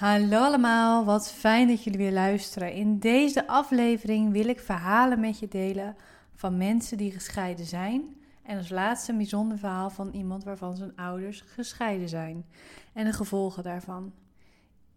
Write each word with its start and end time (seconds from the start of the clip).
Hallo 0.00 0.38
allemaal, 0.38 1.04
wat 1.04 1.32
fijn 1.32 1.68
dat 1.68 1.84
jullie 1.84 1.98
weer 1.98 2.12
luisteren. 2.12 2.72
In 2.72 2.98
deze 2.98 3.46
aflevering 3.46 4.32
wil 4.32 4.48
ik 4.48 4.60
verhalen 4.60 5.20
met 5.20 5.38
je 5.38 5.48
delen 5.48 5.96
van 6.34 6.56
mensen 6.56 6.96
die 6.96 7.10
gescheiden 7.12 7.64
zijn. 7.64 8.16
En 8.42 8.56
als 8.56 8.68
laatste 8.68 9.10
een 9.10 9.16
bijzonder 9.16 9.58
verhaal 9.58 9.90
van 9.90 10.10
iemand 10.12 10.44
waarvan 10.44 10.76
zijn 10.76 10.96
ouders 10.96 11.40
gescheiden 11.46 12.08
zijn. 12.08 12.44
En 12.92 13.04
de 13.04 13.12
gevolgen 13.12 13.62
daarvan. 13.62 14.12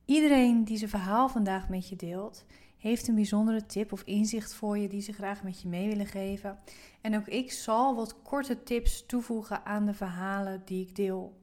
Iedereen 0.05 0.63
die 0.63 0.77
zijn 0.77 0.89
verhaal 0.89 1.29
vandaag 1.29 1.69
met 1.69 1.89
je 1.89 1.95
deelt, 1.95 2.45
heeft 2.77 3.07
een 3.07 3.15
bijzondere 3.15 3.65
tip 3.65 3.91
of 3.91 4.01
inzicht 4.01 4.53
voor 4.53 4.77
je 4.77 4.87
die 4.87 5.01
ze 5.01 5.13
graag 5.13 5.43
met 5.43 5.61
je 5.61 5.67
mee 5.67 5.87
willen 5.87 6.07
geven. 6.07 6.59
En 7.01 7.15
ook 7.15 7.27
ik 7.27 7.51
zal 7.51 7.95
wat 7.95 8.21
korte 8.21 8.63
tips 8.63 9.05
toevoegen 9.05 9.65
aan 9.65 9.85
de 9.85 9.93
verhalen 9.93 10.61
die 10.65 10.87
ik 10.87 10.95
deel. 10.95 11.41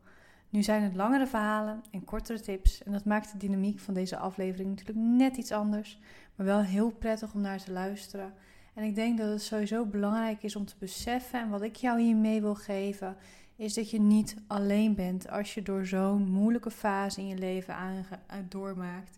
Nu 0.50 0.62
zijn 0.62 0.82
het 0.82 0.94
langere 0.94 1.26
verhalen 1.26 1.82
en 1.90 2.04
kortere 2.04 2.40
tips. 2.40 2.82
En 2.82 2.92
dat 2.92 3.04
maakt 3.04 3.32
de 3.32 3.38
dynamiek 3.38 3.78
van 3.78 3.94
deze 3.94 4.16
aflevering 4.16 4.68
natuurlijk 4.68 4.98
net 4.98 5.36
iets 5.36 5.52
anders. 5.52 5.98
Maar 6.34 6.46
wel 6.46 6.60
heel 6.60 6.90
prettig 6.90 7.34
om 7.34 7.40
naar 7.40 7.58
te 7.58 7.72
luisteren. 7.72 8.32
En 8.74 8.84
ik 8.84 8.94
denk 8.94 9.18
dat 9.18 9.28
het 9.28 9.42
sowieso 9.42 9.84
belangrijk 9.84 10.42
is 10.42 10.56
om 10.56 10.64
te 10.64 10.74
beseffen. 10.78 11.40
En 11.40 11.48
wat 11.48 11.62
ik 11.62 11.76
jou 11.76 12.00
hiermee 12.00 12.40
wil 12.40 12.54
geven, 12.54 13.16
is 13.56 13.74
dat 13.74 13.90
je 13.90 14.00
niet 14.00 14.36
alleen 14.46 14.94
bent 14.94 15.30
als 15.30 15.54
je 15.54 15.62
door 15.62 15.86
zo'n 15.86 16.30
moeilijke 16.30 16.70
fase 16.70 17.20
in 17.20 17.26
je 17.26 17.38
leven 17.38 17.74
aan, 17.74 18.04
doormaakt. 18.48 19.16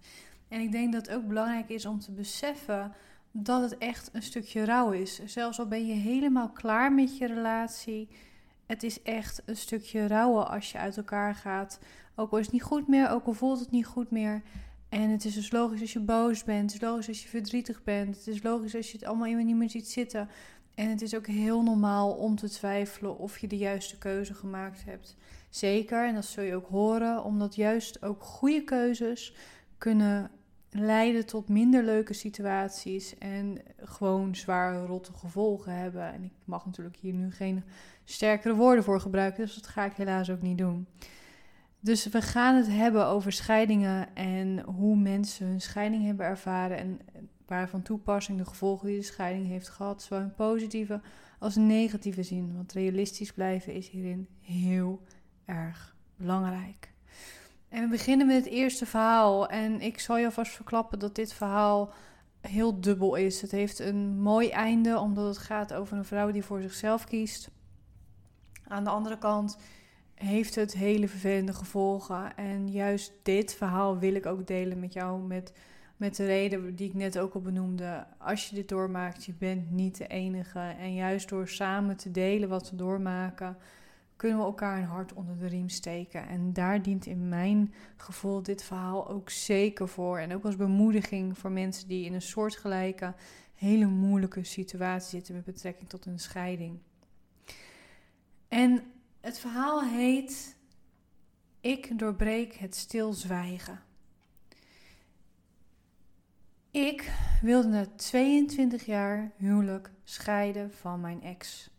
En 0.49 0.61
ik 0.61 0.73
denk 0.73 0.93
dat 0.93 1.07
het 1.07 1.17
ook 1.17 1.29
belangrijk 1.29 1.69
is 1.69 1.87
om 1.87 2.01
te 2.01 2.13
beseffen 2.13 2.93
dat 3.31 3.61
het 3.71 3.79
echt 3.79 4.11
een 4.13 4.23
stukje 4.23 4.65
rouw 4.65 4.91
is. 4.91 5.25
Zelfs 5.25 5.59
al 5.59 5.67
ben 5.67 5.87
je 5.87 5.95
helemaal 5.95 6.49
klaar 6.49 6.93
met 6.93 7.19
je 7.19 7.27
relatie 7.27 8.09
het 8.73 8.83
is 8.83 9.03
echt 9.03 9.43
een 9.45 9.57
stukje 9.57 10.07
rouwen 10.07 10.49
als 10.49 10.73
je 10.73 10.79
uit 10.79 10.97
elkaar 10.97 11.35
gaat. 11.35 11.79
Ook 12.15 12.33
al 12.33 12.39
is 12.39 12.45
het 12.45 12.53
niet 12.53 12.63
goed 12.63 12.89
meer, 12.89 13.11
ook 13.11 13.27
al 13.27 13.33
voelt 13.33 13.61
het 13.61 13.71
niet 13.71 13.87
goed 13.87 14.11
meer. 14.11 14.43
En 14.89 15.11
het 15.11 15.25
is 15.25 15.35
dus 15.35 15.53
logisch 15.53 15.81
als 15.81 15.93
je 15.93 16.01
boos 16.01 16.45
bent. 16.45 16.73
Het 16.73 16.83
is 16.83 16.89
logisch 16.89 17.09
als 17.09 17.23
je 17.23 17.29
verdrietig 17.29 17.83
bent. 17.83 18.17
Het 18.17 18.27
is 18.27 18.43
logisch 18.43 18.75
als 18.75 18.91
je 18.91 18.99
het 18.99 19.07
allemaal 19.07 19.29
niet 19.29 19.57
meer 19.57 19.71
ziet 19.71 19.89
zitten. 19.89 20.29
En 20.75 20.89
het 20.89 21.03
is 21.03 21.15
ook 21.15 21.27
heel 21.27 21.63
normaal 21.63 22.13
om 22.13 22.37
te 22.37 22.51
twijfelen 22.51 23.19
of 23.19 23.39
je 23.39 23.47
de 23.47 23.57
juiste 23.57 23.99
keuze 23.99 24.35
gemaakt 24.35 24.85
hebt. 24.85 25.17
Zeker, 25.51 26.07
en 26.07 26.15
dat 26.15 26.25
zul 26.25 26.45
je 26.45 26.55
ook 26.55 26.69
horen, 26.69 27.25
omdat 27.25 27.55
juist 27.55 28.03
ook 28.03 28.23
goede 28.23 28.65
keuzes 28.65 29.35
kunnen 29.79 30.31
leiden 30.75 31.27
tot 31.27 31.49
minder 31.49 31.83
leuke 31.83 32.13
situaties 32.13 33.19
en 33.19 33.59
gewoon 33.77 34.35
zware 34.35 34.87
rotte 34.87 35.13
gevolgen 35.13 35.77
hebben. 35.77 36.13
En 36.13 36.25
ik 36.25 36.33
mag 36.45 36.67
natuurlijk 36.67 36.97
hier 36.97 37.13
nu 37.13 37.31
geen 37.31 37.65
sterkere 38.05 38.55
woorden 38.55 38.85
voor 38.85 39.01
gebruiken, 39.01 39.45
dus 39.45 39.55
dat 39.55 39.67
ga 39.67 39.85
ik 39.85 39.93
helaas 39.93 40.31
ook 40.31 40.43
niet 40.43 40.59
doen. 40.59 40.87
Dus 41.81 42.07
we 42.07 42.23
gaan 42.23 42.57
het 42.57 42.69
hebben 42.69 43.07
over 43.07 43.33
scheidingen 43.33 44.15
en 44.15 44.61
hoe 44.61 44.97
mensen 44.97 45.47
hun 45.47 45.61
scheiding 45.61 46.05
hebben 46.05 46.27
ervaren 46.27 46.77
en 46.77 47.01
waar 47.47 47.69
van 47.69 47.83
toepassing 47.83 48.39
de 48.39 48.45
gevolgen 48.45 48.87
die 48.87 48.99
de 48.99 49.05
scheiding 49.05 49.47
heeft 49.47 49.69
gehad, 49.69 50.03
zowel 50.03 50.23
in 50.23 50.35
positieve 50.35 51.01
als 51.39 51.57
negatieve 51.57 52.23
zin. 52.23 52.55
Want 52.57 52.73
realistisch 52.73 53.33
blijven 53.33 53.73
is 53.73 53.89
hierin 53.89 54.29
heel 54.41 55.03
erg 55.45 55.97
belangrijk. 56.17 56.92
En 57.73 57.83
we 57.83 57.89
beginnen 57.89 58.27
met 58.27 58.37
het 58.37 58.53
eerste 58.53 58.87
verhaal. 58.87 59.49
En 59.49 59.81
ik 59.81 60.01
zal 60.01 60.17
je 60.19 60.25
alvast 60.25 60.53
verklappen 60.53 60.99
dat 60.99 61.15
dit 61.15 61.33
verhaal 61.33 61.93
heel 62.41 62.81
dubbel 62.81 63.15
is. 63.15 63.41
Het 63.41 63.51
heeft 63.51 63.79
een 63.79 64.21
mooi 64.21 64.49
einde, 64.49 64.99
omdat 64.99 65.27
het 65.27 65.39
gaat 65.39 65.75
over 65.75 65.97
een 65.97 66.05
vrouw 66.05 66.31
die 66.31 66.43
voor 66.43 66.61
zichzelf 66.61 67.05
kiest. 67.05 67.51
Aan 68.67 68.85
de 68.85 68.91
andere 68.91 69.19
kant 69.19 69.59
heeft 70.15 70.55
het 70.55 70.73
hele 70.73 71.09
vervelende 71.09 71.53
gevolgen. 71.53 72.37
En 72.37 72.71
juist 72.71 73.13
dit 73.23 73.55
verhaal 73.55 73.99
wil 73.99 74.15
ik 74.15 74.27
ook 74.27 74.47
delen 74.47 74.81
met 74.81 74.93
jou. 74.93 75.23
Met, 75.23 75.53
met 75.97 76.17
de 76.17 76.27
reden 76.27 76.77
die 76.77 76.89
ik 76.89 76.95
net 76.95 77.19
ook 77.19 77.35
al 77.35 77.41
benoemde. 77.41 78.07
Als 78.19 78.49
je 78.49 78.55
dit 78.55 78.69
doormaakt, 78.69 79.25
je 79.25 79.35
bent 79.39 79.71
niet 79.71 79.97
de 79.97 80.07
enige. 80.07 80.59
En 80.59 80.95
juist 80.95 81.29
door 81.29 81.49
samen 81.49 81.97
te 81.97 82.11
delen 82.11 82.49
wat 82.49 82.71
we 82.71 82.77
doormaken 82.77 83.57
kunnen 84.23 84.41
we 84.41 84.47
elkaar 84.47 84.79
een 84.79 84.85
hart 84.85 85.13
onder 85.13 85.39
de 85.39 85.47
riem 85.47 85.69
steken. 85.69 86.29
En 86.29 86.53
daar 86.53 86.83
dient 86.83 87.07
in 87.07 87.29
mijn 87.29 87.75
gevoel 87.97 88.43
dit 88.43 88.63
verhaal 88.63 89.09
ook 89.09 89.31
zeker 89.31 89.89
voor. 89.89 90.19
En 90.19 90.35
ook 90.35 90.45
als 90.45 90.57
bemoediging 90.57 91.39
voor 91.39 91.51
mensen 91.51 91.89
die 91.89 92.05
in 92.05 92.15
een 92.15 92.23
soortgelijke, 92.23 93.15
hele 93.55 93.87
moeilijke 93.87 94.45
situatie 94.45 95.11
zitten 95.11 95.35
met 95.35 95.45
betrekking 95.45 95.89
tot 95.89 96.07
een 96.07 96.19
scheiding. 96.19 96.79
En 98.49 98.83
het 99.21 99.39
verhaal 99.39 99.83
heet 99.83 100.57
Ik 101.61 101.99
doorbreek 101.99 102.55
het 102.55 102.77
stilzwijgen. 102.77 103.81
Ik 106.71 107.13
wilde 107.41 107.69
na 107.69 107.87
22 107.97 108.87
jaar 108.87 109.33
huwelijk 109.37 109.91
scheiden 110.05 110.73
van 110.73 111.01
mijn 111.01 111.23
ex. 111.23 111.71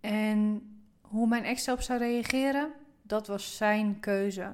En 0.00 0.62
hoe 1.08 1.28
mijn 1.28 1.44
ex 1.44 1.66
erop 1.66 1.80
zou 1.80 1.98
reageren, 1.98 2.72
dat 3.02 3.26
was 3.26 3.56
zijn 3.56 4.00
keuze. 4.00 4.52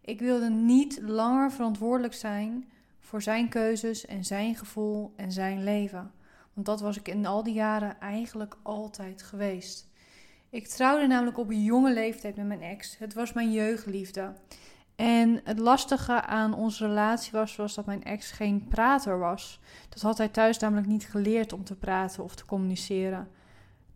Ik 0.00 0.20
wilde 0.20 0.50
niet 0.50 1.00
langer 1.02 1.52
verantwoordelijk 1.52 2.14
zijn 2.14 2.68
voor 3.00 3.22
zijn 3.22 3.48
keuzes 3.48 4.06
en 4.06 4.24
zijn 4.24 4.54
gevoel 4.54 5.12
en 5.16 5.32
zijn 5.32 5.64
leven. 5.64 6.12
Want 6.52 6.66
dat 6.66 6.80
was 6.80 6.96
ik 6.96 7.08
in 7.08 7.26
al 7.26 7.42
die 7.42 7.54
jaren 7.54 8.00
eigenlijk 8.00 8.56
altijd 8.62 9.22
geweest. 9.22 9.88
Ik 10.50 10.66
trouwde 10.66 11.06
namelijk 11.06 11.38
op 11.38 11.48
een 11.50 11.62
jonge 11.62 11.92
leeftijd 11.92 12.36
met 12.36 12.46
mijn 12.46 12.62
ex. 12.62 12.98
Het 12.98 13.14
was 13.14 13.32
mijn 13.32 13.52
jeugdliefde. 13.52 14.32
En 14.96 15.40
het 15.44 15.58
lastige 15.58 16.20
aan 16.22 16.54
onze 16.54 16.86
relatie 16.86 17.32
was, 17.32 17.56
was 17.56 17.74
dat 17.74 17.86
mijn 17.86 18.04
ex 18.04 18.30
geen 18.30 18.68
prater 18.68 19.18
was. 19.18 19.60
Dat 19.88 20.02
had 20.02 20.18
hij 20.18 20.28
thuis 20.28 20.58
namelijk 20.58 20.86
niet 20.86 21.06
geleerd 21.06 21.52
om 21.52 21.64
te 21.64 21.76
praten 21.76 22.24
of 22.24 22.34
te 22.34 22.44
communiceren. 22.44 23.28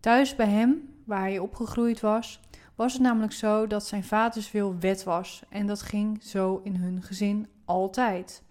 Thuis 0.00 0.36
bij 0.36 0.48
hem 0.48 0.97
waar 1.08 1.20
hij 1.20 1.38
opgegroeid 1.38 2.00
was, 2.00 2.40
was 2.74 2.92
het 2.92 3.02
namelijk 3.02 3.32
zo 3.32 3.66
dat 3.66 3.86
zijn 3.86 4.04
vaders 4.04 4.50
wil 4.50 4.78
wet 4.78 5.04
was. 5.04 5.42
En 5.48 5.66
dat 5.66 5.82
ging 5.82 6.22
zo 6.22 6.60
in 6.64 6.76
hun 6.76 7.02
gezin 7.02 7.46
altijd. 7.64 8.42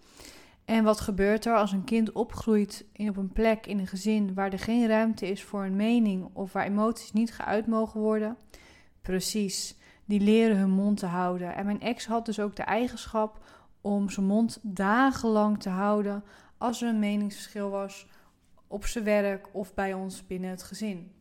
En 0.64 0.84
wat 0.84 1.00
gebeurt 1.00 1.44
er 1.44 1.56
als 1.56 1.72
een 1.72 1.84
kind 1.84 2.12
opgroeit 2.12 2.84
in 2.92 3.08
op 3.08 3.16
een 3.16 3.32
plek 3.32 3.66
in 3.66 3.78
een 3.78 3.86
gezin 3.86 4.34
waar 4.34 4.52
er 4.52 4.58
geen 4.58 4.86
ruimte 4.86 5.30
is 5.30 5.42
voor 5.42 5.64
een 5.64 5.76
mening 5.76 6.28
of 6.32 6.52
waar 6.52 6.64
emoties 6.64 7.12
niet 7.12 7.32
geuit 7.32 7.66
mogen 7.66 8.00
worden? 8.00 8.36
Precies, 9.02 9.76
die 10.04 10.20
leren 10.20 10.56
hun 10.56 10.70
mond 10.70 10.98
te 10.98 11.06
houden. 11.06 11.54
En 11.54 11.64
mijn 11.64 11.80
ex 11.80 12.06
had 12.06 12.26
dus 12.26 12.40
ook 12.40 12.56
de 12.56 12.62
eigenschap 12.62 13.44
om 13.80 14.10
zijn 14.10 14.26
mond 14.26 14.58
dagenlang 14.62 15.60
te 15.60 15.68
houden 15.68 16.24
als 16.56 16.82
er 16.82 16.88
een 16.88 16.98
meningsverschil 16.98 17.70
was 17.70 18.06
op 18.66 18.86
zijn 18.86 19.04
werk 19.04 19.48
of 19.52 19.74
bij 19.74 19.94
ons 19.94 20.26
binnen 20.26 20.50
het 20.50 20.62
gezin. 20.62 21.12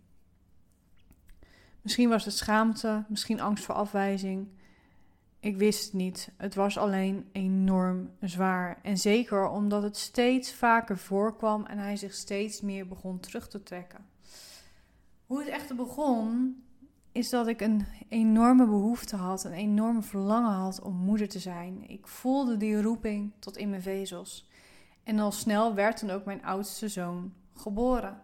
Misschien 1.87 2.09
was 2.09 2.25
het 2.25 2.33
schaamte, 2.33 3.03
misschien 3.07 3.41
angst 3.41 3.65
voor 3.65 3.75
afwijzing. 3.75 4.47
Ik 5.39 5.57
wist 5.57 5.83
het 5.83 5.93
niet. 5.93 6.31
Het 6.37 6.55
was 6.55 6.77
alleen 6.77 7.29
enorm 7.31 8.09
zwaar. 8.21 8.79
En 8.83 8.97
zeker 8.97 9.49
omdat 9.49 9.83
het 9.83 9.97
steeds 9.97 10.53
vaker 10.53 10.97
voorkwam 10.97 11.65
en 11.65 11.77
hij 11.77 11.95
zich 11.95 12.13
steeds 12.13 12.61
meer 12.61 12.87
begon 12.87 13.19
terug 13.19 13.47
te 13.47 13.63
trekken. 13.63 14.05
Hoe 15.25 15.39
het 15.39 15.47
echter 15.47 15.75
begon, 15.75 16.55
is 17.11 17.29
dat 17.29 17.47
ik 17.47 17.61
een 17.61 17.85
enorme 18.09 18.65
behoefte 18.65 19.15
had, 19.15 19.43
een 19.43 19.51
enorme 19.51 20.01
verlangen 20.01 20.53
had 20.53 20.81
om 20.81 20.95
moeder 20.95 21.27
te 21.27 21.39
zijn. 21.39 21.89
Ik 21.89 22.07
voelde 22.07 22.57
die 22.57 22.81
roeping 22.81 23.31
tot 23.39 23.57
in 23.57 23.69
mijn 23.69 23.81
vezels. 23.81 24.49
En 25.03 25.19
al 25.19 25.31
snel 25.31 25.73
werd 25.73 25.99
dan 25.99 26.09
ook 26.09 26.25
mijn 26.25 26.45
oudste 26.45 26.89
zoon 26.89 27.33
geboren. 27.53 28.21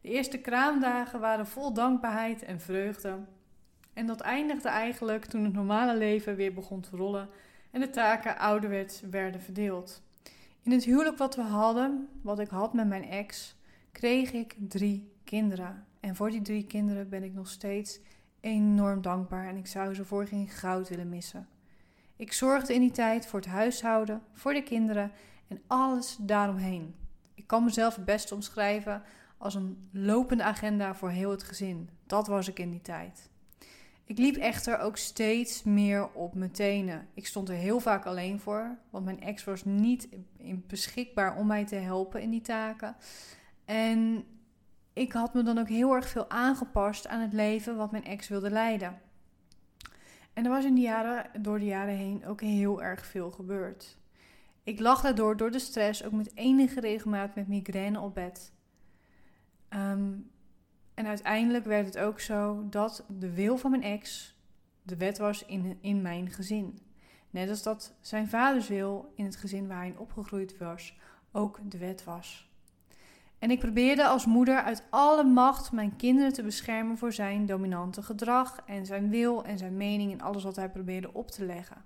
De 0.00 0.08
eerste 0.08 0.38
kraamdagen 0.38 1.20
waren 1.20 1.46
vol 1.46 1.72
dankbaarheid 1.72 2.42
en 2.42 2.60
vreugde. 2.60 3.18
En 3.92 4.06
dat 4.06 4.20
eindigde 4.20 4.68
eigenlijk 4.68 5.24
toen 5.24 5.44
het 5.44 5.52
normale 5.52 5.96
leven 5.96 6.36
weer 6.36 6.54
begon 6.54 6.80
te 6.80 6.96
rollen 6.96 7.28
en 7.70 7.80
de 7.80 7.90
taken 7.90 8.38
ouderwets 8.38 9.00
werden 9.00 9.40
verdeeld. 9.40 10.02
In 10.62 10.72
het 10.72 10.84
huwelijk 10.84 11.18
wat 11.18 11.36
we 11.36 11.42
hadden, 11.42 12.08
wat 12.22 12.38
ik 12.38 12.48
had 12.48 12.72
met 12.72 12.86
mijn 12.86 13.08
ex, 13.08 13.56
kreeg 13.92 14.32
ik 14.32 14.56
drie 14.58 15.12
kinderen. 15.24 15.86
En 16.00 16.16
voor 16.16 16.30
die 16.30 16.42
drie 16.42 16.66
kinderen 16.66 17.08
ben 17.08 17.22
ik 17.22 17.34
nog 17.34 17.48
steeds 17.48 18.00
enorm 18.40 19.02
dankbaar 19.02 19.46
en 19.46 19.56
ik 19.56 19.66
zou 19.66 19.94
ze 19.94 20.04
voor 20.04 20.26
geen 20.26 20.48
goud 20.48 20.88
willen 20.88 21.08
missen. 21.08 21.48
Ik 22.16 22.32
zorgde 22.32 22.74
in 22.74 22.80
die 22.80 22.90
tijd 22.90 23.26
voor 23.26 23.40
het 23.40 23.48
huishouden, 23.48 24.22
voor 24.32 24.52
de 24.52 24.62
kinderen 24.62 25.12
en 25.48 25.62
alles 25.66 26.16
daaromheen. 26.20 26.94
Ik 27.34 27.46
kan 27.46 27.64
mezelf 27.64 27.94
het 27.94 28.04
best 28.04 28.32
omschrijven 28.32 29.02
als 29.38 29.54
een 29.54 29.88
lopende 29.92 30.42
agenda 30.42 30.94
voor 30.94 31.10
heel 31.10 31.30
het 31.30 31.42
gezin. 31.42 31.88
Dat 32.06 32.26
was 32.26 32.48
ik 32.48 32.58
in 32.58 32.70
die 32.70 32.82
tijd. 32.82 33.30
Ik 34.04 34.18
liep 34.18 34.36
echter 34.36 34.78
ook 34.78 34.96
steeds 34.96 35.62
meer 35.62 36.12
op 36.12 36.34
mijn 36.34 36.50
tenen. 36.50 37.08
Ik 37.14 37.26
stond 37.26 37.48
er 37.48 37.54
heel 37.54 37.80
vaak 37.80 38.06
alleen 38.06 38.40
voor, 38.40 38.78
want 38.90 39.04
mijn 39.04 39.20
ex 39.20 39.44
was 39.44 39.64
niet 39.64 40.08
beschikbaar 40.66 41.36
om 41.36 41.46
mij 41.46 41.64
te 41.64 41.74
helpen 41.74 42.20
in 42.20 42.30
die 42.30 42.40
taken. 42.40 42.96
En 43.64 44.24
ik 44.92 45.12
had 45.12 45.34
me 45.34 45.42
dan 45.42 45.58
ook 45.58 45.68
heel 45.68 45.94
erg 45.94 46.08
veel 46.08 46.30
aangepast 46.30 47.06
aan 47.06 47.20
het 47.20 47.32
leven 47.32 47.76
wat 47.76 47.90
mijn 47.90 48.04
ex 48.04 48.28
wilde 48.28 48.50
leiden. 48.50 49.00
En 50.32 50.44
er 50.44 50.50
was 50.50 50.64
in 50.64 50.74
die 50.74 50.84
jaren, 50.84 51.42
door 51.42 51.58
de 51.58 51.64
jaren 51.64 51.94
heen 51.94 52.26
ook 52.26 52.40
heel 52.40 52.82
erg 52.82 53.06
veel 53.06 53.30
gebeurd. 53.30 53.96
Ik 54.62 54.80
lag 54.80 55.00
daardoor 55.02 55.36
door 55.36 55.50
de 55.50 55.58
stress 55.58 56.04
ook 56.04 56.12
met 56.12 56.36
enige 56.36 56.80
regelmaat 56.80 57.34
met 57.34 57.48
migraine 57.48 58.00
op 58.00 58.14
bed. 58.14 58.52
Ehm, 59.68 60.12
en 60.94 61.06
uiteindelijk 61.06 61.64
werd 61.64 61.86
het 61.86 61.98
ook 61.98 62.20
zo 62.20 62.66
dat 62.68 63.04
de 63.08 63.32
wil 63.32 63.56
van 63.56 63.70
mijn 63.70 63.82
ex 63.82 64.36
de 64.82 64.96
wet 64.96 65.18
was 65.18 65.44
in, 65.44 65.78
in 65.80 66.02
mijn 66.02 66.30
gezin. 66.30 66.78
Net 67.30 67.48
als 67.48 67.62
dat 67.62 67.94
zijn 68.00 68.28
vaders 68.28 68.68
wil 68.68 69.12
in 69.14 69.24
het 69.24 69.36
gezin 69.36 69.68
waar 69.68 69.80
hij 69.80 69.94
opgegroeid 69.96 70.58
was 70.58 70.96
ook 71.32 71.58
de 71.62 71.78
wet 71.78 72.04
was. 72.04 72.48
En 73.38 73.50
ik 73.50 73.58
probeerde 73.58 74.06
als 74.06 74.26
moeder 74.26 74.62
uit 74.62 74.82
alle 74.90 75.24
macht 75.24 75.72
mijn 75.72 75.96
kinderen 75.96 76.32
te 76.32 76.42
beschermen 76.42 76.98
voor 76.98 77.12
zijn 77.12 77.46
dominante 77.46 78.02
gedrag 78.02 78.62
en 78.66 78.86
zijn 78.86 79.10
wil 79.10 79.44
en 79.44 79.58
zijn 79.58 79.76
mening 79.76 80.12
en 80.12 80.20
alles 80.20 80.44
wat 80.44 80.56
hij 80.56 80.70
probeerde 80.70 81.14
op 81.14 81.30
te 81.30 81.44
leggen. 81.44 81.84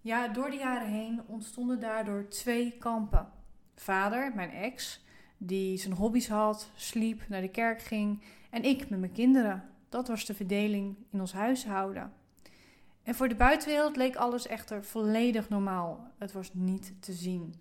Ja, 0.00 0.28
door 0.28 0.50
de 0.50 0.56
jaren 0.56 0.88
heen 0.88 1.22
ontstonden 1.26 1.80
daardoor 1.80 2.28
twee 2.28 2.76
kampen. 2.78 3.28
Vader, 3.74 4.32
mijn 4.34 4.50
ex, 4.50 5.04
die 5.38 5.76
zijn 5.76 5.94
hobby's 5.94 6.28
had, 6.28 6.70
sliep, 6.74 7.28
naar 7.28 7.40
de 7.40 7.48
kerk 7.48 7.82
ging 7.82 8.22
en 8.50 8.62
ik 8.62 8.88
met 8.88 8.98
mijn 8.98 9.12
kinderen. 9.12 9.68
Dat 9.88 10.08
was 10.08 10.24
de 10.24 10.34
verdeling 10.34 10.96
in 11.10 11.20
ons 11.20 11.32
huishouden. 11.32 12.12
En 13.02 13.14
voor 13.14 13.28
de 13.28 13.34
buitenwereld 13.34 13.96
leek 13.96 14.16
alles 14.16 14.46
echter 14.46 14.84
volledig 14.84 15.48
normaal. 15.48 16.10
Het 16.18 16.32
was 16.32 16.50
niet 16.54 16.92
te 17.00 17.12
zien. 17.12 17.54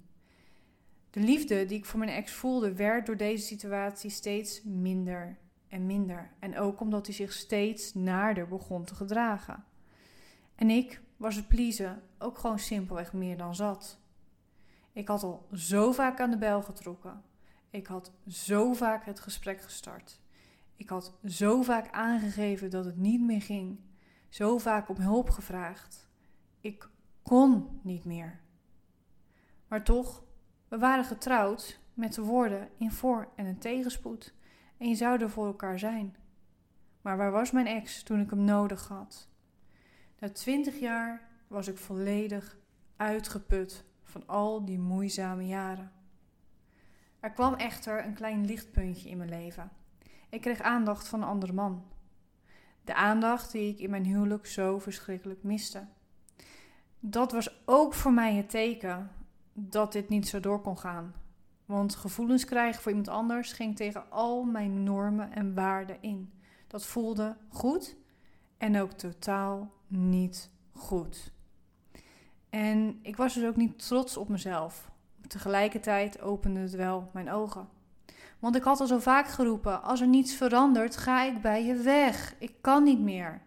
De 1.10 1.20
liefde 1.20 1.66
die 1.66 1.78
ik 1.78 1.86
voor 1.86 2.00
mijn 2.00 2.12
ex 2.12 2.32
voelde, 2.32 2.74
werd 2.74 3.06
door 3.06 3.18
deze 3.18 3.46
situatie 3.46 4.10
steeds 4.10 4.64
minder 4.64 5.38
en 5.68 5.86
minder. 5.86 6.32
En 6.40 6.58
ook 6.58 6.80
omdat 6.80 7.06
hij 7.06 7.16
zich 7.16 7.34
steeds 7.34 7.94
naarder 7.94 8.48
begon 8.48 8.84
te 8.84 8.96
gedragen. 8.96 9.64
En 10.56 10.70
ik 10.70 11.02
was 11.18 11.36
het 11.36 11.48
pleasen 11.48 12.02
ook 12.18 12.38
gewoon 12.38 12.60
simpelweg 12.60 13.14
meer 13.14 13.38
dan 13.38 13.56
zat. 13.56 14.00
Ik 14.94 15.08
had 15.08 15.24
al 15.24 15.48
zo 15.54 15.92
vaak 15.92 16.20
aan 16.20 16.32
de 16.32 16.38
bel 16.38 16.62
getrokken. 16.62 17.22
Ik 17.76 17.88
had 17.88 18.12
zo 18.28 18.74
vaak 18.74 19.06
het 19.06 19.20
gesprek 19.20 19.62
gestart. 19.62 20.20
Ik 20.76 20.90
had 20.90 21.14
zo 21.26 21.62
vaak 21.62 21.92
aangegeven 21.92 22.70
dat 22.70 22.86
het 22.86 22.98
niet 22.98 23.22
meer 23.22 23.42
ging. 23.42 23.80
Zo 24.30 24.58
vaak 24.58 24.90
om 24.90 24.96
hulp 24.96 25.30
gevraagd. 25.30 26.08
Ik 26.60 26.90
kon 27.24 27.80
niet 27.82 28.06
meer. 28.06 28.40
Maar 29.68 29.84
toch 29.84 30.24
we 30.68 30.78
waren 30.78 31.06
getrouwd 31.06 31.80
met 31.94 32.14
de 32.14 32.22
woorden 32.22 32.70
in 32.78 32.92
voor- 32.92 33.28
en 33.36 33.46
een 33.46 33.58
tegenspoed. 33.58 34.34
En 34.78 34.90
je 34.90 34.96
zou 34.96 35.22
er 35.22 35.30
voor 35.30 35.46
elkaar 35.46 35.80
zijn. 35.80 36.16
Maar 37.02 37.18
waar 37.18 37.32
was 37.32 37.52
mijn 37.52 37.68
ex 37.68 38.04
toen 38.04 38.20
ik 38.20 38.30
hem 38.30 38.44
nodig 38.44 38.88
had? 38.88 39.28
Na 40.20 40.30
twintig 40.30 40.80
jaar 40.80 41.30
was 41.48 41.68
ik 41.68 41.78
volledig 41.78 42.58
uitgeput 42.96 43.84
van 44.04 44.28
al 44.28 44.66
die 44.66 44.80
moeizame 44.80 45.46
jaren. 45.46 45.92
Er 47.26 47.32
kwam 47.32 47.54
echter 47.54 48.06
een 48.06 48.14
klein 48.14 48.46
lichtpuntje 48.46 49.10
in 49.10 49.18
mijn 49.18 49.30
leven. 49.30 49.72
Ik 50.30 50.42
kreeg 50.42 50.62
aandacht 50.62 51.08
van 51.08 51.22
een 51.22 51.28
andere 51.28 51.54
man. 51.54 51.84
De 52.84 52.94
aandacht 52.94 53.52
die 53.52 53.74
ik 53.74 53.80
in 53.80 53.90
mijn 53.90 54.06
huwelijk 54.06 54.46
zo 54.46 54.80
verschrikkelijk 54.80 55.44
miste. 55.44 55.86
Dat 57.00 57.32
was 57.32 57.62
ook 57.66 57.94
voor 57.94 58.14
mij 58.14 58.34
het 58.36 58.50
teken 58.50 59.12
dat 59.54 59.92
dit 59.92 60.10
niet 60.10 60.28
zo 60.28 60.40
door 60.40 60.62
kon 60.62 60.78
gaan. 60.78 61.14
Want 61.66 61.96
gevoelens 61.96 62.46
krijgen 62.46 62.82
voor 62.82 62.92
iemand 62.92 63.10
anders 63.10 63.52
ging 63.52 63.76
tegen 63.76 64.12
al 64.12 64.44
mijn 64.44 64.84
normen 64.84 65.32
en 65.32 65.54
waarden 65.54 66.02
in. 66.02 66.34
Dat 66.68 66.86
voelde 66.86 67.38
goed 67.50 67.96
en 68.58 68.82
ook 68.82 68.92
totaal 68.92 69.72
niet 69.88 70.50
goed. 70.72 71.32
En 72.50 73.00
ik 73.02 73.16
was 73.16 73.34
dus 73.34 73.46
ook 73.46 73.56
niet 73.56 73.88
trots 73.88 74.18
op 74.18 74.30
mezelf. 74.30 74.94
Tegelijkertijd 75.28 76.22
opende 76.22 76.60
het 76.60 76.76
wel 76.76 77.10
mijn 77.14 77.32
ogen. 77.32 77.68
Want 78.40 78.56
ik 78.56 78.64
had 78.64 78.80
al 78.80 78.88
zo 78.88 79.00
vaak 79.00 79.28
geroepen: 79.28 79.84
als 79.84 80.02
er 80.02 80.08
niets 80.08 80.36
verandert, 80.36 80.98
ga 80.98 81.24
ik 81.24 81.42
bij 81.42 81.66
je 81.66 81.76
weg. 81.76 82.36
Ik 82.40 82.54
kan 82.62 82.84
niet 82.84 83.00
meer. 83.00 83.42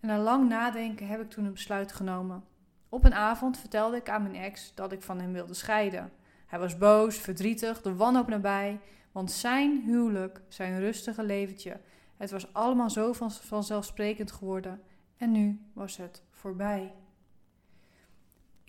En 0.00 0.08
na 0.08 0.18
lang 0.18 0.48
nadenken 0.48 1.06
heb 1.06 1.20
ik 1.20 1.30
toen 1.30 1.44
een 1.44 1.52
besluit 1.52 1.92
genomen. 1.92 2.44
Op 2.88 3.04
een 3.04 3.14
avond 3.14 3.58
vertelde 3.58 3.96
ik 3.96 4.08
aan 4.08 4.22
mijn 4.22 4.36
ex 4.36 4.72
dat 4.74 4.92
ik 4.92 5.02
van 5.02 5.20
hem 5.20 5.32
wilde 5.32 5.54
scheiden. 5.54 6.12
Hij 6.46 6.58
was 6.58 6.78
boos, 6.78 7.16
verdrietig, 7.16 7.82
de 7.82 7.94
wanhoop 7.94 8.28
nabij, 8.28 8.80
want 9.12 9.30
zijn 9.30 9.82
huwelijk, 9.84 10.40
zijn 10.48 10.80
rustige 10.80 11.22
leventje, 11.22 11.80
het 12.22 12.30
was 12.30 12.52
allemaal 12.52 12.90
zo 12.90 13.12
van, 13.12 13.30
vanzelfsprekend 13.30 14.32
geworden 14.32 14.80
en 15.16 15.32
nu 15.32 15.60
was 15.72 15.96
het 15.96 16.22
voorbij. 16.30 16.92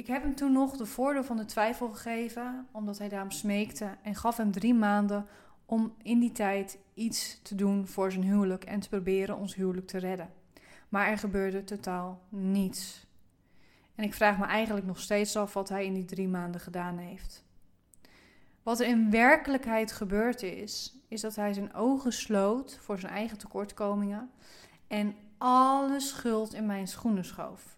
Ik 0.04 0.10
heb 0.10 0.24
hem 0.24 0.36
toen 0.36 0.52
nog 0.52 0.78
de 0.78 0.86
voordeel 0.86 1.24
van 1.24 1.38
de 1.38 1.46
twijfel 1.46 1.90
gegeven, 1.90 2.68
omdat 2.72 2.98
hij 2.98 3.10
daarom 3.10 3.32
smeekte 3.32 3.98
en 4.02 4.16
gaf 4.16 4.38
hem 4.38 4.52
drie 4.52 4.74
maanden 4.74 5.28
om 5.66 5.94
in 6.02 6.20
die 6.20 6.32
tijd 6.32 6.78
iets 6.94 7.40
te 7.42 7.56
doen 7.56 7.88
voor 7.88 8.12
zijn 8.12 8.24
huwelijk 8.24 8.64
en 8.64 8.80
te 8.80 8.90
proberen 8.90 9.38
ons 9.38 9.56
huwelijk 9.56 9.88
te 9.88 9.98
redden. 9.98 10.34
Maar 10.90 11.08
er 11.08 11.18
gebeurde 11.18 11.64
totaal 11.64 12.22
niets. 12.30 13.06
En 13.96 14.04
ik 14.04 14.14
vraag 14.14 14.38
me 14.38 14.46
eigenlijk 14.46 14.86
nog 14.86 15.00
steeds 15.00 15.36
af 15.36 15.54
wat 15.54 15.70
hij 15.70 15.86
in 15.86 15.94
die 15.94 16.06
drie 16.06 16.28
maanden 16.28 16.62
gedaan 16.62 16.98
heeft. 16.98 17.44
Wat 18.64 18.80
er 18.80 18.88
in 18.88 19.12
werkelijkheid 19.12 19.92
gebeurd 19.92 20.42
is, 20.42 21.00
is 21.08 21.22
dat 21.22 21.36
hij 21.36 21.54
zijn 21.54 21.74
ogen 21.74 22.14
sloot 22.14 22.80
voor 22.82 23.00
zijn 23.00 23.14
eigen 23.14 23.38
tekortkomingen 23.38 24.32
en 24.88 25.16
alle 25.38 26.00
schuld 26.00 26.54
in 26.54 26.66
mijn 26.66 26.88
schoenen 26.88 27.26
schoof. 27.26 27.78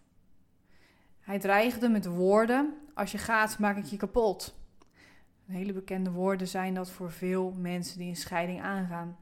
Hij 1.26 1.38
dreigde 1.38 1.88
met 1.88 2.06
woorden: 2.06 2.74
Als 2.94 3.12
je 3.12 3.18
gaat, 3.18 3.58
maak 3.58 3.76
ik 3.76 3.84
je 3.84 3.96
kapot. 3.96 4.54
Hele 5.46 5.72
bekende 5.72 6.10
woorden 6.10 6.48
zijn 6.48 6.74
dat 6.74 6.90
voor 6.90 7.10
veel 7.10 7.52
mensen 7.52 7.98
die 7.98 8.08
een 8.08 8.16
scheiding 8.16 8.62
aangaan. 8.62 9.16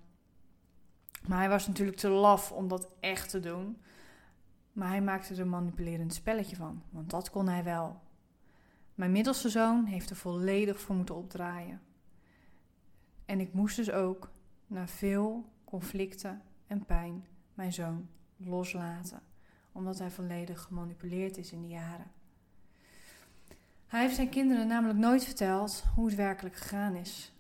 Maar 1.27 1.39
hij 1.39 1.49
was 1.49 1.67
natuurlijk 1.67 1.97
te 1.97 2.09
laf 2.09 2.53
om 2.53 2.69
dat 2.69 2.89
echt 3.01 3.31
te 3.31 3.41
doen. 3.41 3.77
Maar 4.73 4.89
hij 4.89 5.03
maakte 5.03 5.35
er 5.35 5.41
een 5.41 5.49
manipulerend 5.49 6.15
spelletje 6.15 6.56
van, 6.56 6.83
want 6.91 7.11
dat 7.11 7.31
kon 7.31 7.49
hij 7.49 7.65
wel. 7.65 8.01
Mijn 8.95 9.12
middelste 9.12 9.49
zoon 9.49 9.85
heeft 9.85 10.11
er 10.11 10.17
volledig 10.17 10.81
voor 10.81 10.95
moeten 10.95 11.15
opdraaien. 11.15 11.81
En 13.25 13.41
ik 13.41 13.53
moest 13.53 13.77
dus 13.77 13.91
ook, 13.91 14.31
na 14.67 14.87
veel 14.87 15.45
conflicten 15.65 16.43
en 16.67 16.85
pijn, 16.85 17.27
mijn 17.55 17.73
zoon 17.73 18.09
loslaten, 18.37 19.23
omdat 19.75 19.99
hij 19.99 20.11
volledig 20.11 20.62
gemanipuleerd 20.62 21.37
is 21.37 21.53
in 21.53 21.61
die 21.61 21.71
jaren. 21.71 22.11
Hij 23.87 24.03
heeft 24.03 24.15
zijn 24.15 24.29
kinderen 24.29 24.67
namelijk 24.67 24.98
nooit 24.98 25.25
verteld 25.25 25.84
hoe 25.94 26.06
het 26.06 26.15
werkelijk 26.15 26.56
gegaan 26.56 26.94
is. 26.94 27.32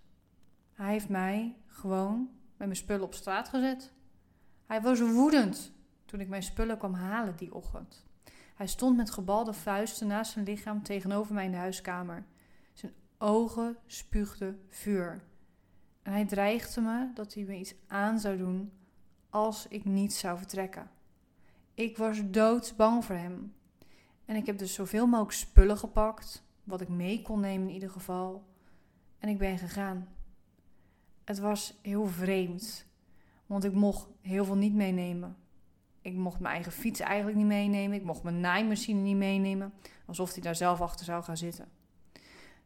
Hij 0.72 0.92
heeft 0.92 1.08
mij 1.08 1.56
gewoon 1.66 2.28
met 2.56 2.66
mijn 2.66 2.76
spullen 2.76 3.04
op 3.04 3.14
straat 3.14 3.48
gezet. 3.48 3.92
Hij 4.66 4.80
was 4.80 5.00
woedend 5.00 5.72
toen 6.04 6.20
ik 6.20 6.28
mijn 6.28 6.42
spullen 6.42 6.78
kwam 6.78 6.94
halen 6.94 7.36
die 7.36 7.54
ochtend. 7.54 8.04
Hij 8.54 8.66
stond 8.66 8.96
met 8.96 9.10
gebalde 9.10 9.52
vuisten 9.52 10.06
naast 10.06 10.32
zijn 10.32 10.44
lichaam 10.44 10.82
tegenover 10.82 11.34
mij 11.34 11.44
in 11.44 11.50
de 11.50 11.56
huiskamer. 11.56 12.24
Zijn 12.72 12.92
ogen 13.18 13.76
spuugden 13.86 14.60
vuur. 14.68 15.22
En 16.02 16.12
hij 16.12 16.26
dreigde 16.26 16.80
me 16.80 17.10
dat 17.14 17.34
hij 17.34 17.44
me 17.44 17.58
iets 17.58 17.74
aan 17.86 18.18
zou 18.20 18.36
doen 18.36 18.72
als 19.30 19.66
ik 19.68 19.84
niet 19.84 20.14
zou 20.14 20.38
vertrekken. 20.38 20.90
Ik 21.74 21.96
was 21.96 22.30
doodsbang 22.30 23.04
voor 23.04 23.16
hem. 23.16 23.54
En 24.24 24.36
ik 24.36 24.46
heb 24.46 24.58
dus 24.58 24.74
zoveel 24.74 25.06
mogelijk 25.06 25.36
spullen 25.36 25.78
gepakt, 25.78 26.44
wat 26.64 26.80
ik 26.80 26.88
mee 26.88 27.22
kon 27.22 27.40
nemen 27.40 27.68
in 27.68 27.74
ieder 27.74 27.90
geval. 27.90 28.44
En 29.18 29.28
ik 29.28 29.38
ben 29.38 29.58
gegaan. 29.58 30.08
Het 31.24 31.38
was 31.38 31.78
heel 31.82 32.06
vreemd, 32.06 32.86
want 33.46 33.64
ik 33.64 33.72
mocht 33.72 34.06
heel 34.20 34.44
veel 34.44 34.56
niet 34.56 34.74
meenemen. 34.74 35.36
Ik 36.00 36.14
mocht 36.14 36.40
mijn 36.40 36.54
eigen 36.54 36.72
fiets 36.72 37.00
eigenlijk 37.00 37.36
niet 37.36 37.46
meenemen. 37.46 37.96
Ik 37.96 38.04
mocht 38.04 38.22
mijn 38.22 38.40
naaimachine 38.40 39.00
niet 39.00 39.16
meenemen. 39.16 39.72
Alsof 40.06 40.32
hij 40.32 40.42
daar 40.42 40.56
zelf 40.56 40.80
achter 40.80 41.04
zou 41.04 41.22
gaan 41.22 41.36
zitten. 41.36 41.68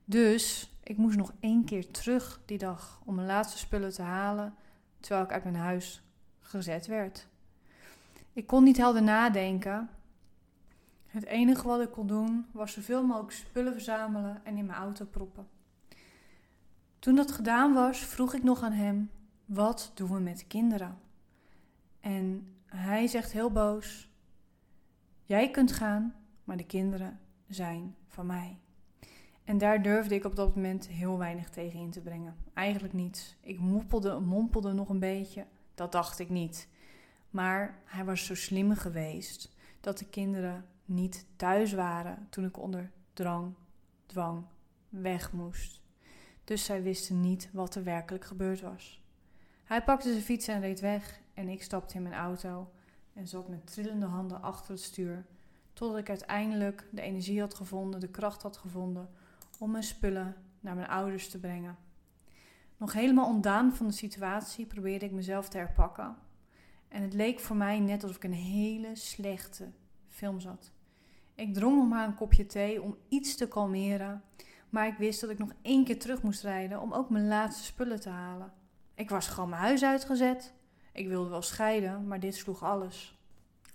Dus 0.05 0.73
ik 0.83 0.97
moest 0.97 1.17
nog 1.17 1.33
één 1.41 1.65
keer 1.65 1.91
terug 1.91 2.41
die 2.45 2.59
dag 2.59 3.01
om 3.05 3.15
mijn 3.15 3.27
laatste 3.27 3.59
spullen 3.59 3.93
te 3.93 4.03
halen. 4.03 4.55
Terwijl 5.01 5.25
ik 5.25 5.33
uit 5.33 5.45
mijn 5.45 5.57
huis 5.57 6.03
gezet 6.41 6.87
werd. 6.87 7.28
Ik 8.39 8.47
kon 8.47 8.65
niet 8.65 8.77
helder 8.77 9.03
nadenken. 9.03 9.91
Het 11.07 11.25
enige 11.25 11.67
wat 11.67 11.81
ik 11.81 11.91
kon 11.91 12.07
doen 12.07 12.47
was 12.53 12.73
zoveel 12.73 13.05
mogelijk 13.07 13.33
spullen 13.33 13.73
verzamelen 13.73 14.45
en 14.45 14.57
in 14.57 14.67
mijn 14.67 14.79
auto 14.79 15.05
proppen. 15.05 15.49
Toen 16.99 17.15
dat 17.15 17.33
gedaan 17.33 17.75
was, 17.75 17.99
vroeg 17.99 18.35
ik 18.35 18.43
nog 18.43 18.63
aan 18.63 18.73
hem: 18.73 19.11
wat 19.45 19.91
doen 19.95 20.13
we 20.13 20.21
met 20.21 20.39
de 20.39 20.47
kinderen? 20.47 20.99
En 22.01 22.55
hij 22.67 23.07
zegt 23.07 23.33
heel 23.33 23.51
boos: 23.51 24.11
Jij 25.25 25.51
kunt 25.51 25.73
gaan, 25.73 26.15
maar 26.45 26.57
de 26.57 26.67
kinderen 26.67 27.21
zijn 27.49 27.95
van 28.09 28.27
mij. 28.27 28.59
En 29.45 29.59
daar 29.59 29.83
durfde 29.83 30.15
ik 30.15 30.25
op 30.25 30.37
dat 30.37 30.55
moment 30.55 30.89
heel 30.89 31.19
weinig 31.19 31.51
tegen 31.51 31.81
in 31.81 31.91
te 31.91 32.01
brengen. 32.01 32.37
Eigenlijk 32.55 32.95
niets. 32.95 33.37
Ik 33.41 33.59
moppelde, 33.59 34.21
mompelde 34.21 34.73
nog 34.73 34.89
een 34.89 34.99
beetje. 34.99 35.47
Dat 35.75 35.93
dacht 35.93 36.19
ik 36.19 36.29
niet. 36.29 36.69
Maar 37.31 37.83
hij 37.85 38.05
was 38.05 38.27
zo 38.27 38.35
slim 38.35 38.75
geweest 38.75 39.57
dat 39.81 39.99
de 39.99 40.09
kinderen 40.09 40.67
niet 40.85 41.27
thuis 41.37 41.73
waren 41.73 42.27
toen 42.31 42.45
ik 42.45 42.59
onder 42.59 42.91
drang 43.13 43.55
dwang 44.07 44.45
weg 44.89 45.33
moest. 45.33 45.81
Dus 46.45 46.65
zij 46.65 46.83
wisten 46.83 47.21
niet 47.21 47.49
wat 47.53 47.75
er 47.75 47.85
werkelijk 47.85 48.25
gebeurd 48.25 48.61
was. 48.61 49.03
Hij 49.65 49.83
pakte 49.83 50.09
zijn 50.09 50.23
fiets 50.23 50.49
en 50.49 50.61
reed 50.61 50.81
weg 50.81 51.21
en 51.35 51.49
ik 51.49 51.63
stapte 51.63 51.95
in 51.95 52.03
mijn 52.03 52.15
auto 52.15 52.71
en 53.13 53.29
zat 53.29 53.49
met 53.49 53.67
trillende 53.67 54.07
handen 54.07 54.43
achter 54.43 54.71
het 54.71 54.83
stuur, 54.83 55.27
totdat 55.73 55.99
ik 55.99 56.09
uiteindelijk 56.09 56.89
de 56.91 57.03
energie 57.03 57.41
had 57.41 57.55
gevonden, 57.55 58.01
de 58.01 58.09
kracht 58.09 58.43
had 58.43 58.57
gevonden 58.57 59.11
om 59.59 59.71
mijn 59.71 59.83
spullen 59.83 60.37
naar 60.61 60.75
mijn 60.75 60.89
ouders 60.89 61.29
te 61.29 61.39
brengen. 61.39 61.77
Nog 62.77 62.93
helemaal 62.93 63.27
ontdaan 63.27 63.75
van 63.75 63.87
de 63.87 63.93
situatie 63.93 64.67
probeerde 64.67 65.05
ik 65.05 65.13
mezelf 65.13 65.49
te 65.49 65.59
herpakken. 65.59 66.17
En 66.89 67.03
het 67.03 67.15
leek 67.15 67.41
voor 67.41 67.57
mij 67.57 67.79
net 67.79 68.03
alsof 68.03 68.17
ik 68.17 68.25
een 68.25 68.33
hele 68.33 68.97
slechte 68.97 69.71
film 70.07 70.41
zat. 70.41 70.73
Ik 71.35 71.55
drong 71.55 71.81
om 71.81 71.93
haar 71.93 72.07
een 72.07 72.15
kopje 72.15 72.47
thee 72.47 72.83
om 72.83 72.97
iets 73.09 73.35
te 73.35 73.49
kalmeren, 73.49 74.23
maar 74.69 74.87
ik 74.87 74.97
wist 74.97 75.21
dat 75.21 75.31
ik 75.31 75.39
nog 75.39 75.53
één 75.63 75.85
keer 75.85 75.99
terug 75.99 76.23
moest 76.23 76.43
rijden 76.43 76.81
om 76.81 76.93
ook 76.93 77.11
mijn 77.11 77.29
laatste 77.29 77.65
spullen 77.65 78.01
te 78.01 78.09
halen. 78.09 78.53
Ik 78.95 79.11
was 79.11 79.29
gewoon 79.29 79.49
mijn 79.49 79.63
huis 79.63 79.85
uitgezet. 79.85 80.55
Ik 80.93 81.09
wilde 81.09 81.31
wel 81.31 81.43
scheiden, 81.43 82.07
maar 82.07 82.21
dit 82.21 82.35
sloeg 82.35 82.63
alles. 82.63 83.19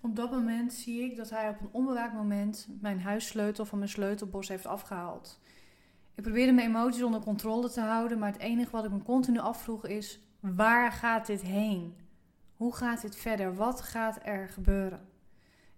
Op 0.01 0.15
dat 0.15 0.32
moment 0.32 0.74
zie 0.74 1.03
ik 1.03 1.15
dat 1.15 1.29
hij 1.29 1.50
op 1.50 1.62
een 1.62 1.70
onbewaakt 1.72 2.13
moment 2.13 2.67
mijn 2.82 3.01
huissleutel 3.01 3.65
van 3.65 3.77
mijn 3.77 3.89
sleutelbos 3.89 4.48
heeft 4.48 4.65
afgehaald. 4.65 5.39
Ik 6.15 6.24
probeerde 6.24 6.51
mijn 6.51 6.67
emoties 6.67 7.03
onder 7.03 7.22
controle 7.22 7.70
te 7.70 7.82
houden, 7.82 8.20
maar 8.20 8.32
het 8.32 8.41
enige 8.41 8.72
wat 8.72 8.86
ik 8.86 8.91
me 8.91 9.03
continu 9.03 9.39
afvroeg 9.39 9.86
is: 9.86 10.20
waar 10.39 10.91
gaat 10.91 11.25
dit 11.25 11.41
heen? 11.41 11.96
Hoe 12.55 12.75
gaat 12.75 13.01
dit 13.01 13.15
verder? 13.15 13.55
Wat 13.55 13.81
gaat 13.81 14.19
er 14.24 14.50
gebeuren? 14.50 15.07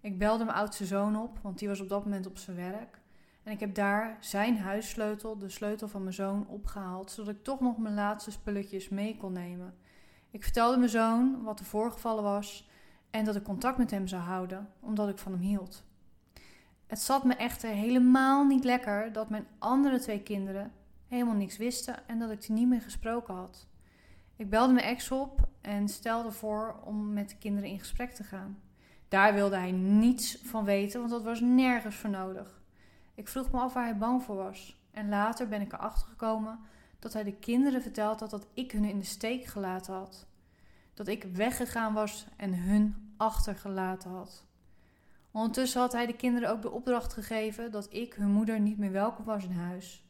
Ik 0.00 0.18
belde 0.18 0.44
mijn 0.44 0.56
oudste 0.56 0.86
zoon 0.86 1.16
op, 1.16 1.38
want 1.42 1.58
die 1.58 1.68
was 1.68 1.80
op 1.80 1.88
dat 1.88 2.04
moment 2.04 2.26
op 2.26 2.38
zijn 2.38 2.56
werk. 2.56 3.00
En 3.42 3.52
ik 3.52 3.60
heb 3.60 3.74
daar 3.74 4.16
zijn 4.20 4.58
huissleutel, 4.58 5.38
de 5.38 5.48
sleutel 5.48 5.88
van 5.88 6.02
mijn 6.02 6.14
zoon, 6.14 6.46
opgehaald, 6.48 7.10
zodat 7.10 7.34
ik 7.34 7.42
toch 7.42 7.60
nog 7.60 7.78
mijn 7.78 7.94
laatste 7.94 8.30
spulletjes 8.30 8.88
mee 8.88 9.16
kon 9.16 9.32
nemen. 9.32 9.74
Ik 10.30 10.42
vertelde 10.42 10.76
mijn 10.76 10.90
zoon 10.90 11.42
wat 11.42 11.58
er 11.58 11.64
voorgevallen 11.64 12.22
was 12.22 12.68
en 13.10 13.24
dat 13.24 13.36
ik 13.36 13.42
contact 13.42 13.78
met 13.78 13.90
hem 13.90 14.06
zou 14.06 14.22
houden, 14.22 14.68
omdat 14.80 15.08
ik 15.08 15.18
van 15.18 15.32
hem 15.32 15.40
hield. 15.40 15.84
Het 16.86 17.00
zat 17.00 17.24
me 17.24 17.34
echter 17.34 17.70
helemaal 17.70 18.44
niet 18.44 18.64
lekker 18.64 19.12
dat 19.12 19.30
mijn 19.30 19.46
andere 19.58 19.98
twee 19.98 20.22
kinderen 20.22 20.72
helemaal 21.06 21.34
niks 21.34 21.56
wisten 21.56 22.08
en 22.08 22.18
dat 22.18 22.30
ik 22.30 22.40
die 22.46 22.56
niet 22.56 22.68
meer 22.68 22.80
gesproken 22.80 23.34
had. 23.34 23.66
Ik 24.36 24.50
belde 24.50 24.72
mijn 24.72 24.86
ex 24.86 25.10
op 25.10 25.48
en 25.60 25.88
stelde 25.88 26.32
voor 26.32 26.80
om 26.84 27.12
met 27.12 27.28
de 27.28 27.36
kinderen 27.36 27.70
in 27.70 27.78
gesprek 27.78 28.14
te 28.14 28.24
gaan. 28.24 28.58
Daar 29.08 29.34
wilde 29.34 29.56
hij 29.56 29.70
niets 29.72 30.38
van 30.42 30.64
weten, 30.64 30.98
want 30.98 31.12
dat 31.12 31.22
was 31.22 31.40
nergens 31.40 31.96
voor 31.96 32.10
nodig. 32.10 32.62
Ik 33.14 33.28
vroeg 33.28 33.50
me 33.50 33.58
af 33.58 33.72
waar 33.72 33.84
hij 33.84 33.98
bang 33.98 34.22
voor 34.22 34.36
was. 34.36 34.80
En 34.90 35.08
later 35.08 35.48
ben 35.48 35.60
ik 35.60 35.72
erachter 35.72 36.08
gekomen 36.08 36.58
dat 36.98 37.12
hij 37.12 37.24
de 37.24 37.36
kinderen 37.36 37.82
verteld 37.82 38.20
had 38.20 38.30
dat 38.30 38.46
ik 38.54 38.72
hun 38.72 38.84
in 38.84 38.98
de 38.98 39.04
steek 39.04 39.44
gelaten 39.44 39.94
had. 39.94 40.26
Dat 40.94 41.08
ik 41.08 41.24
weggegaan 41.24 41.92
was 41.94 42.26
en 42.36 42.54
hun 42.54 43.14
achtergelaten 43.16 44.10
had. 44.10 44.44
Ondertussen 45.30 45.80
had 45.80 45.92
hij 45.92 46.06
de 46.06 46.16
kinderen 46.16 46.50
ook 46.50 46.62
de 46.62 46.70
opdracht 46.70 47.12
gegeven 47.12 47.70
dat 47.70 47.92
ik, 47.92 48.14
hun 48.14 48.30
moeder, 48.30 48.60
niet 48.60 48.78
meer 48.78 48.92
welkom 48.92 49.24
was 49.24 49.44
in 49.44 49.52
huis. 49.52 50.04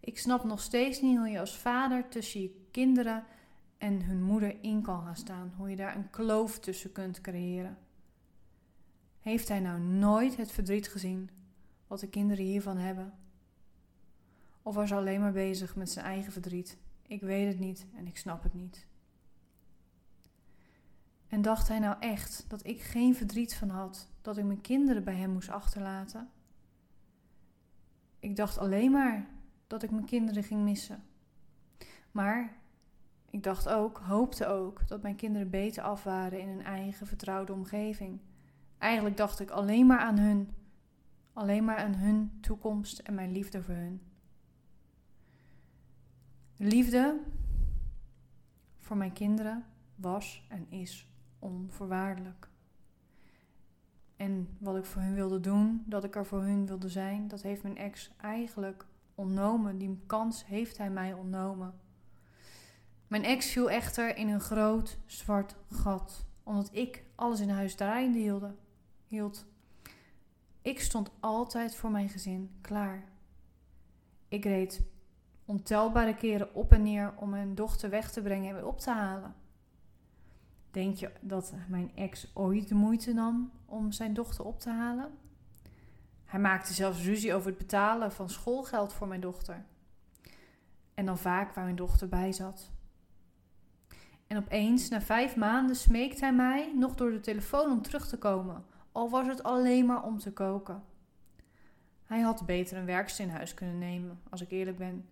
Ik 0.00 0.18
snap 0.18 0.44
nog 0.44 0.60
steeds 0.60 1.00
niet 1.00 1.16
hoe 1.16 1.28
je 1.28 1.40
als 1.40 1.58
vader 1.58 2.08
tussen 2.08 2.40
je 2.40 2.68
kinderen 2.70 3.24
en 3.82 4.02
hun 4.02 4.22
moeder 4.22 4.56
in 4.60 4.82
kan 4.82 5.02
gaan 5.02 5.16
staan. 5.16 5.52
Hoe 5.56 5.70
je 5.70 5.76
daar 5.76 5.96
een 5.96 6.10
kloof 6.10 6.58
tussen 6.58 6.92
kunt 6.92 7.20
creëren. 7.20 7.78
Heeft 9.20 9.48
hij 9.48 9.60
nou 9.60 9.80
nooit 9.80 10.36
het 10.36 10.52
verdriet 10.52 10.88
gezien 10.88 11.30
wat 11.86 12.00
de 12.00 12.08
kinderen 12.08 12.44
hiervan 12.44 12.76
hebben? 12.76 13.12
Of 14.62 14.74
was 14.74 14.90
hij 14.90 14.98
alleen 14.98 15.20
maar 15.20 15.32
bezig 15.32 15.76
met 15.76 15.90
zijn 15.90 16.04
eigen 16.04 16.32
verdriet? 16.32 16.78
Ik 17.06 17.20
weet 17.20 17.46
het 17.46 17.58
niet 17.58 17.86
en 17.96 18.06
ik 18.06 18.16
snap 18.16 18.42
het 18.42 18.54
niet. 18.54 18.86
En 21.28 21.42
dacht 21.42 21.68
hij 21.68 21.78
nou 21.78 21.96
echt 22.00 22.44
dat 22.48 22.66
ik 22.66 22.80
geen 22.80 23.14
verdriet 23.14 23.54
van 23.54 23.68
had 23.68 24.08
dat 24.20 24.36
ik 24.36 24.44
mijn 24.44 24.60
kinderen 24.60 25.04
bij 25.04 25.16
hem 25.16 25.30
moest 25.30 25.48
achterlaten? 25.48 26.30
Ik 28.18 28.36
dacht 28.36 28.58
alleen 28.58 28.90
maar 28.90 29.26
dat 29.66 29.82
ik 29.82 29.90
mijn 29.90 30.04
kinderen 30.04 30.42
ging 30.42 30.62
missen. 30.62 31.02
Maar 32.10 32.60
ik 33.32 33.42
dacht 33.42 33.68
ook, 33.68 33.98
hoopte 33.98 34.46
ook, 34.46 34.88
dat 34.88 35.02
mijn 35.02 35.16
kinderen 35.16 35.50
beter 35.50 35.82
af 35.82 36.04
waren 36.04 36.40
in 36.40 36.48
een 36.48 36.64
eigen 36.64 37.06
vertrouwde 37.06 37.52
omgeving. 37.52 38.20
Eigenlijk 38.78 39.16
dacht 39.16 39.40
ik 39.40 39.50
alleen 39.50 39.86
maar 39.86 39.98
aan 39.98 40.18
hun. 40.18 40.54
Alleen 41.32 41.64
maar 41.64 41.76
aan 41.76 41.94
hun 41.94 42.38
toekomst 42.40 42.98
en 42.98 43.14
mijn 43.14 43.32
liefde 43.32 43.62
voor 43.62 43.74
hun. 43.74 44.02
Liefde 46.56 47.20
voor 48.78 48.96
mijn 48.96 49.12
kinderen 49.12 49.64
was 49.94 50.46
en 50.48 50.66
is 50.70 51.08
onvoorwaardelijk. 51.38 52.48
En 54.16 54.48
wat 54.58 54.76
ik 54.76 54.84
voor 54.84 55.02
hun 55.02 55.14
wilde 55.14 55.40
doen, 55.40 55.82
dat 55.86 56.04
ik 56.04 56.16
er 56.16 56.26
voor 56.26 56.42
hun 56.42 56.66
wilde 56.66 56.88
zijn, 56.88 57.28
dat 57.28 57.42
heeft 57.42 57.62
mijn 57.62 57.76
ex 57.76 58.10
eigenlijk 58.16 58.86
ontnomen. 59.14 59.78
Die 59.78 60.02
kans 60.06 60.46
heeft 60.46 60.78
hij 60.78 60.90
mij 60.90 61.12
ontnomen. 61.12 61.74
Mijn 63.12 63.24
ex 63.24 63.50
viel 63.50 63.70
echter 63.70 64.16
in 64.16 64.28
een 64.28 64.40
groot 64.40 64.98
zwart 65.06 65.56
gat, 65.70 66.26
omdat 66.42 66.68
ik 66.72 67.04
alles 67.14 67.40
in 67.40 67.48
huis 67.48 67.74
draaiende 67.74 68.18
hielde, 68.18 68.54
hield. 69.06 69.46
Ik 70.62 70.80
stond 70.80 71.10
altijd 71.20 71.74
voor 71.74 71.90
mijn 71.90 72.08
gezin 72.08 72.50
klaar. 72.60 73.04
Ik 74.28 74.44
reed 74.44 74.82
ontelbare 75.44 76.14
keren 76.14 76.54
op 76.54 76.72
en 76.72 76.82
neer 76.82 77.14
om 77.16 77.30
mijn 77.30 77.54
dochter 77.54 77.90
weg 77.90 78.12
te 78.12 78.22
brengen 78.22 78.48
en 78.48 78.54
weer 78.54 78.66
op 78.66 78.78
te 78.78 78.90
halen. 78.90 79.34
Denk 80.70 80.96
je 80.96 81.12
dat 81.20 81.54
mijn 81.68 81.96
ex 81.96 82.30
ooit 82.34 82.68
de 82.68 82.74
moeite 82.74 83.12
nam 83.12 83.52
om 83.66 83.92
zijn 83.92 84.14
dochter 84.14 84.44
op 84.44 84.60
te 84.60 84.70
halen? 84.70 85.10
Hij 86.24 86.40
maakte 86.40 86.72
zelfs 86.72 87.04
ruzie 87.04 87.34
over 87.34 87.48
het 87.48 87.58
betalen 87.58 88.12
van 88.12 88.30
schoolgeld 88.30 88.92
voor 88.92 89.08
mijn 89.08 89.20
dochter. 89.20 89.64
En 90.94 91.06
dan 91.06 91.18
vaak 91.18 91.54
waar 91.54 91.64
mijn 91.64 91.76
dochter 91.76 92.08
bij 92.08 92.32
zat. 92.32 92.70
En 94.32 94.38
opeens, 94.38 94.88
na 94.88 95.00
vijf 95.00 95.36
maanden, 95.36 95.76
smeekt 95.76 96.20
hij 96.20 96.32
mij 96.32 96.72
nog 96.74 96.94
door 96.94 97.10
de 97.10 97.20
telefoon 97.20 97.70
om 97.70 97.82
terug 97.82 98.08
te 98.08 98.18
komen, 98.18 98.64
al 98.92 99.10
was 99.10 99.26
het 99.26 99.42
alleen 99.42 99.86
maar 99.86 100.02
om 100.02 100.18
te 100.18 100.32
koken. 100.32 100.82
Hij 102.04 102.20
had 102.20 102.46
beter 102.46 102.76
een 102.76 102.84
werkster 102.84 103.24
in 103.24 103.30
huis 103.30 103.54
kunnen 103.54 103.78
nemen, 103.78 104.20
als 104.30 104.40
ik 104.40 104.50
eerlijk 104.50 104.78
ben. 104.78 105.08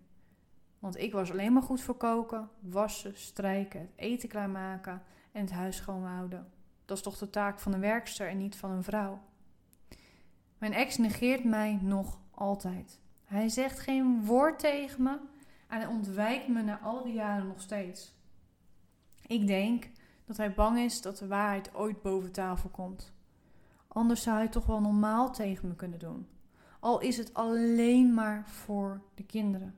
Want 0.79 0.97
ik 0.97 1.11
was 1.11 1.31
alleen 1.31 1.53
maar 1.53 1.61
goed 1.61 1.81
voor 1.81 1.95
koken, 1.95 2.49
wassen, 2.59 3.17
strijken, 3.17 3.79
het 3.79 3.89
eten 3.95 4.29
klaarmaken 4.29 5.01
en 5.31 5.41
het 5.41 5.51
huis 5.51 5.75
schoonhouden. 5.75 6.47
Dat 6.85 6.97
is 6.97 7.03
toch 7.03 7.17
de 7.17 7.29
taak 7.29 7.59
van 7.59 7.73
een 7.73 7.79
werkster 7.79 8.27
en 8.27 8.37
niet 8.37 8.55
van 8.55 8.71
een 8.71 8.83
vrouw. 8.83 9.21
Mijn 10.57 10.73
ex 10.73 10.97
negeert 10.97 11.43
mij 11.43 11.79
nog 11.81 12.19
altijd. 12.31 12.99
Hij 13.23 13.49
zegt 13.49 13.79
geen 13.79 14.25
woord 14.25 14.59
tegen 14.59 15.03
me 15.03 15.19
en 15.67 15.77
hij 15.77 15.87
ontwijkt 15.87 16.47
me 16.47 16.61
na 16.61 16.79
al 16.79 17.03
die 17.03 17.13
jaren 17.13 17.47
nog 17.47 17.61
steeds. 17.61 18.19
Ik 19.31 19.47
denk 19.47 19.89
dat 20.25 20.37
hij 20.37 20.53
bang 20.53 20.79
is 20.79 21.01
dat 21.01 21.17
de 21.17 21.27
waarheid 21.27 21.75
ooit 21.75 22.01
boven 22.01 22.31
tafel 22.31 22.69
komt. 22.69 23.13
Anders 23.87 24.21
zou 24.21 24.37
hij 24.37 24.47
toch 24.47 24.65
wel 24.65 24.81
normaal 24.81 25.31
tegen 25.33 25.67
me 25.67 25.75
kunnen 25.75 25.99
doen. 25.99 26.27
Al 26.79 26.99
is 26.99 27.17
het 27.17 27.33
alleen 27.33 28.13
maar 28.13 28.49
voor 28.49 29.01
de 29.15 29.23
kinderen. 29.23 29.75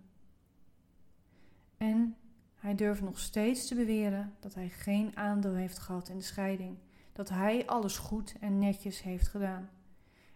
En 1.78 2.16
hij 2.56 2.76
durft 2.76 3.02
nog 3.02 3.20
steeds 3.20 3.68
te 3.68 3.76
beweren 3.76 4.36
dat 4.40 4.54
hij 4.54 4.70
geen 4.70 5.18
aandeel 5.18 5.54
heeft 5.54 5.80
gehad 5.80 6.10
in 6.10 6.18
de 6.18 6.24
scheiding. 6.24 6.78
Dat 7.12 7.30
hij 7.30 7.66
alles 7.66 7.98
goed 7.98 8.36
en 8.40 8.60
netjes 8.60 9.02
heeft 9.02 9.28
gedaan. 9.28 9.70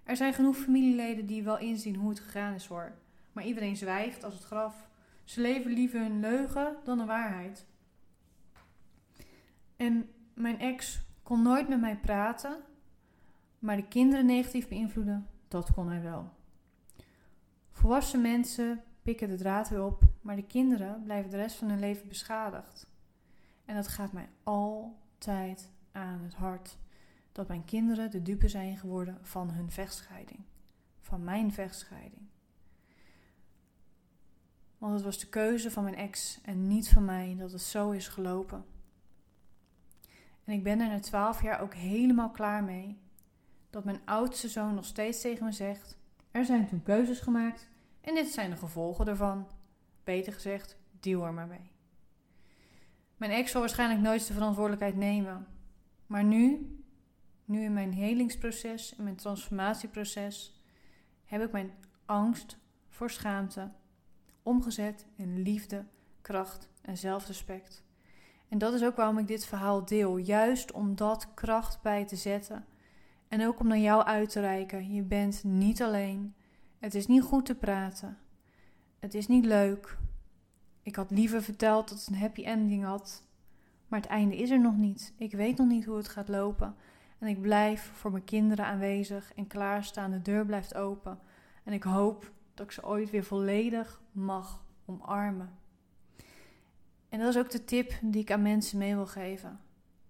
Er 0.03 0.15
zijn 0.15 0.33
genoeg 0.33 0.55
familieleden 0.55 1.25
die 1.25 1.43
wel 1.43 1.57
inzien 1.57 1.95
hoe 1.95 2.09
het 2.09 2.19
gegaan 2.19 2.53
is 2.53 2.65
hoor. 2.65 2.91
Maar 3.31 3.45
iedereen 3.45 3.77
zwijgt 3.77 4.23
als 4.23 4.33
het 4.33 4.43
graf. 4.43 4.89
Ze 5.23 5.41
leven 5.41 5.71
liever 5.71 6.01
een 6.01 6.19
leugen 6.19 6.75
dan 6.83 6.99
een 6.99 7.07
waarheid. 7.07 7.65
En 9.77 10.09
mijn 10.33 10.59
ex 10.59 11.01
kon 11.23 11.41
nooit 11.41 11.67
met 11.67 11.79
mij 11.79 11.97
praten, 11.97 12.57
maar 13.59 13.75
de 13.75 13.87
kinderen 13.87 14.25
negatief 14.25 14.67
beïnvloeden, 14.67 15.27
dat 15.47 15.73
kon 15.73 15.89
hij 15.89 16.01
wel. 16.01 16.29
Volwassen 17.71 18.21
mensen 18.21 18.83
pikken 19.01 19.29
de 19.29 19.35
draad 19.35 19.69
weer 19.69 19.83
op, 19.83 20.03
maar 20.21 20.35
de 20.35 20.45
kinderen 20.45 21.03
blijven 21.03 21.31
de 21.31 21.37
rest 21.37 21.55
van 21.55 21.69
hun 21.69 21.79
leven 21.79 22.07
beschadigd. 22.07 22.87
En 23.65 23.75
dat 23.75 23.87
gaat 23.87 24.11
mij 24.11 24.29
altijd 24.43 25.71
aan 25.91 26.19
het 26.23 26.33
hart. 26.33 26.77
Dat 27.31 27.47
mijn 27.47 27.65
kinderen 27.65 28.11
de 28.11 28.21
dupe 28.21 28.47
zijn 28.47 28.77
geworden 28.77 29.17
van 29.21 29.49
hun 29.51 29.71
vechtscheiding. 29.71 30.39
Van 31.01 31.23
mijn 31.23 31.53
vechtscheiding. 31.53 32.21
Want 34.77 34.93
het 34.93 35.03
was 35.03 35.19
de 35.19 35.27
keuze 35.27 35.71
van 35.71 35.83
mijn 35.83 35.95
ex 35.95 36.39
en 36.43 36.67
niet 36.67 36.89
van 36.89 37.05
mij 37.05 37.35
dat 37.37 37.51
het 37.51 37.61
zo 37.61 37.91
is 37.91 38.07
gelopen. 38.07 38.65
En 40.47 40.53
ik 40.53 40.63
ben 40.63 40.79
er 40.79 40.87
na 40.87 40.99
twaalf 40.99 41.41
jaar 41.41 41.61
ook 41.61 41.73
helemaal 41.73 42.31
klaar 42.31 42.63
mee. 42.63 42.97
Dat 43.69 43.83
mijn 43.83 44.01
oudste 44.05 44.47
zoon 44.47 44.75
nog 44.75 44.85
steeds 44.85 45.21
tegen 45.21 45.45
me 45.45 45.51
zegt: 45.51 45.97
Er 46.31 46.45
zijn 46.45 46.67
toen 46.67 46.83
keuzes 46.83 47.19
gemaakt 47.19 47.69
En 48.01 48.15
dit 48.15 48.27
zijn 48.27 48.49
de 48.49 48.57
gevolgen 48.57 49.07
ervan. 49.07 49.47
Beter 50.03 50.33
gezegd, 50.33 50.77
deal 50.99 51.25
er 51.25 51.33
maar 51.33 51.47
mee. 51.47 51.71
Mijn 53.17 53.31
ex 53.31 53.51
zal 53.51 53.61
waarschijnlijk 53.61 54.01
nooit 54.01 54.27
de 54.27 54.33
verantwoordelijkheid 54.33 54.95
nemen. 54.95 55.47
Maar 56.05 56.23
nu, 56.23 56.75
nu 57.45 57.63
in 57.63 57.73
mijn 57.73 57.93
helingsproces, 57.93 58.95
in 58.95 59.03
mijn 59.03 59.15
transformatieproces, 59.15 60.61
heb 61.25 61.41
ik 61.41 61.51
mijn 61.51 61.71
angst 62.05 62.57
voor 62.89 63.09
schaamte 63.09 63.71
omgezet 64.43 65.05
in 65.15 65.41
liefde, 65.41 65.85
kracht 66.21 66.69
en 66.81 66.97
zelfrespect. 66.97 67.86
En 68.49 68.57
dat 68.57 68.73
is 68.73 68.83
ook 68.83 68.95
waarom 68.95 69.17
ik 69.17 69.27
dit 69.27 69.45
verhaal 69.45 69.85
deel. 69.85 70.17
Juist 70.17 70.71
om 70.71 70.95
dat 70.95 71.33
kracht 71.33 71.81
bij 71.81 72.05
te 72.05 72.15
zetten. 72.15 72.65
En 73.27 73.47
ook 73.47 73.59
om 73.59 73.67
naar 73.67 73.77
jou 73.77 74.03
uit 74.03 74.29
te 74.29 74.39
reiken. 74.39 74.93
Je 74.93 75.01
bent 75.01 75.43
niet 75.43 75.81
alleen. 75.81 76.35
Het 76.79 76.95
is 76.95 77.07
niet 77.07 77.23
goed 77.23 77.45
te 77.45 77.55
praten. 77.55 78.17
Het 78.99 79.13
is 79.13 79.27
niet 79.27 79.45
leuk. 79.45 79.97
Ik 80.81 80.95
had 80.95 81.11
liever 81.11 81.43
verteld 81.43 81.89
dat 81.89 81.99
het 81.99 82.07
een 82.07 82.19
happy 82.19 82.43
ending 82.43 82.83
had. 82.83 83.23
Maar 83.87 83.99
het 83.99 84.09
einde 84.09 84.37
is 84.37 84.49
er 84.49 84.59
nog 84.59 84.77
niet. 84.77 85.13
Ik 85.17 85.31
weet 85.31 85.57
nog 85.57 85.67
niet 85.67 85.85
hoe 85.85 85.97
het 85.97 86.09
gaat 86.09 86.27
lopen. 86.27 86.75
En 87.19 87.27
ik 87.27 87.41
blijf 87.41 87.91
voor 87.93 88.11
mijn 88.11 88.23
kinderen 88.23 88.65
aanwezig 88.65 89.33
en 89.33 89.47
klaarstaan. 89.47 90.11
De 90.11 90.21
deur 90.21 90.45
blijft 90.45 90.75
open. 90.75 91.19
En 91.63 91.73
ik 91.73 91.83
hoop 91.83 92.31
dat 92.53 92.65
ik 92.65 92.71
ze 92.71 92.85
ooit 92.85 93.09
weer 93.09 93.23
volledig 93.23 94.01
mag 94.11 94.63
omarmen. 94.85 95.57
En 97.09 97.19
dat 97.19 97.29
is 97.29 97.37
ook 97.37 97.49
de 97.49 97.63
tip 97.63 97.93
die 98.01 98.21
ik 98.21 98.31
aan 98.31 98.41
mensen 98.41 98.77
mee 98.77 98.95
wil 98.95 99.07
geven. 99.07 99.59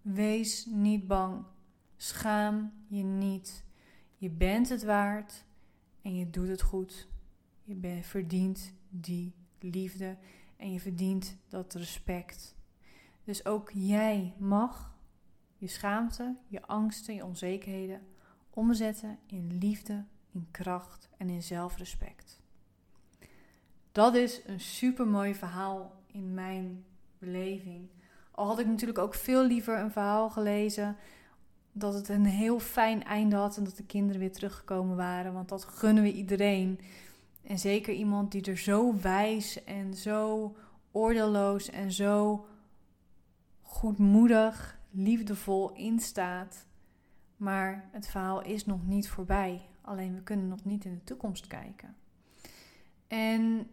Wees 0.01 0.65
niet 0.65 1.07
bang. 1.07 1.45
Schaam 1.97 2.73
je 2.87 3.03
niet. 3.03 3.63
Je 4.15 4.29
bent 4.29 4.69
het 4.69 4.83
waard 4.83 5.45
en 6.01 6.15
je 6.15 6.29
doet 6.29 6.47
het 6.47 6.61
goed. 6.61 7.07
Je 7.63 7.99
verdient 8.01 8.73
die 8.89 9.33
liefde 9.59 10.17
en 10.57 10.71
je 10.71 10.79
verdient 10.79 11.37
dat 11.47 11.73
respect. 11.73 12.55
Dus 13.23 13.45
ook 13.45 13.71
jij 13.73 14.33
mag 14.37 14.95
je 15.57 15.67
schaamte, 15.67 16.35
je 16.47 16.61
angsten, 16.61 17.13
je 17.13 17.25
onzekerheden 17.25 18.01
omzetten 18.49 19.19
in 19.25 19.57
liefde, 19.57 20.05
in 20.31 20.47
kracht 20.51 21.09
en 21.17 21.29
in 21.29 21.43
zelfrespect. 21.43 22.41
Dat 23.91 24.15
is 24.15 24.41
een 24.45 24.59
super 24.59 25.07
mooi 25.07 25.35
verhaal 25.35 25.96
in 26.11 26.33
mijn 26.33 26.85
beleving. 27.17 27.89
Al 28.31 28.47
had 28.47 28.59
ik 28.59 28.67
natuurlijk 28.67 28.99
ook 28.99 29.13
veel 29.13 29.45
liever 29.45 29.79
een 29.79 29.91
verhaal 29.91 30.29
gelezen 30.29 30.95
dat 31.71 31.93
het 31.93 32.09
een 32.09 32.25
heel 32.25 32.59
fijn 32.59 33.03
einde 33.03 33.35
had 33.35 33.57
en 33.57 33.63
dat 33.63 33.77
de 33.77 33.85
kinderen 33.85 34.19
weer 34.19 34.31
teruggekomen 34.31 34.95
waren, 34.95 35.33
want 35.33 35.49
dat 35.49 35.65
gunnen 35.65 36.03
we 36.03 36.11
iedereen. 36.13 36.79
En 37.43 37.59
zeker 37.59 37.93
iemand 37.93 38.31
die 38.31 38.41
er 38.41 38.57
zo 38.57 38.99
wijs 39.01 39.63
en 39.63 39.93
zo 39.93 40.55
oordeelloos 40.91 41.69
en 41.69 41.91
zo 41.91 42.45
goedmoedig, 43.61 44.79
liefdevol 44.91 45.73
in 45.73 45.99
staat. 45.99 46.65
Maar 47.37 47.89
het 47.91 48.07
verhaal 48.07 48.41
is 48.43 48.65
nog 48.65 48.85
niet 48.85 49.09
voorbij. 49.09 49.61
Alleen 49.81 50.15
we 50.15 50.21
kunnen 50.21 50.47
nog 50.47 50.63
niet 50.63 50.85
in 50.85 50.93
de 50.93 51.03
toekomst 51.03 51.47
kijken. 51.47 51.95
En 53.07 53.67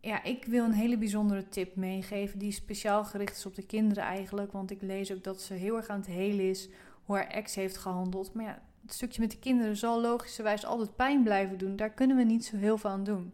ja, 0.00 0.22
ik 0.22 0.44
wil 0.44 0.64
een 0.64 0.72
hele 0.72 0.98
bijzondere 0.98 1.48
tip 1.48 1.76
meegeven. 1.76 2.38
Die 2.38 2.52
speciaal 2.52 3.04
gericht 3.04 3.36
is 3.36 3.46
op 3.46 3.54
de 3.54 3.66
kinderen 3.66 4.04
eigenlijk. 4.04 4.52
Want 4.52 4.70
ik 4.70 4.82
lees 4.82 5.12
ook 5.12 5.24
dat 5.24 5.42
ze 5.42 5.54
heel 5.54 5.76
erg 5.76 5.88
aan 5.88 5.98
het 5.98 6.06
helen 6.06 6.48
is. 6.48 6.68
Hoe 7.04 7.16
haar 7.16 7.26
ex 7.26 7.54
heeft 7.54 7.76
gehandeld. 7.76 8.34
Maar 8.34 8.44
ja, 8.44 8.62
het 8.82 8.92
stukje 8.92 9.20
met 9.20 9.30
de 9.30 9.38
kinderen 9.38 9.76
zal 9.76 10.00
logischerwijs 10.00 10.64
altijd 10.64 10.96
pijn 10.96 11.22
blijven 11.22 11.58
doen. 11.58 11.76
Daar 11.76 11.90
kunnen 11.90 12.16
we 12.16 12.22
niet 12.22 12.44
zo 12.44 12.56
heel 12.56 12.78
veel 12.78 12.90
aan 12.90 13.04
doen. 13.04 13.32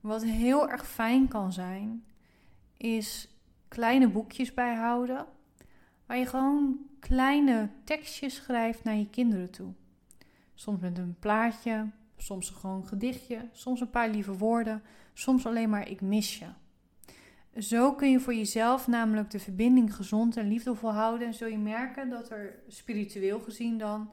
wat 0.00 0.24
heel 0.24 0.68
erg 0.68 0.88
fijn 0.88 1.28
kan 1.28 1.52
zijn, 1.52 2.04
is 2.76 3.28
kleine 3.68 4.08
boekjes 4.08 4.54
bijhouden. 4.54 5.26
Waar 6.06 6.18
je 6.18 6.26
gewoon 6.26 6.78
kleine 7.00 7.68
tekstjes 7.84 8.34
schrijft 8.34 8.84
naar 8.84 8.96
je 8.96 9.10
kinderen 9.10 9.50
toe. 9.50 9.72
Soms 10.54 10.80
met 10.80 10.98
een 10.98 11.16
plaatje, 11.18 11.90
soms 12.16 12.50
gewoon 12.50 12.76
een 12.76 12.86
gedichtje, 12.86 13.48
soms 13.52 13.80
een 13.80 13.90
paar 13.90 14.08
lieve 14.08 14.36
woorden, 14.36 14.82
soms 15.18 15.46
alleen 15.46 15.70
maar 15.70 15.88
ik 15.88 16.00
mis 16.00 16.38
je. 16.38 16.46
Zo 17.60 17.94
kun 17.94 18.10
je 18.10 18.20
voor 18.20 18.34
jezelf 18.34 18.86
namelijk 18.86 19.30
de 19.30 19.38
verbinding 19.38 19.94
gezond 19.94 20.36
en 20.36 20.48
liefdevol 20.48 20.92
houden 20.92 21.26
en 21.26 21.34
zul 21.34 21.48
je 21.48 21.58
merken 21.58 22.10
dat 22.10 22.30
er 22.30 22.58
spiritueel 22.68 23.40
gezien 23.40 23.78
dan 23.78 24.10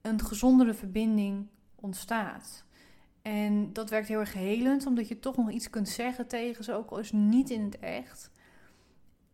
een 0.00 0.20
gezondere 0.20 0.74
verbinding 0.74 1.46
ontstaat. 1.74 2.64
En 3.22 3.72
dat 3.72 3.90
werkt 3.90 4.08
heel 4.08 4.18
erg 4.18 4.32
helend, 4.32 4.86
omdat 4.86 5.08
je 5.08 5.18
toch 5.18 5.36
nog 5.36 5.50
iets 5.50 5.70
kunt 5.70 5.88
zeggen 5.88 6.28
tegen 6.28 6.64
ze, 6.64 6.72
ook 6.72 6.90
al 6.90 6.98
is 6.98 7.12
niet 7.12 7.50
in 7.50 7.64
het 7.64 7.78
echt. 7.78 8.30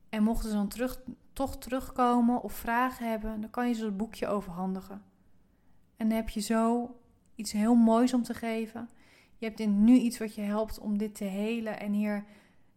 En 0.08 0.22
mochten 0.22 0.48
ze 0.48 0.54
dan 0.54 0.68
terug, 0.68 1.00
toch 1.32 1.58
terugkomen 1.58 2.42
of 2.42 2.52
vragen 2.52 3.10
hebben, 3.10 3.40
dan 3.40 3.50
kan 3.50 3.68
je 3.68 3.74
ze 3.74 3.84
het 3.84 3.96
boekje 3.96 4.26
overhandigen. 4.26 5.02
En 5.96 6.08
dan 6.08 6.16
heb 6.16 6.28
je 6.28 6.40
zo 6.40 6.94
iets 7.34 7.52
heel 7.52 7.74
moois 7.74 8.14
om 8.14 8.22
te 8.22 8.34
geven. 8.34 8.88
Je 9.38 9.46
hebt 9.46 9.66
nu 9.66 9.98
iets 9.98 10.18
wat 10.18 10.34
je 10.34 10.40
helpt 10.40 10.78
om 10.78 10.98
dit 10.98 11.14
te 11.14 11.24
helen 11.24 11.80
en 11.80 11.92
hier 11.92 12.24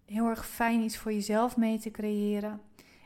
heel 0.06 0.28
erg 0.28 0.48
fijn 0.48 0.82
iets 0.82 0.98
voor 0.98 1.14
jezelf 1.14 1.58
mee 1.58 1.80
te 1.80 1.92
creëren. 1.92 2.62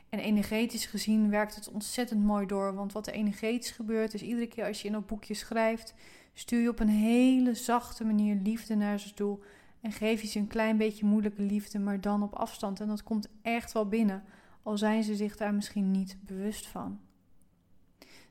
En 0.08 0.18
energetisch 0.18 0.86
gezien 0.86 1.30
werkt 1.30 1.54
het 1.54 1.68
ontzettend 1.68 2.24
mooi 2.24 2.46
door. 2.46 2.74
Want 2.74 2.92
wat 2.92 3.06
er 3.06 3.12
energetisch 3.12 3.70
gebeurt, 3.70 4.14
is 4.14 4.22
iedere 4.22 4.46
keer 4.46 4.66
als 4.66 4.82
je 4.82 4.88
in 4.88 4.94
een 4.94 5.06
boekje 5.06 5.34
schrijft, 5.34 5.94
stuur 6.34 6.60
je 6.60 6.68
op 6.68 6.80
een 6.80 6.88
hele 6.88 7.54
zachte 7.54 8.04
manier 8.04 8.34
liefde 8.42 8.74
naar 8.74 9.00
ze 9.00 9.14
toe. 9.14 9.38
En 9.80 9.92
geef 9.92 10.20
je 10.20 10.26
ze 10.26 10.38
een 10.38 10.46
klein 10.46 10.76
beetje 10.76 11.06
moeilijke 11.06 11.42
liefde, 11.42 11.78
maar 11.78 12.00
dan 12.00 12.22
op 12.22 12.34
afstand. 12.34 12.80
En 12.80 12.88
dat 12.88 13.02
komt 13.02 13.28
echt 13.42 13.72
wel 13.72 13.88
binnen, 13.88 14.24
al 14.62 14.78
zijn 14.78 15.02
ze 15.02 15.14
zich 15.16 15.36
daar 15.36 15.54
misschien 15.54 15.90
niet 15.90 16.18
bewust 16.20 16.66
van. 16.66 17.00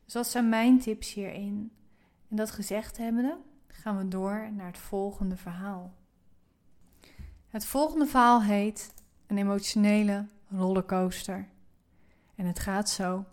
Dus 0.03 0.13
dat 0.13 0.27
zijn 0.27 0.49
mijn 0.49 0.79
tips 0.79 1.13
hierin. 1.13 1.71
En 2.29 2.35
dat 2.35 2.51
gezegd 2.51 2.97
hebbende, 2.97 3.37
gaan 3.81 3.97
we 3.97 4.07
door 4.07 4.49
naar 4.55 4.67
het 4.67 4.77
volgende 4.77 5.37
verhaal. 5.37 5.93
Het 7.47 7.65
volgende 7.65 8.05
verhaal 8.05 8.43
heet 8.43 8.93
Een 9.27 9.37
emotionele 9.37 10.25
rollercoaster. 10.49 11.47
En 12.35 12.45
het 12.45 12.59
gaat 12.59 12.89
zo. 12.89 13.25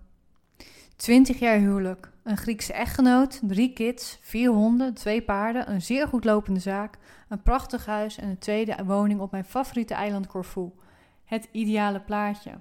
20 0.97 1.39
jaar 1.39 1.59
huwelijk, 1.59 2.13
een 2.23 2.37
Griekse 2.37 2.73
echtgenoot, 2.73 3.41
drie 3.43 3.73
kids, 3.73 4.19
vier 4.21 4.51
honden, 4.51 4.95
twee 4.95 5.23
paarden, 5.23 5.71
een 5.71 5.83
zeer 5.83 6.09
goed 6.09 6.25
lopende 6.25 6.61
zaak, 6.61 6.99
een 7.29 7.43
prachtig 7.43 7.87
huis 7.87 8.19
en 8.19 8.29
een 8.29 8.39
tweede 8.39 8.85
woning 8.85 9.21
op 9.21 9.31
mijn 9.31 9.45
favoriete 9.45 9.95
eiland 9.95 10.27
Corfu. 10.27 10.71
Het 11.25 11.49
ideale 11.53 12.01
plaatje. 12.01 12.59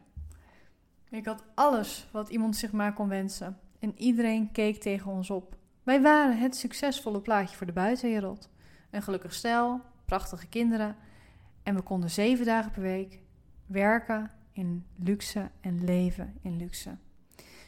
Ik 1.10 1.26
had 1.26 1.44
alles 1.56 2.08
wat 2.12 2.30
iemand 2.30 2.56
zich 2.56 2.72
maar 2.72 2.94
kon 2.94 3.08
wensen 3.08 3.60
en 3.80 3.94
iedereen 3.98 4.52
keek 4.52 4.82
tegen 4.82 5.12
ons 5.12 5.30
op. 5.30 5.56
Wij 5.84 6.02
waren 6.02 6.38
het 6.38 6.56
succesvolle 6.56 7.22
plaatje 7.22 7.58
voor 7.58 7.66
de 7.66 7.74
buitenwereld. 7.74 8.50
Een 8.90 9.02
gelukkig 9.02 9.34
stel, 9.34 9.82
prachtige 10.06 10.48
kinderen 10.48 10.96
en 11.64 11.76
we 11.76 11.82
konden 11.82 12.10
zeven 12.10 12.46
dagen 12.46 12.72
per 12.72 12.82
week 12.82 13.20
werken 13.66 14.32
in 14.52 14.86
luxe 14.96 15.50
en 15.62 15.84
leven 15.84 16.38
in 16.42 16.58
luxe. 16.58 16.98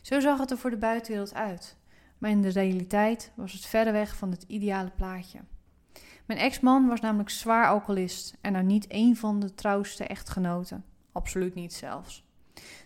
Zo 0.02 0.20
zag 0.20 0.40
het 0.40 0.52
er 0.52 0.58
voor 0.58 0.70
de 0.70 0.78
buitenwereld 0.78 1.34
uit. 1.34 1.78
Maar 2.18 2.30
in 2.30 2.42
de 2.42 2.50
realiteit 2.50 3.32
was 3.36 3.54
het 3.54 3.66
verder 3.66 3.94
weg 3.94 4.16
van 4.16 4.32
het 4.32 4.44
ideale 4.48 4.92
plaatje. 4.96 5.40
Mijn 6.26 6.40
ex-man 6.40 6.88
was 6.88 7.02
namelijk 7.02 7.30
zwaar 7.30 7.68
alcoholist 7.68 8.38
en 8.42 8.52
nou 8.52 8.66
niet 8.66 8.86
een 8.88 9.16
van 9.16 9.40
de 9.40 9.54
trouwste 9.54 10.04
echtgenoten. 10.04 10.86
Absoluut 11.12 11.56
niet 11.56 11.74
zelfs. 11.74 12.26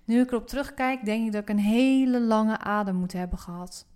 Nu 0.04 0.22
ik 0.22 0.32
erop 0.32 0.48
terugkijk, 0.48 1.06
denk 1.06 1.26
ik 1.26 1.32
dat 1.32 1.42
ik 1.42 1.50
een 1.50 1.60
hele 1.60 2.22
lange 2.22 2.58
adem 2.58 2.96
moet 2.96 3.13
hebben 3.13 3.38
gehad. 3.40 3.88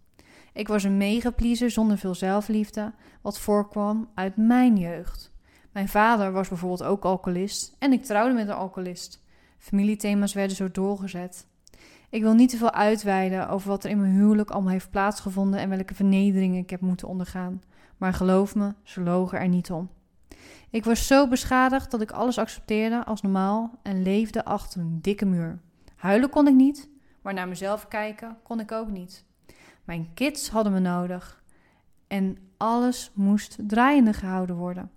Ik 0.53 0.67
was 0.67 0.83
een 0.83 0.97
megapleaser 0.97 1.71
zonder 1.71 1.97
veel 1.97 2.15
zelfliefde, 2.15 2.93
wat 3.21 3.39
voorkwam 3.39 4.09
uit 4.13 4.37
mijn 4.37 4.77
jeugd. 4.77 5.31
Mijn 5.71 5.87
vader 5.87 6.31
was 6.31 6.47
bijvoorbeeld 6.47 6.83
ook 6.83 7.05
alcoholist 7.05 7.75
en 7.79 7.91
ik 7.91 8.03
trouwde 8.03 8.33
met 8.33 8.47
een 8.47 8.53
alcoholist. 8.53 9.23
Familiethema's 9.57 10.33
werden 10.33 10.55
zo 10.55 10.71
doorgezet. 10.71 11.47
Ik 12.09 12.21
wil 12.21 12.33
niet 12.33 12.49
te 12.49 12.57
veel 12.57 12.71
uitweiden 12.71 13.49
over 13.49 13.69
wat 13.69 13.83
er 13.83 13.89
in 13.89 13.99
mijn 13.99 14.13
huwelijk 14.13 14.49
allemaal 14.49 14.71
heeft 14.71 14.89
plaatsgevonden 14.89 15.59
en 15.59 15.69
welke 15.69 15.95
vernederingen 15.95 16.61
ik 16.61 16.69
heb 16.69 16.81
moeten 16.81 17.07
ondergaan. 17.07 17.61
Maar 17.97 18.13
geloof 18.13 18.55
me, 18.55 18.73
ze 18.83 19.01
logen 19.01 19.39
er 19.39 19.47
niet 19.47 19.71
om. 19.71 19.89
Ik 20.69 20.83
was 20.83 21.07
zo 21.07 21.27
beschadigd 21.27 21.91
dat 21.91 22.01
ik 22.01 22.11
alles 22.11 22.37
accepteerde 22.37 23.05
als 23.05 23.21
normaal 23.21 23.79
en 23.83 24.01
leefde 24.01 24.45
achter 24.45 24.81
een 24.81 24.99
dikke 25.01 25.25
muur. 25.25 25.59
Huilen 25.95 26.29
kon 26.29 26.47
ik 26.47 26.53
niet, 26.53 26.89
maar 27.21 27.33
naar 27.33 27.47
mezelf 27.47 27.87
kijken 27.87 28.37
kon 28.43 28.59
ik 28.59 28.71
ook 28.71 28.89
niet. 28.89 29.25
Mijn 29.83 30.13
kids 30.13 30.49
hadden 30.49 30.73
me 30.73 30.79
nodig 30.79 31.43
en 32.07 32.37
alles 32.57 33.11
moest 33.13 33.57
draaiende 33.67 34.13
gehouden 34.13 34.55
worden. 34.55 34.91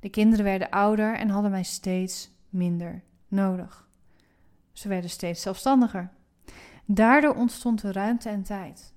De 0.00 0.08
kinderen 0.08 0.44
werden 0.44 0.70
ouder 0.70 1.16
en 1.16 1.28
hadden 1.28 1.50
mij 1.50 1.62
steeds 1.62 2.30
minder 2.48 3.02
nodig. 3.28 3.88
Ze 4.72 4.88
werden 4.88 5.10
steeds 5.10 5.42
zelfstandiger. 5.42 6.10
Daardoor 6.84 7.34
ontstond 7.34 7.82
er 7.82 7.92
ruimte 7.92 8.28
en 8.28 8.42
tijd. 8.42 8.92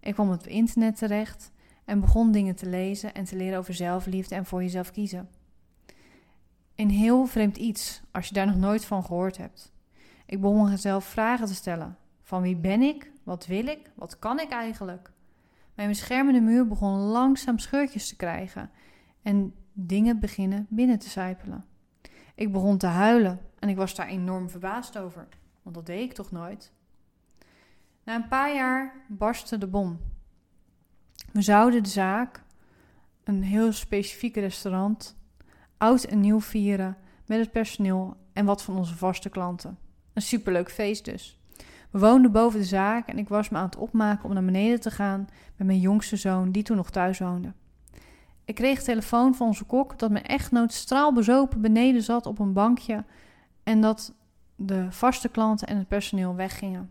Ik 0.00 0.14
kwam 0.14 0.32
op 0.32 0.46
internet 0.46 0.96
terecht 0.96 1.52
en 1.84 2.00
begon 2.00 2.32
dingen 2.32 2.54
te 2.54 2.68
lezen 2.68 3.14
en 3.14 3.24
te 3.24 3.36
leren 3.36 3.58
over 3.58 3.74
zelfliefde 3.74 4.34
en 4.34 4.46
voor 4.46 4.62
jezelf 4.62 4.90
kiezen. 4.90 5.28
een 6.74 6.90
heel 6.90 7.26
vreemd 7.26 7.56
iets 7.56 8.02
als 8.12 8.28
je 8.28 8.34
daar 8.34 8.46
nog 8.46 8.56
nooit 8.56 8.84
van 8.84 9.04
gehoord 9.04 9.36
hebt. 9.36 9.72
Ik 10.26 10.40
begon 10.40 10.68
mezelf 10.68 11.04
vragen 11.04 11.46
te 11.46 11.54
stellen. 11.54 11.96
Van 12.26 12.42
wie 12.42 12.56
ben 12.56 12.82
ik? 12.82 13.12
Wat 13.22 13.46
wil 13.46 13.66
ik? 13.66 13.90
Wat 13.94 14.18
kan 14.18 14.40
ik 14.40 14.50
eigenlijk? 14.50 15.10
Mijn 15.74 15.88
beschermende 15.88 16.40
muur 16.40 16.66
begon 16.66 16.98
langzaam 16.98 17.58
scheurtjes 17.58 18.08
te 18.08 18.16
krijgen 18.16 18.70
en 19.22 19.54
dingen 19.72 20.20
beginnen 20.20 20.66
binnen 20.68 20.98
te 20.98 21.08
sijpelen. 21.08 21.64
Ik 22.34 22.52
begon 22.52 22.78
te 22.78 22.86
huilen 22.86 23.40
en 23.58 23.68
ik 23.68 23.76
was 23.76 23.94
daar 23.94 24.06
enorm 24.06 24.50
verbaasd 24.50 24.98
over, 24.98 25.28
want 25.62 25.74
dat 25.74 25.86
deed 25.86 26.10
ik 26.10 26.12
toch 26.12 26.30
nooit. 26.30 26.72
Na 28.04 28.14
een 28.14 28.28
paar 28.28 28.54
jaar 28.54 29.04
barstte 29.08 29.58
de 29.58 29.66
bom. 29.66 30.00
We 31.32 31.42
zouden 31.42 31.82
de 31.82 31.88
zaak, 31.88 32.42
een 33.24 33.42
heel 33.42 33.72
specifiek 33.72 34.36
restaurant, 34.36 35.16
oud 35.76 36.04
en 36.04 36.20
nieuw 36.20 36.40
vieren 36.40 36.96
met 37.26 37.38
het 37.38 37.52
personeel 37.52 38.16
en 38.32 38.44
wat 38.44 38.62
van 38.62 38.76
onze 38.76 38.96
vaste 38.96 39.28
klanten. 39.28 39.78
Een 40.12 40.22
superleuk 40.22 40.70
feest 40.70 41.04
dus. 41.04 41.35
We 41.96 42.02
woonden 42.02 42.32
boven 42.32 42.58
de 42.58 42.64
zaak 42.64 43.08
en 43.08 43.18
ik 43.18 43.28
was 43.28 43.48
me 43.48 43.58
aan 43.58 43.64
het 43.64 43.76
opmaken 43.76 44.24
om 44.24 44.34
naar 44.34 44.44
beneden 44.44 44.80
te 44.80 44.90
gaan 44.90 45.28
met 45.56 45.66
mijn 45.66 45.80
jongste 45.80 46.16
zoon, 46.16 46.50
die 46.50 46.62
toen 46.62 46.76
nog 46.76 46.90
thuis 46.90 47.18
woonde. 47.18 47.52
Ik 48.44 48.54
kreeg 48.54 48.82
telefoon 48.82 49.34
van 49.34 49.46
onze 49.46 49.64
kok 49.64 49.98
dat 49.98 50.10
mijn 50.10 50.24
echtgenoot 50.24 50.72
straalbezopen 50.72 51.60
beneden 51.60 52.02
zat 52.02 52.26
op 52.26 52.38
een 52.38 52.52
bankje 52.52 53.04
en 53.62 53.80
dat 53.80 54.14
de 54.56 54.86
vaste 54.90 55.28
klanten 55.28 55.66
en 55.66 55.76
het 55.76 55.88
personeel 55.88 56.34
weggingen. 56.34 56.90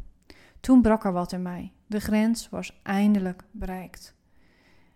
Toen 0.59 0.81
brak 0.81 1.05
er 1.05 1.13
wat 1.13 1.31
in 1.31 1.41
mij. 1.41 1.71
De 1.87 1.99
grens 1.99 2.49
was 2.49 2.79
eindelijk 2.83 3.43
bereikt. 3.51 4.15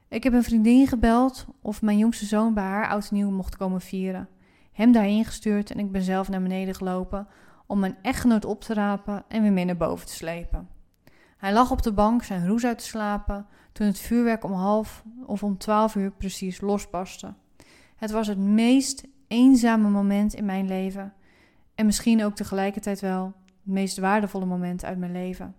Ik 0.07 0.23
heb 0.23 0.33
een 0.33 0.43
vriendin 0.43 0.87
gebeld 0.87 1.45
of 1.61 1.81
mijn 1.81 1.97
jongste 1.97 2.25
zoon 2.25 2.53
bij 2.53 2.63
haar 2.63 2.89
oud 2.89 3.11
nieuw 3.11 3.29
mocht 3.29 3.57
komen 3.57 3.81
vieren. 3.81 4.29
Hem 4.71 4.91
daarheen 4.91 5.25
gestuurd 5.25 5.71
en 5.71 5.79
ik 5.79 5.91
ben 5.91 6.01
zelf 6.01 6.29
naar 6.29 6.41
beneden 6.41 6.75
gelopen 6.75 7.27
om 7.69 7.79
mijn 7.79 7.97
echtgenoot 8.01 8.45
op 8.45 8.61
te 8.61 8.73
rapen 8.73 9.23
en 9.27 9.41
weer 9.41 9.51
mee 9.51 9.65
naar 9.65 9.77
boven 9.77 10.05
te 10.05 10.13
slepen. 10.13 10.69
Hij 11.37 11.53
lag 11.53 11.71
op 11.71 11.81
de 11.81 11.93
bank 11.93 12.23
zijn 12.23 12.47
roes 12.47 12.65
uit 12.65 12.77
te 12.77 12.85
slapen 12.85 13.47
toen 13.71 13.87
het 13.87 13.99
vuurwerk 13.99 14.43
om 14.43 14.51
half 14.51 15.03
of 15.25 15.43
om 15.43 15.57
twaalf 15.57 15.95
uur 15.95 16.11
precies 16.11 16.61
losbarstte. 16.61 17.33
Het 17.95 18.11
was 18.11 18.27
het 18.27 18.37
meest 18.37 19.03
eenzame 19.27 19.89
moment 19.89 20.33
in 20.33 20.45
mijn 20.45 20.67
leven 20.67 21.13
en 21.75 21.85
misschien 21.85 22.23
ook 22.23 22.35
tegelijkertijd 22.35 22.99
wel 22.99 23.33
het 23.45 23.73
meest 23.73 23.97
waardevolle 23.97 24.45
moment 24.45 24.85
uit 24.85 24.97
mijn 24.97 25.11
leven. 25.11 25.55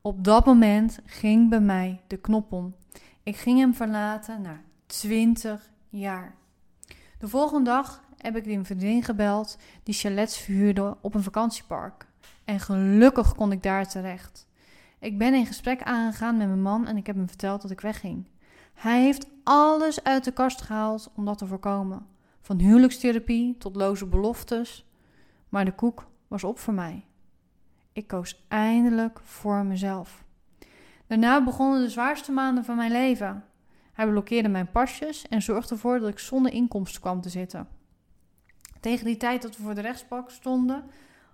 Op 0.00 0.24
dat 0.24 0.46
moment 0.46 0.98
ging 1.04 1.48
bij 1.48 1.60
mij 1.60 2.00
de 2.06 2.16
knop 2.16 2.52
om. 2.52 2.74
Ik 3.22 3.36
ging 3.36 3.58
hem 3.58 3.74
verlaten 3.74 4.42
na 4.42 4.60
20 4.86 5.70
jaar. 5.88 6.34
De 7.18 7.28
volgende 7.28 7.70
dag 7.70 8.04
heb 8.24 8.36
ik 8.36 8.46
een 8.46 8.64
vriendin 8.64 9.02
gebeld 9.02 9.58
die 9.82 9.94
chalets 9.94 10.38
verhuurde 10.38 10.96
op 11.00 11.14
een 11.14 11.22
vakantiepark. 11.22 12.06
En 12.44 12.60
gelukkig 12.60 13.34
kon 13.34 13.52
ik 13.52 13.62
daar 13.62 13.88
terecht. 13.88 14.46
Ik 14.98 15.18
ben 15.18 15.34
in 15.34 15.46
gesprek 15.46 15.82
aangegaan 15.82 16.36
met 16.36 16.46
mijn 16.46 16.62
man 16.62 16.86
en 16.86 16.96
ik 16.96 17.06
heb 17.06 17.16
hem 17.16 17.28
verteld 17.28 17.62
dat 17.62 17.70
ik 17.70 17.80
wegging. 17.80 18.28
Hij 18.74 19.02
heeft 19.02 19.26
alles 19.42 20.04
uit 20.04 20.24
de 20.24 20.32
kast 20.32 20.62
gehaald 20.62 21.10
om 21.14 21.24
dat 21.24 21.38
te 21.38 21.46
voorkomen. 21.46 22.06
Van 22.40 22.58
huwelijkstherapie 22.58 23.56
tot 23.58 23.76
loze 23.76 24.06
beloftes. 24.06 24.86
Maar 25.48 25.64
de 25.64 25.74
koek 25.74 26.06
was 26.28 26.44
op 26.44 26.58
voor 26.58 26.74
mij. 26.74 27.04
Ik 27.92 28.06
koos 28.06 28.44
eindelijk 28.48 29.20
voor 29.22 29.64
mezelf. 29.64 30.24
Daarna 31.06 31.44
begonnen 31.44 31.82
de 31.82 31.90
zwaarste 31.90 32.32
maanden 32.32 32.64
van 32.64 32.76
mijn 32.76 32.92
leven. 32.92 33.44
Hij 33.92 34.08
blokkeerde 34.08 34.48
mijn 34.48 34.70
pasjes 34.70 35.28
en 35.28 35.42
zorgde 35.42 35.74
ervoor 35.74 35.98
dat 35.98 36.08
ik 36.08 36.18
zonder 36.18 36.52
inkomsten 36.52 37.00
kwam 37.00 37.20
te 37.20 37.28
zitten. 37.28 37.68
Tegen 38.84 39.04
die 39.04 39.16
tijd 39.16 39.42
dat 39.42 39.56
we 39.56 39.62
voor 39.62 39.74
de 39.74 39.80
rechtsbank 39.80 40.30
stonden, 40.30 40.84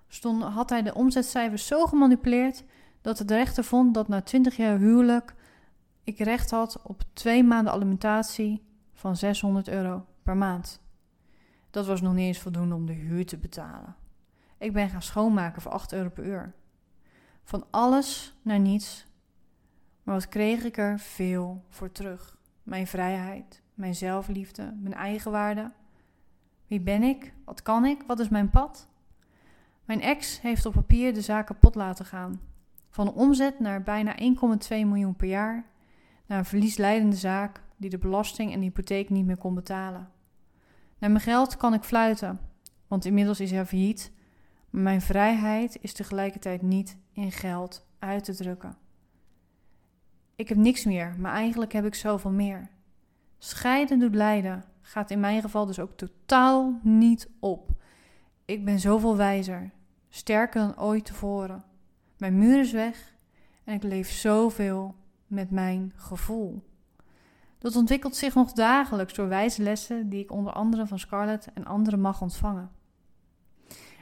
stond, 0.09 0.43
had 0.43 0.71
hij 0.71 0.83
de 0.83 0.95
omzetcijfers 0.95 1.67
zo 1.67 1.87
gemanipuleerd 1.87 2.65
dat 3.01 3.17
de 3.17 3.35
rechter 3.35 3.65
vond 3.65 3.95
dat 3.95 4.09
na 4.09 4.23
20 4.23 4.57
jaar 4.57 4.79
huwelijk 4.79 5.35
ik 6.05 6.19
recht 6.19 6.51
had 6.51 6.83
op 6.83 7.03
twee 7.13 7.45
maanden 7.45 7.73
alimentatie 7.73 8.63
van 8.93 9.17
600 9.17 9.69
euro 9.69 10.07
per 10.23 10.37
maand. 10.37 10.81
Dat 11.71 11.87
was 11.87 12.01
nog 12.01 12.15
niet 12.15 12.27
eens 12.27 12.39
voldoende 12.39 12.75
om 12.75 12.87
de 12.87 12.93
huur 12.93 13.27
te 13.27 13.39
betalen. 13.39 13.97
Ik 14.59 14.73
ben 14.73 14.89
gaan 14.89 15.03
schoonmaken 15.03 15.63
voor 15.63 15.73
8 15.73 15.93
euro 15.93 16.09
per 16.09 16.25
uur. 16.25 16.55
Van 17.45 17.67
alles 17.71 18.37
naar 18.43 18.61
niets. 18.61 19.07
Maar 20.03 20.15
wat 20.15 20.29
kreeg 20.29 20.65
ik 20.65 20.79
er 20.79 20.99
veel 20.99 21.65
voor 21.69 21.93
terug? 21.93 22.39
Mijn 22.63 22.87
vrijheid, 22.87 23.63
mijn 23.75 23.95
zelfliefde, 23.95 24.77
mijn 24.81 24.95
eigenwaarde. 24.95 25.71
Wie 26.71 26.81
ben 26.81 27.03
ik? 27.03 27.33
Wat 27.45 27.63
kan 27.63 27.85
ik? 27.85 28.03
Wat 28.07 28.21
is 28.21 28.29
mijn 28.29 28.51
pad? 28.51 28.89
Mijn 29.85 30.01
ex 30.01 30.41
heeft 30.41 30.67
op 30.67 30.73
papier 30.73 31.15
de 31.15 31.21
zaak 31.21 31.47
kapot 31.47 31.75
laten 31.75 32.05
gaan. 32.05 32.41
Van 32.91 33.13
omzet 33.13 33.61
naar 33.61 33.83
bijna 33.83 34.19
1,2 34.19 34.69
miljoen 34.69 35.17
per 35.17 35.29
jaar, 35.29 35.65
naar 36.27 36.39
een 36.39 36.45
verliesleidende 36.45 37.17
zaak 37.17 37.63
die 37.77 37.91
de 37.91 37.99
belasting 37.99 38.53
en 38.53 38.59
de 38.59 38.65
hypotheek 38.65 39.11
niet 39.11 39.27
meer 39.27 39.37
kon 39.37 39.55
betalen. 39.55 40.09
Naar 40.99 41.11
mijn 41.11 41.23
geld 41.23 41.57
kan 41.57 41.75
ik 41.75 41.85
fluiten, 41.85 42.41
want 42.89 43.05
inmiddels 43.05 43.41
is 43.41 43.51
hij 43.51 43.67
failliet, 43.67 44.13
maar 44.71 44.83
mijn 44.83 45.01
vrijheid 45.01 45.79
is 45.81 45.93
tegelijkertijd 45.93 46.63
niet 46.63 46.97
in 47.13 47.33
geld 47.33 47.87
uit 47.99 48.25
te 48.25 48.35
drukken. 48.35 48.77
Ik 50.37 50.49
heb 50.49 50.59
niks 50.59 50.85
meer, 50.85 51.15
maar 51.19 51.33
eigenlijk 51.33 51.73
heb 51.73 51.85
ik 51.85 51.95
zoveel 51.95 52.31
meer. 52.31 52.69
Scheiden 53.39 53.99
doet 53.99 54.15
lijden, 54.15 54.65
gaat 54.91 55.11
in 55.11 55.21
mijn 55.21 55.41
geval 55.41 55.67
dus 55.67 55.79
ook 55.79 55.97
totaal 55.97 56.79
niet 56.83 57.29
op. 57.41 57.71
Ik 58.45 58.65
ben 58.65 58.81
zoveel 58.81 59.17
wijzer, 59.17 59.71
sterker 60.09 60.61
dan 60.61 60.81
ooit 60.81 61.05
tevoren. 61.05 61.65
Mijn 62.17 62.39
muur 62.39 62.61
is 62.61 62.73
weg 62.73 63.15
en 63.65 63.75
ik 63.75 63.83
leef 63.83 64.11
zoveel 64.11 64.95
met 65.27 65.51
mijn 65.51 65.93
gevoel. 65.97 66.63
Dat 67.59 67.77
ontwikkelt 67.77 68.17
zich 68.17 68.35
nog 68.35 68.53
dagelijks 68.53 69.15
door 69.15 69.29
wijze 69.29 69.63
lessen 69.63 70.09
die 70.09 70.23
ik 70.23 70.31
onder 70.31 70.53
andere 70.53 70.87
van 70.87 70.99
Scarlett 70.99 71.53
en 71.53 71.65
anderen 71.65 72.01
mag 72.01 72.21
ontvangen. 72.23 72.71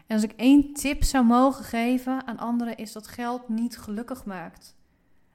En 0.07 0.14
als 0.14 0.22
ik 0.22 0.33
één 0.33 0.72
tip 0.72 1.05
zou 1.05 1.24
mogen 1.24 1.64
geven 1.64 2.27
aan 2.27 2.38
anderen, 2.38 2.77
is 2.77 2.92
dat 2.92 3.07
geld 3.07 3.48
niet 3.48 3.79
gelukkig 3.79 4.24
maakt. 4.24 4.77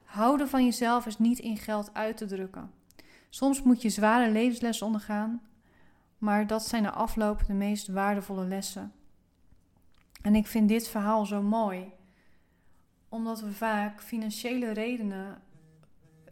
Houden 0.04 0.50
van 0.50 0.64
jezelf 0.64 1.06
is 1.06 1.18
niet 1.18 1.40
in 1.40 1.58
geld 1.58 1.94
uit 1.94 2.18
te 2.18 2.26
drukken. 2.26 2.72
Soms 3.34 3.64
moet 3.64 3.82
je 3.82 3.90
zware 3.90 4.32
levenslessen 4.32 4.86
ondergaan, 4.86 5.42
maar 6.18 6.48
dat 6.48 6.66
zijn 6.66 6.84
de 6.84 6.92
afloop 6.92 7.46
de 7.46 7.54
meest 7.54 7.88
waardevolle 7.88 8.46
lessen. 8.46 8.94
En 10.22 10.36
ik 10.36 10.48
vind 10.48 10.70
dit 10.70 10.88
verhaal 10.88 11.26
zo 11.26 11.42
mooi, 11.42 11.92
omdat 13.10 13.42
we 13.42 13.52
vaak 13.52 14.02
financiële 14.02 14.72
redenen 14.72 15.42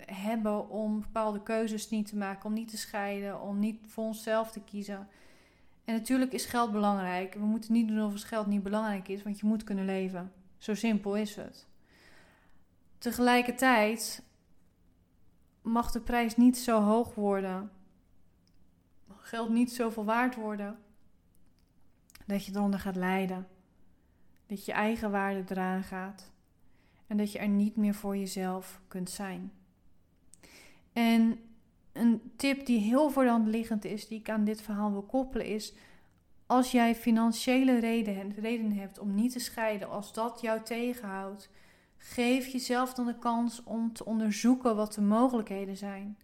hebben 0.05 0.69
om 0.69 0.99
bepaalde 0.99 1.43
keuzes 1.43 1.89
niet 1.89 2.07
te 2.07 2.17
maken, 2.17 2.45
om 2.45 2.53
niet 2.53 2.69
te 2.69 2.77
scheiden, 2.77 3.41
om 3.41 3.59
niet 3.59 3.79
voor 3.87 4.05
onszelf 4.05 4.51
te 4.51 4.61
kiezen. 4.61 5.07
En 5.85 5.93
natuurlijk 5.93 6.33
is 6.33 6.45
geld 6.45 6.71
belangrijk. 6.71 7.33
We 7.33 7.45
moeten 7.45 7.73
niet 7.73 7.87
doen 7.87 8.03
of 8.03 8.21
geld 8.21 8.47
niet 8.47 8.63
belangrijk 8.63 9.07
is, 9.07 9.23
want 9.23 9.39
je 9.39 9.45
moet 9.45 9.63
kunnen 9.63 9.85
leven. 9.85 10.31
Zo 10.57 10.75
simpel 10.75 11.15
is 11.15 11.35
het. 11.35 11.67
Tegelijkertijd 12.97 14.23
mag 15.61 15.91
de 15.91 16.01
prijs 16.01 16.37
niet 16.37 16.57
zo 16.57 16.81
hoog 16.81 17.15
worden, 17.15 17.71
geld 19.17 19.49
niet 19.49 19.71
zoveel 19.71 20.05
waard 20.05 20.35
worden, 20.35 20.79
dat 22.25 22.45
je 22.45 22.51
eronder 22.55 22.79
gaat 22.79 22.95
lijden. 22.95 23.47
Dat 24.47 24.65
je 24.65 24.71
eigen 24.71 25.11
waarde 25.11 25.43
eraan 25.47 25.83
gaat 25.83 26.31
en 27.07 27.17
dat 27.17 27.31
je 27.31 27.39
er 27.39 27.47
niet 27.47 27.75
meer 27.75 27.93
voor 27.93 28.17
jezelf 28.17 28.81
kunt 28.87 29.09
zijn. 29.09 29.51
En 30.93 31.39
een 31.91 32.31
tip 32.35 32.65
die 32.65 32.79
heel 32.79 33.09
voor 33.09 33.39
liggend 33.45 33.85
is, 33.85 34.07
die 34.07 34.19
ik 34.19 34.29
aan 34.29 34.43
dit 34.43 34.61
verhaal 34.61 34.91
wil 34.91 35.03
koppelen, 35.03 35.45
is 35.45 35.73
als 36.45 36.71
jij 36.71 36.95
financiële 36.95 37.79
redenen 37.79 38.33
reden 38.35 38.71
hebt 38.71 38.99
om 38.99 39.15
niet 39.15 39.31
te 39.31 39.39
scheiden, 39.39 39.89
als 39.89 40.13
dat 40.13 40.41
jou 40.41 40.61
tegenhoudt, 40.63 41.49
geef 42.03 42.47
jezelf 42.47 42.93
dan 42.93 43.05
de 43.05 43.17
kans 43.17 43.63
om 43.63 43.93
te 43.93 44.05
onderzoeken 44.05 44.75
wat 44.75 44.93
de 44.93 45.01
mogelijkheden 45.01 45.77
zijn. 45.77 46.17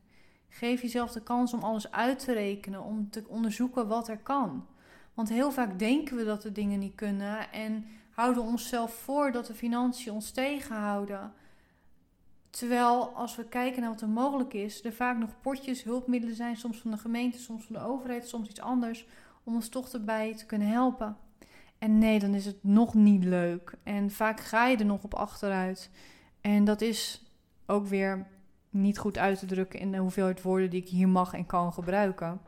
Geef 0.50 0.82
jezelf 0.82 1.12
de 1.12 1.24
kans 1.24 1.54
om 1.54 1.64
alles 1.64 1.92
uit 1.92 2.20
te 2.20 2.34
rekenen, 2.34 2.84
om 2.84 3.10
te 3.10 3.24
onderzoeken 3.28 3.88
wat 3.88 4.08
er 4.08 4.18
kan. 4.18 4.68
Want 5.14 5.30
heel 5.30 5.52
vaak 5.52 5.80
denken 5.80 6.18
we 6.18 6.24
dat 6.24 6.42
de 6.42 6.52
dingen 6.52 6.80
niet 6.80 6.96
kunnen 6.96 7.52
en 7.52 7.86
houden 8.12 8.44
onszelf 8.44 8.94
voor 8.94 9.32
dat 9.32 9.46
de 9.46 9.54
financiën 9.54 10.14
ons 10.14 10.32
tegenhouden. 10.32 11.34
Terwijl 12.50 13.10
als 13.10 13.36
we 13.36 13.46
kijken 13.46 13.82
naar 13.82 13.90
wat 13.90 14.02
er 14.02 14.10
mogelijk 14.10 14.54
is, 14.54 14.84
er 14.84 14.94
vaak 14.94 15.18
nog 15.18 15.42
potjes, 15.42 15.84
hulpmiddelen 15.84 16.36
zijn, 16.36 16.58
soms 16.58 16.78
van 16.78 16.92
de 16.92 16.98
gemeente, 16.98 17.40
soms 17.40 17.66
van 17.66 17.76
de 17.76 17.82
overheid, 17.82 18.28
soms 18.28 18.50
iets 18.50 18.62
anders, 18.62 19.08
om 19.44 19.56
ons 19.56 19.70
toch 19.70 19.90
erbij 19.90 20.36
te 20.36 20.46
kunnen 20.46 20.68
helpen. 20.68 21.18
En 21.80 21.98
nee, 21.98 22.20
dan 22.20 22.34
is 22.34 22.46
het 22.46 22.64
nog 22.64 22.94
niet 22.94 23.24
leuk. 23.24 23.74
En 23.84 24.12
vaak 24.12 24.40
ga 24.40 24.68
je 24.68 24.78
er 24.78 24.86
nog 24.86 25.04
op 25.04 25.14
achteruit. 25.14 25.90
En 26.42 26.66
dat 26.66 26.82
is 26.82 27.32
ook 27.66 27.88
weer 27.88 28.28
niet 28.70 28.98
goed 28.98 29.18
uit 29.18 29.40
te 29.40 29.46
drukken 29.46 29.80
in 29.80 29.92
de 29.92 29.98
hoeveelheid 29.98 30.42
woorden 30.42 30.70
die 30.70 30.82
ik 30.82 30.90
hier 30.90 31.10
mag 31.10 31.34
en 31.34 31.46
kan 31.46 31.74
gebruiken. 31.74 32.42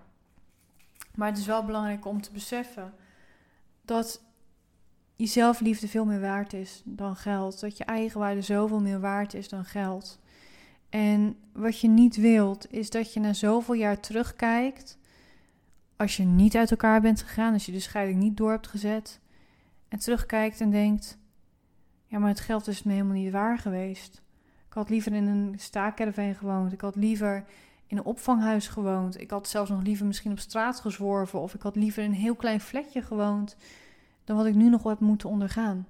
Maar 1.15 1.27
het 1.27 1.37
is 1.37 1.45
wel 1.45 1.65
belangrijk 1.65 2.05
om 2.05 2.21
te 2.21 2.31
beseffen 2.31 2.93
dat 3.81 4.21
je 5.15 5.25
zelfliefde 5.25 5.87
veel 5.87 6.05
meer 6.05 6.19
waard 6.19 6.53
is 6.53 6.81
dan 6.85 7.15
geld. 7.15 7.59
Dat 7.59 7.77
je 7.77 7.83
eigenwaarde 7.83 8.41
zoveel 8.41 8.79
meer 8.79 8.99
waard 8.99 9.33
is 9.33 9.49
dan 9.49 9.65
geld. 9.65 10.19
En 10.89 11.37
wat 11.53 11.79
je 11.79 11.87
niet 11.87 12.15
wilt, 12.15 12.71
is 12.71 12.89
dat 12.89 13.13
je 13.13 13.19
na 13.19 13.33
zoveel 13.33 13.73
jaar 13.73 13.99
terugkijkt. 13.99 14.97
Als 15.99 16.17
je 16.17 16.23
niet 16.23 16.55
uit 16.55 16.71
elkaar 16.71 17.01
bent 17.01 17.21
gegaan, 17.21 17.53
als 17.53 17.65
je 17.65 17.71
de 17.71 17.79
scheiding 17.79 18.19
niet 18.19 18.37
door 18.37 18.51
hebt 18.51 18.67
gezet. 18.67 19.19
En 19.87 19.99
terugkijkt 19.99 20.61
en 20.61 20.69
denkt: 20.69 21.17
Ja, 22.05 22.19
maar 22.19 22.29
het 22.29 22.39
geld 22.39 22.67
is 22.67 22.83
me 22.83 22.91
helemaal 22.91 23.15
niet 23.15 23.31
waar 23.31 23.57
geweest. 23.57 24.21
Ik 24.67 24.73
had 24.73 24.89
liever 24.89 25.13
in 25.13 25.27
een 25.27 25.53
staakerven 25.57 26.35
gewoond. 26.35 26.73
Ik 26.73 26.81
had 26.81 26.95
liever 26.95 27.45
in 27.87 27.97
een 27.97 28.03
opvanghuis 28.03 28.67
gewoond. 28.67 29.21
Ik 29.21 29.31
had 29.31 29.47
zelfs 29.47 29.69
nog 29.69 29.81
liever 29.81 30.05
misschien 30.05 30.31
op 30.31 30.39
straat 30.39 30.79
gezworven. 30.79 31.39
Of 31.39 31.53
ik 31.53 31.61
had 31.61 31.75
liever 31.75 32.03
in 32.03 32.09
een 32.09 32.15
heel 32.15 32.35
klein 32.35 32.61
flatje 32.61 33.01
gewoond. 33.01 33.55
Dan 34.23 34.37
wat 34.37 34.45
ik 34.45 34.55
nu 34.55 34.69
nog 34.69 34.83
heb 34.83 34.99
moeten 34.99 35.29
ondergaan. 35.29 35.87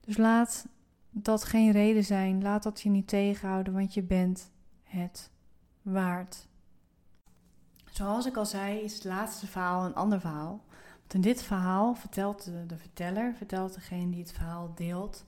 Dus 0.00 0.16
laat 0.16 0.66
dat 1.10 1.44
geen 1.44 1.70
reden 1.70 2.04
zijn. 2.04 2.42
Laat 2.42 2.62
dat 2.62 2.80
je 2.80 2.90
niet 2.90 3.08
tegenhouden, 3.08 3.72
want 3.72 3.94
je 3.94 4.02
bent 4.02 4.50
het 4.82 5.30
waard. 5.82 6.50
Zoals 7.92 8.26
ik 8.26 8.36
al 8.36 8.46
zei, 8.46 8.78
is 8.78 8.94
het 8.94 9.04
laatste 9.04 9.46
verhaal 9.46 9.84
een 9.84 9.94
ander 9.94 10.20
verhaal. 10.20 10.64
Want 11.00 11.14
in 11.14 11.20
dit 11.20 11.42
verhaal 11.42 11.94
vertelt 11.94 12.44
de, 12.44 12.66
de 12.66 12.76
verteller, 12.76 13.34
vertelt 13.36 13.74
degene 13.74 14.10
die 14.10 14.20
het 14.20 14.32
verhaal 14.32 14.72
deelt, 14.74 15.24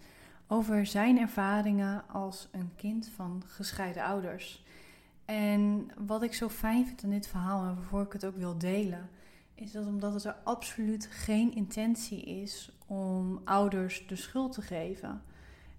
over 0.46 0.86
zijn 0.86 1.18
ervaringen 1.18 2.08
als 2.08 2.48
een 2.52 2.70
kind 2.76 3.10
van 3.14 3.42
gescheiden 3.46 4.04
ouders. 4.04 4.64
En 5.24 5.90
wat 6.06 6.22
ik 6.22 6.34
zo 6.34 6.48
fijn 6.48 6.86
vind 6.86 7.04
aan 7.04 7.10
dit 7.10 7.26
verhaal, 7.26 7.64
en 7.64 7.74
waarvoor 7.74 8.02
ik 8.02 8.12
het 8.12 8.24
ook 8.24 8.36
wil 8.36 8.58
delen, 8.58 9.10
is 9.54 9.72
dat 9.72 9.86
omdat 9.86 10.14
het 10.14 10.24
er 10.24 10.36
absoluut 10.44 11.08
geen 11.10 11.54
intentie 11.54 12.22
is 12.22 12.72
om 12.86 13.40
ouders 13.44 14.06
de 14.06 14.16
schuld 14.16 14.52
te 14.52 14.62
geven. 14.62 15.22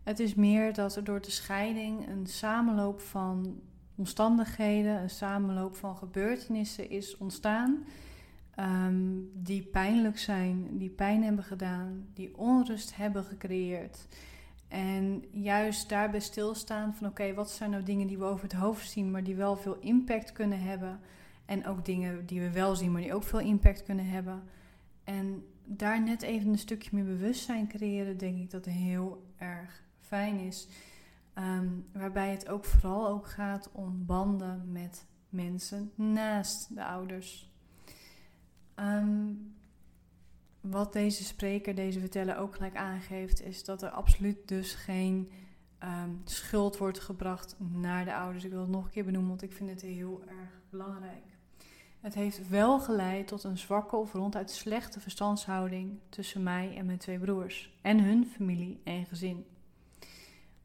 Het 0.04 0.20
is 0.20 0.36
meer 0.36 0.74
dat 0.74 0.96
er 0.96 1.04
door 1.04 1.22
de 1.22 1.32
scheiding 1.32 2.08
een 2.08 2.28
samenloop 2.28 3.02
van 3.02 3.62
omstandigheden, 3.96 5.02
een 5.02 5.10
samenloop 5.10 5.76
van 5.76 5.98
gebeurtenissen 5.98 6.90
is 6.90 7.18
ontstaan. 7.18 7.86
Ehm, 8.56 9.04
die 9.34 9.62
pijnlijk 9.62 10.18
zijn, 10.18 10.78
die 10.78 10.90
pijn 10.90 11.24
hebben 11.24 11.44
gedaan, 11.44 12.06
die 12.14 12.38
onrust 12.38 12.96
hebben 12.96 13.24
gecreëerd. 13.24 14.08
En 14.68 15.24
juist 15.32 15.90
daarbij 15.90 16.20
stilstaan 16.20 16.96
van 16.96 17.08
oké, 17.08 17.34
wat 17.34 17.52
zijn 17.52 17.70
nou 17.70 17.84
dingen 17.84 18.08
die 18.08 18.18
we 18.18 18.24
over 18.24 18.44
het 18.44 18.54
hoofd 18.54 18.90
zien, 18.90 19.12
maar 19.12 19.24
die 19.24 19.36
wel 19.36 19.56
veel 19.56 19.78
impact 19.80 20.32
kunnen 20.32 20.62
hebben. 20.62 21.00
En 21.46 21.66
ook 21.66 21.86
dingen 21.86 22.26
die 22.26 22.42
we 22.42 22.52
wel 22.52 22.76
zien, 22.76 22.92
maar 22.92 23.02
die 23.02 23.14
ook 23.14 23.24
veel 23.24 23.40
impact 23.40 23.84
kunnen 23.84 24.08
hebben. 24.08 24.44
En 25.04 25.46
daar 25.66 26.02
net 26.02 26.22
even 26.22 26.50
een 26.50 26.58
stukje 26.58 26.90
meer 26.92 27.04
bewustzijn 27.04 27.68
creëren, 27.68 28.18
denk 28.18 28.38
ik 28.38 28.52
dat 28.52 28.66
heel 28.66 29.26
erg 29.38 29.84
fijn 30.00 30.40
is. 30.40 30.68
Ehm, 31.36 31.68
waarbij 31.92 32.32
het 32.32 32.50
ook 32.50 32.66
vooral 32.66 33.08
ook 33.08 33.28
gaat 33.28 33.70
om 33.72 34.06
banden 34.06 34.72
met 34.72 35.06
mensen 35.30 35.92
naast 35.96 36.76
de 36.76 36.86
ouders. 36.86 37.52
Ehm, 38.76 39.34
wat 40.62 40.94
deze 40.94 41.24
spreker, 41.24 41.76
deze 41.76 42.00
verteller 42.00 42.38
ook 42.38 42.56
gelijk 42.56 42.76
aangeeft, 42.76 43.42
is 43.42 43.64
dat 43.64 43.82
er 43.82 43.90
absoluut 43.90 44.48
dus 44.48 44.74
geen 44.74 45.32
ehm, 45.80 46.10
schuld 46.24 46.78
wordt 46.78 47.00
gebracht 47.00 47.56
naar 47.60 48.06
de 48.06 48.16
ouders. 48.16 48.44
Ik 48.44 48.52
wil 48.52 48.60
het 48.60 48.70
nog 48.70 48.86
een 48.86 48.92
keer 48.92 49.06
benoemen, 49.06 49.30
want 49.30 49.42
ik 49.42 49.54
vind 49.54 49.70
het 49.70 49.82
heel 49.82 50.22
erg 50.28 50.62
belangrijk. 50.70 51.24
Het 52.00 52.14
heeft 52.14 52.50
wel 52.50 52.80
geleid 52.80 53.28
tot 53.28 53.44
een 53.44 53.58
zwakke 53.58 53.96
of 53.96 54.14
ronduit 54.14 54.52
slechte 54.52 55.00
verstandshouding 55.00 56.00
tussen 56.10 56.44
mij 56.44 56.78
en 56.78 56.86
mijn 56.86 56.98
twee 56.98 57.20
broers 57.20 57.78
en 57.82 58.00
hun 58.04 58.26
familie 58.26 58.82
en 58.84 59.06
gezin. 59.06 59.46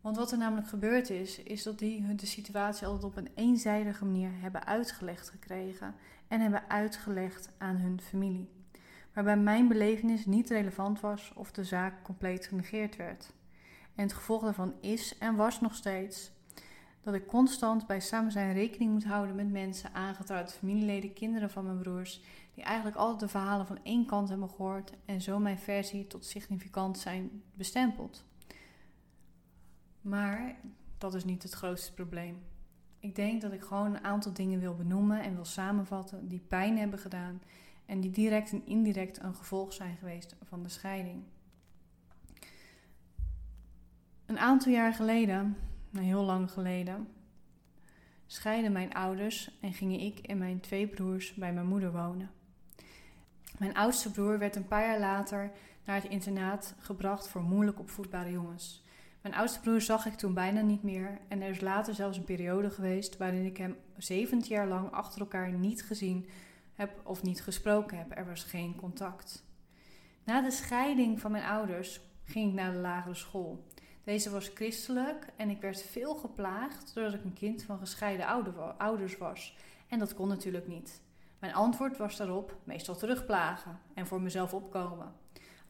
Want 0.01 0.17
wat 0.17 0.33
er 0.33 0.39
namelijk 0.39 0.69
gebeurd 0.69 1.11
is, 1.11 1.43
is 1.43 1.63
dat 1.63 1.79
die 1.79 2.15
de 2.15 2.27
situatie 2.27 2.87
altijd 2.87 3.05
op 3.05 3.17
een 3.17 3.31
eenzijdige 3.35 4.05
manier 4.05 4.31
hebben 4.35 4.67
uitgelegd 4.67 5.29
gekregen 5.29 5.95
en 6.29 6.41
hebben 6.41 6.69
uitgelegd 6.69 7.51
aan 7.59 7.77
hun 7.77 8.01
familie. 8.01 8.49
Waarbij 9.13 9.37
mijn 9.37 9.69
belevenis 9.69 10.27
niet 10.27 10.51
relevant 10.51 11.01
was 11.01 11.33
of 11.35 11.53
de 11.53 11.65
zaak 11.65 12.03
compleet 12.03 12.47
genegeerd 12.47 12.97
werd. 12.97 13.33
En 13.95 14.03
het 14.03 14.13
gevolg 14.13 14.43
daarvan 14.43 14.75
is 14.81 15.19
en 15.19 15.37
was 15.37 15.61
nog 15.61 15.75
steeds 15.75 16.33
dat 17.03 17.15
ik 17.15 17.27
constant 17.27 17.87
bij 17.87 18.01
samen 18.01 18.33
zijn 18.33 18.53
rekening 18.53 18.93
moet 18.93 19.05
houden 19.05 19.35
met 19.35 19.51
mensen, 19.51 19.95
aangetrouwde 19.95 20.51
familieleden, 20.51 21.13
kinderen 21.13 21.51
van 21.51 21.65
mijn 21.65 21.79
broers, 21.79 22.21
die 22.55 22.65
eigenlijk 22.65 22.97
altijd 22.97 23.21
de 23.21 23.29
verhalen 23.29 23.67
van 23.67 23.79
één 23.83 24.07
kant 24.07 24.29
hebben 24.29 24.49
gehoord 24.49 24.93
en 25.05 25.21
zo 25.21 25.39
mijn 25.39 25.59
versie 25.59 26.07
tot 26.07 26.25
significant 26.25 26.99
zijn 26.99 27.43
bestempeld. 27.55 28.25
Maar 30.01 30.57
dat 30.99 31.15
is 31.15 31.25
niet 31.25 31.43
het 31.43 31.53
grootste 31.53 31.93
probleem. 31.93 32.39
Ik 32.99 33.15
denk 33.15 33.41
dat 33.41 33.53
ik 33.53 33.63
gewoon 33.63 33.95
een 33.95 34.05
aantal 34.05 34.33
dingen 34.33 34.61
wil 34.61 34.75
benoemen 34.75 35.23
en 35.23 35.35
wil 35.35 35.45
samenvatten 35.45 36.29
die 36.29 36.45
pijn 36.49 36.79
hebben 36.79 36.99
gedaan 36.99 37.43
en 37.87 38.01
die 38.01 38.11
direct 38.11 38.53
en 38.53 38.67
indirect 38.67 39.23
een 39.23 39.35
gevolg 39.35 39.73
zijn 39.73 39.97
geweest 39.97 40.37
van 40.43 40.63
de 40.63 40.69
scheiding. 40.69 41.23
Een 44.27 44.39
aantal 44.39 44.73
jaar 44.73 44.95
geleden, 44.95 45.57
nou 45.91 46.07
heel 46.07 46.23
lang 46.23 46.51
geleden, 46.51 47.09
scheiden 48.27 48.73
mijn 48.73 48.93
ouders 48.93 49.59
en 49.61 49.73
gingen 49.73 50.01
ik 50.01 50.19
en 50.19 50.39
mijn 50.39 50.61
twee 50.61 50.87
broers 50.87 51.35
bij 51.35 51.53
mijn 51.53 51.67
moeder 51.67 51.93
wonen. 51.93 52.31
Mijn 53.59 53.75
oudste 53.75 54.11
broer 54.11 54.39
werd 54.39 54.57
een 54.57 54.69
paar 54.69 54.87
jaar 54.87 55.01
later 55.01 55.51
naar 55.85 55.97
het 56.03 56.11
internaat 56.11 56.75
gebracht 56.79 57.29
voor 57.29 57.43
moeilijk 57.43 57.79
opvoedbare 57.79 58.31
jongens. 58.31 58.85
Mijn 59.21 59.35
oudste 59.35 59.61
broer 59.61 59.81
zag 59.81 60.07
ik 60.07 60.15
toen 60.15 60.35
bijna 60.35 60.61
niet 60.61 60.83
meer 60.83 61.19
en 61.29 61.43
er 61.43 61.51
is 61.51 61.61
later 61.61 61.95
zelfs 61.95 62.17
een 62.17 62.25
periode 62.25 62.71
geweest 62.71 63.17
waarin 63.17 63.45
ik 63.45 63.57
hem 63.57 63.77
17 63.97 64.55
jaar 64.55 64.69
lang 64.69 64.91
achter 64.91 65.21
elkaar 65.21 65.53
niet 65.53 65.83
gezien 65.83 66.29
heb 66.75 67.01
of 67.05 67.23
niet 67.23 67.43
gesproken 67.43 67.99
heb. 67.99 68.17
Er 68.17 68.27
was 68.27 68.43
geen 68.43 68.77
contact. 68.77 69.45
Na 70.25 70.41
de 70.41 70.51
scheiding 70.51 71.21
van 71.21 71.31
mijn 71.31 71.45
ouders 71.45 72.01
ging 72.25 72.49
ik 72.49 72.55
naar 72.55 72.73
de 72.73 72.79
lagere 72.79 73.15
school. 73.15 73.65
Deze 74.05 74.31
was 74.31 74.51
christelijk 74.55 75.27
en 75.37 75.51
ik 75.51 75.61
werd 75.61 75.83
veel 75.83 76.15
geplaagd 76.15 76.95
doordat 76.95 77.15
ik 77.15 77.25
een 77.25 77.33
kind 77.33 77.63
van 77.63 77.79
gescheiden 77.79 78.27
ouders 78.77 79.19
was. 79.19 79.57
En 79.89 79.99
dat 79.99 80.15
kon 80.15 80.29
natuurlijk 80.29 80.69
niet. 80.69 81.03
Mijn 81.39 81.55
antwoord 81.55 81.97
was 81.97 82.17
daarop 82.17 82.57
meestal 82.65 82.97
terugplagen 82.97 83.81
en 83.95 84.07
voor 84.07 84.21
mezelf 84.21 84.55
opkomen. 84.55 85.13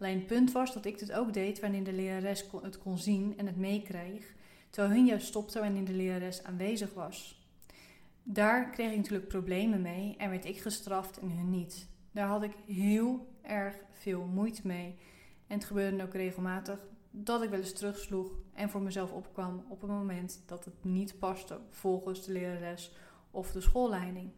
Alleen 0.00 0.18
het 0.18 0.26
punt 0.26 0.52
was 0.52 0.74
dat 0.74 0.84
ik 0.84 0.98
dit 0.98 1.12
ook 1.12 1.32
deed 1.32 1.60
wanneer 1.60 1.84
de 1.84 1.92
lerares 1.92 2.44
het 2.62 2.78
kon 2.78 2.98
zien 2.98 3.34
en 3.38 3.46
het 3.46 3.56
meekreeg, 3.56 4.34
terwijl 4.70 4.94
hun 4.94 5.06
juist 5.06 5.26
stopte 5.26 5.60
wanneer 5.60 5.84
de 5.84 5.92
lerares 5.92 6.44
aanwezig 6.44 6.94
was. 6.94 7.48
Daar 8.22 8.70
kreeg 8.70 8.90
ik 8.90 8.96
natuurlijk 8.96 9.28
problemen 9.28 9.82
mee 9.82 10.14
en 10.18 10.30
werd 10.30 10.44
ik 10.44 10.60
gestraft 10.60 11.18
en 11.18 11.30
hun 11.30 11.50
niet. 11.50 11.88
Daar 12.12 12.26
had 12.26 12.42
ik 12.42 12.56
heel 12.66 13.26
erg 13.42 13.74
veel 13.92 14.24
moeite 14.24 14.66
mee. 14.66 14.98
En 15.46 15.56
het 15.56 15.64
gebeurde 15.64 16.02
ook 16.02 16.14
regelmatig 16.14 16.78
dat 17.10 17.42
ik 17.42 17.50
wel 17.50 17.58
eens 17.58 17.72
terugsloeg 17.72 18.32
en 18.54 18.70
voor 18.70 18.82
mezelf 18.82 19.12
opkwam 19.12 19.64
op 19.68 19.80
het 19.80 19.90
moment 19.90 20.42
dat 20.46 20.64
het 20.64 20.84
niet 20.84 21.18
paste 21.18 21.60
volgens 21.70 22.24
de 22.24 22.32
lerares 22.32 22.92
of 23.30 23.52
de 23.52 23.60
schoolleiding. 23.60 24.30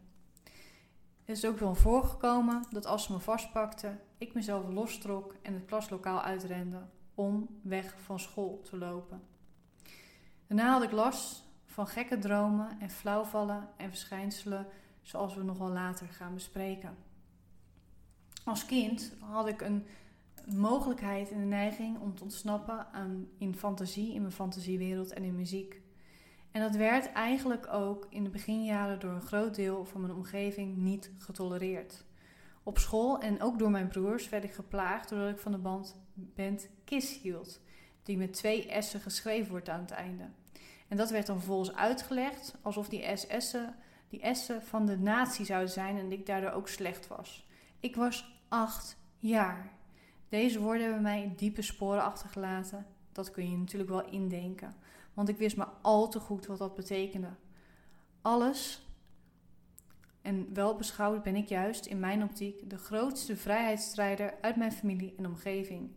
Het 1.24 1.36
is 1.36 1.44
ook 1.44 1.58
wel 1.58 1.74
voorgekomen 1.74 2.64
dat 2.70 2.86
als 2.86 3.04
ze 3.04 3.12
me 3.12 3.18
vastpakten, 3.18 4.00
ik 4.22 4.34
mezelf 4.34 4.68
lostrok 4.68 5.34
en 5.42 5.54
het 5.54 5.64
klaslokaal 5.64 6.22
uitrende 6.22 6.80
om 7.14 7.48
weg 7.62 7.94
van 8.00 8.20
school 8.20 8.60
te 8.60 8.76
lopen. 8.76 9.22
Daarna 10.46 10.72
had 10.72 10.82
ik 10.82 10.90
last 10.90 11.44
van 11.64 11.86
gekke 11.86 12.18
dromen 12.18 12.80
en 12.80 12.90
flauwvallen 12.90 13.68
en 13.76 13.88
verschijnselen 13.88 14.66
zoals 15.02 15.34
we 15.34 15.42
nog 15.42 15.58
wel 15.58 15.70
later 15.70 16.06
gaan 16.08 16.34
bespreken. 16.34 16.96
Als 18.44 18.66
kind 18.66 19.12
had 19.20 19.48
ik 19.48 19.60
een 19.60 19.86
mogelijkheid 20.46 21.30
en 21.30 21.38
de 21.38 21.46
neiging 21.46 22.00
om 22.00 22.14
te 22.14 22.22
ontsnappen 22.22 22.86
aan, 22.92 23.28
in 23.38 23.54
fantasie, 23.54 24.14
in 24.14 24.20
mijn 24.20 24.32
fantasiewereld 24.32 25.12
en 25.12 25.22
in 25.22 25.36
muziek. 25.36 25.80
En 26.50 26.60
dat 26.60 26.76
werd 26.76 27.12
eigenlijk 27.12 27.72
ook 27.72 28.06
in 28.10 28.24
de 28.24 28.30
beginjaren 28.30 29.00
door 29.00 29.12
een 29.12 29.20
groot 29.20 29.54
deel 29.54 29.84
van 29.84 30.00
mijn 30.00 30.14
omgeving 30.14 30.76
niet 30.76 31.10
getolereerd. 31.18 32.04
Op 32.62 32.78
school 32.78 33.18
en 33.20 33.42
ook 33.42 33.58
door 33.58 33.70
mijn 33.70 33.88
broers 33.88 34.28
werd 34.28 34.44
ik 34.44 34.52
geplaagd 34.52 35.08
doordat 35.08 35.30
ik 35.30 35.38
van 35.38 35.52
de 35.52 35.58
band 35.58 35.96
band 36.14 36.68
KISS 36.84 37.20
hield, 37.20 37.60
die 38.02 38.16
met 38.16 38.32
twee 38.32 38.66
S'en 38.78 39.00
geschreven 39.00 39.50
wordt 39.50 39.68
aan 39.68 39.80
het 39.80 39.90
einde. 39.90 40.24
En 40.88 40.96
dat 40.96 41.10
werd 41.10 41.26
dan 41.26 41.36
vervolgens 41.36 41.76
uitgelegd 41.76 42.54
alsof 42.62 42.88
die 42.88 43.16
SS'en 43.16 43.74
die 44.08 44.34
S'en 44.34 44.62
van 44.62 44.86
de 44.86 44.98
natie 44.98 45.44
zouden 45.44 45.70
zijn 45.70 45.98
en 45.98 46.12
ik 46.12 46.26
daardoor 46.26 46.50
ook 46.50 46.68
slecht 46.68 47.08
was. 47.08 47.48
Ik 47.80 47.96
was 47.96 48.40
acht 48.48 48.96
jaar. 49.18 49.72
Deze 50.28 50.60
woorden 50.60 50.82
hebben 50.82 51.02
mij 51.02 51.32
diepe 51.36 51.62
sporen 51.62 52.02
achtergelaten. 52.02 52.86
Dat 53.12 53.30
kun 53.30 53.50
je 53.50 53.56
natuurlijk 53.56 53.90
wel 53.90 54.10
indenken 54.10 54.74
want 55.14 55.28
ik 55.28 55.36
wist 55.36 55.56
maar 55.56 55.70
al 55.80 56.08
te 56.08 56.20
goed 56.20 56.46
wat 56.46 56.58
dat 56.58 56.74
betekende. 56.74 57.30
Alles 58.22 58.86
En 60.22 60.54
wel 60.54 60.76
beschouwd 60.76 61.22
ben 61.22 61.36
ik 61.36 61.48
juist 61.48 61.86
in 61.86 62.00
mijn 62.00 62.22
optiek 62.22 62.70
de 62.70 62.78
grootste 62.78 63.36
vrijheidsstrijder 63.36 64.34
uit 64.40 64.56
mijn 64.56 64.72
familie 64.72 65.14
en 65.18 65.26
omgeving. 65.26 65.90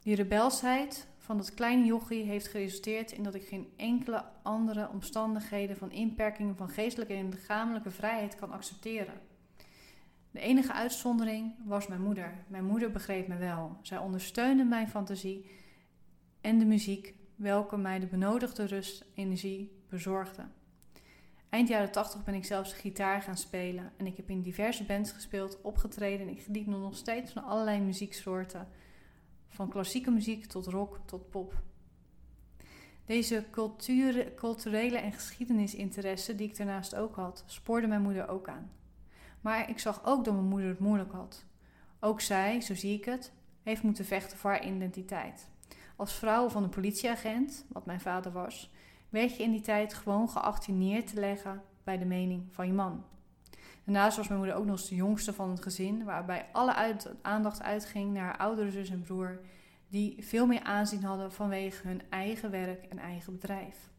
Die 0.00 0.14
rebelsheid 0.14 1.06
van 1.18 1.36
dat 1.36 1.54
kleine 1.54 1.84
jochie 1.84 2.24
heeft 2.24 2.48
geresulteerd 2.48 3.12
in 3.12 3.22
dat 3.22 3.34
ik 3.34 3.46
geen 3.46 3.72
enkele 3.76 4.24
andere 4.42 4.88
omstandigheden 4.88 5.76
van 5.76 5.90
inperkingen 5.90 6.56
van 6.56 6.68
geestelijke 6.68 7.14
en 7.14 7.28
lichamelijke 7.28 7.90
vrijheid 7.90 8.34
kan 8.34 8.52
accepteren. 8.52 9.20
De 10.30 10.40
enige 10.40 10.72
uitzondering 10.72 11.54
was 11.64 11.86
mijn 11.86 12.02
moeder. 12.02 12.44
Mijn 12.46 12.64
moeder 12.64 12.90
begreep 12.90 13.28
me 13.28 13.36
wel. 13.36 13.76
Zij 13.82 13.98
ondersteunde 13.98 14.64
mijn 14.64 14.88
fantasie 14.88 15.46
en 16.40 16.58
de 16.58 16.64
muziek, 16.64 17.14
welke 17.36 17.76
mij 17.76 17.98
de 17.98 18.06
benodigde 18.06 18.64
rust, 18.64 19.04
energie 19.14 19.72
bezorgde. 19.88 20.46
Eind 21.52 21.68
jaren 21.68 21.92
80 21.92 22.24
ben 22.24 22.34
ik 22.34 22.44
zelfs 22.44 22.72
gitaar 22.72 23.22
gaan 23.22 23.36
spelen 23.36 23.92
en 23.96 24.06
ik 24.06 24.16
heb 24.16 24.30
in 24.30 24.42
diverse 24.42 24.84
bands 24.84 25.12
gespeeld, 25.12 25.60
opgetreden 25.62 26.26
en 26.26 26.32
ik 26.32 26.42
geniet 26.42 26.66
nog 26.66 26.96
steeds 26.96 27.32
van 27.32 27.44
allerlei 27.44 27.80
muzieksoorten. 27.80 28.68
Van 29.48 29.68
klassieke 29.68 30.10
muziek 30.10 30.46
tot 30.46 30.66
rock 30.66 31.00
tot 31.04 31.30
pop. 31.30 31.62
Deze 33.04 33.44
culturele 34.34 34.98
en 34.98 35.12
geschiedenisinteresse 35.12 36.34
die 36.34 36.48
ik 36.48 36.56
daarnaast 36.56 36.94
ook 36.94 37.16
had, 37.16 37.44
spoorde 37.46 37.86
mijn 37.86 38.02
moeder 38.02 38.28
ook 38.28 38.48
aan. 38.48 38.70
Maar 39.40 39.70
ik 39.70 39.78
zag 39.78 40.04
ook 40.04 40.24
dat 40.24 40.34
mijn 40.34 40.46
moeder 40.46 40.68
het 40.68 40.78
moeilijk 40.78 41.12
had. 41.12 41.44
Ook 42.00 42.20
zij, 42.20 42.60
zo 42.60 42.74
zie 42.74 42.98
ik 42.98 43.04
het, 43.04 43.32
heeft 43.62 43.82
moeten 43.82 44.04
vechten 44.04 44.38
voor 44.38 44.50
haar 44.50 44.66
identiteit. 44.66 45.48
Als 45.96 46.14
vrouw 46.14 46.48
van 46.48 46.62
een 46.62 46.68
politieagent, 46.68 47.64
wat 47.68 47.86
mijn 47.86 48.00
vader 48.00 48.32
was, 48.32 48.70
werd 49.12 49.36
je 49.36 49.42
in 49.42 49.50
die 49.50 49.60
tijd 49.60 49.94
gewoon 49.94 50.28
geacht 50.28 50.62
te 50.64 51.12
leggen 51.14 51.62
bij 51.84 51.98
de 51.98 52.04
mening 52.04 52.46
van 52.50 52.66
je 52.66 52.72
man. 52.72 53.04
Daarnaast 53.84 54.16
was 54.16 54.28
mijn 54.28 54.40
moeder 54.40 54.58
ook 54.58 54.64
nog 54.64 54.78
eens 54.78 54.88
de 54.88 54.94
jongste 54.94 55.32
van 55.32 55.50
het 55.50 55.62
gezin, 55.62 56.04
waarbij 56.04 56.46
alle 56.52 56.96
aandacht 57.22 57.62
uitging 57.62 58.12
naar 58.12 58.24
haar 58.24 58.36
oudere 58.36 58.70
zus 58.70 58.90
en 58.90 59.02
broer, 59.02 59.40
die 59.88 60.16
veel 60.24 60.46
meer 60.46 60.62
aanzien 60.62 61.04
hadden 61.04 61.32
vanwege 61.32 61.86
hun 61.86 62.02
eigen 62.10 62.50
werk 62.50 62.84
en 62.84 62.98
eigen 62.98 63.32
bedrijf. 63.32 63.90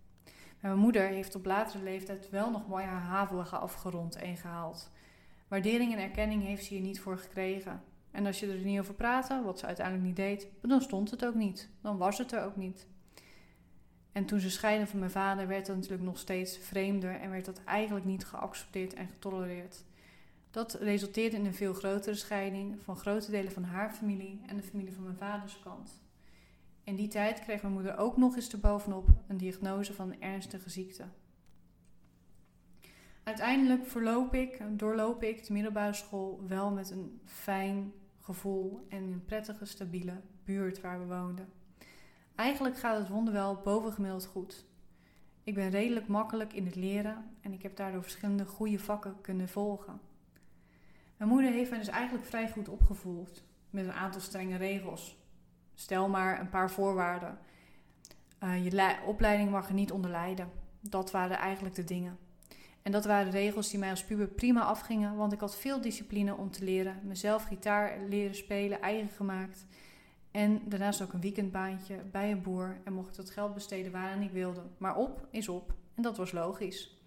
mijn 0.59 0.77
moeder 0.77 1.07
heeft 1.07 1.35
op 1.35 1.45
latere 1.45 1.83
leeftijd 1.83 2.29
wel 2.29 2.51
nog 2.51 2.67
mooi 2.67 2.85
haar 2.85 3.01
HAVO 3.01 3.39
afgerond 3.39 4.15
en 4.15 4.37
gehaald. 4.37 4.91
Waardering 5.47 5.93
en 5.93 5.99
erkenning 5.99 6.43
heeft 6.43 6.65
ze 6.65 6.73
hier 6.73 6.83
niet 6.83 6.99
voor 6.99 7.17
gekregen. 7.17 7.81
En 8.11 8.25
als 8.25 8.39
je 8.39 8.51
er 8.51 8.57
niet 8.57 8.79
over 8.79 8.93
praatte, 8.93 9.41
wat 9.43 9.59
ze 9.59 9.65
uiteindelijk 9.65 10.05
niet 10.05 10.15
deed, 10.15 10.47
dan 10.61 10.81
stond 10.81 11.11
het 11.11 11.25
ook 11.25 11.35
niet. 11.35 11.69
Dan 11.81 11.97
was 11.97 12.17
het 12.17 12.31
er 12.31 12.43
ook 12.43 12.55
niet. 12.55 12.87
En 14.13 14.25
toen 14.25 14.39
ze 14.39 14.49
scheiden 14.49 14.87
van 14.87 14.99
mijn 14.99 15.11
vader, 15.11 15.47
werd 15.47 15.65
dat 15.65 15.75
natuurlijk 15.75 16.03
nog 16.03 16.17
steeds 16.17 16.57
vreemder 16.57 17.19
en 17.19 17.29
werd 17.29 17.45
dat 17.45 17.63
eigenlijk 17.63 18.05
niet 18.05 18.25
geaccepteerd 18.25 18.93
en 18.93 19.07
getolereerd. 19.07 19.83
Dat 20.51 20.73
resulteerde 20.73 21.35
in 21.35 21.45
een 21.45 21.53
veel 21.53 21.73
grotere 21.73 22.15
scheiding 22.15 22.81
van 22.83 22.95
grote 22.95 23.31
delen 23.31 23.51
van 23.51 23.63
haar 23.63 23.91
familie 23.91 24.41
en 24.45 24.55
de 24.55 24.63
familie 24.63 24.93
van 24.93 25.03
mijn 25.03 25.17
vaders 25.17 25.59
kant. 25.59 26.01
In 26.83 26.95
die 26.95 27.07
tijd 27.07 27.39
kreeg 27.39 27.61
mijn 27.61 27.73
moeder 27.73 27.97
ook 27.97 28.17
nog 28.17 28.35
eens 28.35 28.51
erbovenop 28.51 29.09
een 29.27 29.37
diagnose 29.37 29.93
van 29.93 30.11
een 30.11 30.21
ernstige 30.21 30.69
ziekte. 30.69 31.03
Uiteindelijk 33.23 33.85
verloop 33.85 34.33
ik, 34.33 34.61
doorloop 34.69 35.23
ik 35.23 35.45
de 35.45 35.53
middelbare 35.53 35.93
school 35.93 36.43
wel 36.47 36.71
met 36.71 36.89
een 36.89 37.21
fijn 37.25 37.93
gevoel 38.19 38.85
en 38.89 39.03
een 39.03 39.25
prettige, 39.25 39.65
stabiele 39.65 40.21
buurt 40.43 40.81
waar 40.81 40.99
we 40.99 41.15
woonden. 41.15 41.62
Eigenlijk 42.35 42.77
gaat 42.77 42.97
het 42.97 43.09
wonderwel 43.09 43.61
bovengemiddeld 43.63 44.25
goed. 44.25 44.65
Ik 45.43 45.53
ben 45.53 45.69
redelijk 45.69 46.07
makkelijk 46.07 46.53
in 46.53 46.65
het 46.65 46.75
leren 46.75 47.35
en 47.41 47.53
ik 47.53 47.61
heb 47.61 47.75
daardoor 47.75 48.01
verschillende 48.01 48.45
goede 48.45 48.79
vakken 48.79 49.21
kunnen 49.21 49.49
volgen. 49.49 50.01
Mijn 51.17 51.29
moeder 51.29 51.51
heeft 51.51 51.69
mij 51.69 51.79
dus 51.79 51.87
eigenlijk 51.87 52.25
vrij 52.25 52.49
goed 52.49 52.69
opgevoed 52.69 53.43
met 53.69 53.85
een 53.85 53.93
aantal 53.93 54.21
strenge 54.21 54.57
regels. 54.57 55.17
Stel 55.73 56.09
maar 56.09 56.39
een 56.39 56.49
paar 56.49 56.71
voorwaarden. 56.71 57.37
Uh, 58.43 58.65
je 58.65 58.97
opleiding 59.05 59.51
mag 59.51 59.67
er 59.67 59.73
niet 59.73 59.91
onder 59.91 60.11
lijden. 60.11 60.49
Dat 60.79 61.11
waren 61.11 61.37
eigenlijk 61.37 61.75
de 61.75 61.83
dingen. 61.83 62.17
En 62.81 62.91
dat 62.91 63.05
waren 63.05 63.31
regels 63.31 63.69
die 63.69 63.79
mij 63.79 63.89
als 63.89 64.03
puber 64.03 64.27
prima 64.27 64.61
afgingen, 64.61 65.15
want 65.15 65.33
ik 65.33 65.39
had 65.39 65.57
veel 65.57 65.81
discipline 65.81 66.35
om 66.35 66.51
te 66.51 66.63
leren. 66.63 66.99
Mezelf 67.03 67.43
gitaar 67.43 67.99
leren 68.09 68.35
spelen, 68.35 68.81
eigen 68.81 69.09
gemaakt. 69.09 69.65
En 70.33 70.61
daarnaast 70.65 71.01
ook 71.01 71.13
een 71.13 71.21
weekendbaantje 71.21 71.95
bij 72.11 72.31
een 72.31 72.41
boer 72.41 72.81
en 72.83 72.93
mocht 72.93 73.09
ik 73.09 73.15
dat 73.15 73.29
geld 73.29 73.53
besteden 73.53 73.91
waaraan 73.91 74.21
ik 74.21 74.31
wilde. 74.31 74.61
Maar 74.77 74.95
op 74.95 75.27
is 75.31 75.49
op 75.49 75.73
en 75.95 76.03
dat 76.03 76.17
was 76.17 76.31
logisch. 76.31 76.97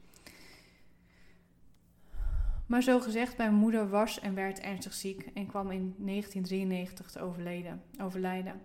Maar 2.66 2.82
zo 2.82 3.00
gezegd, 3.00 3.36
mijn 3.36 3.54
moeder 3.54 3.88
was 3.88 4.20
en 4.20 4.34
werd 4.34 4.60
ernstig 4.60 4.94
ziek 4.94 5.30
en 5.34 5.46
kwam 5.46 5.70
in 5.70 5.94
1993 5.98 7.10
te 7.10 7.20
overleden, 7.20 7.82
overlijden. 8.00 8.60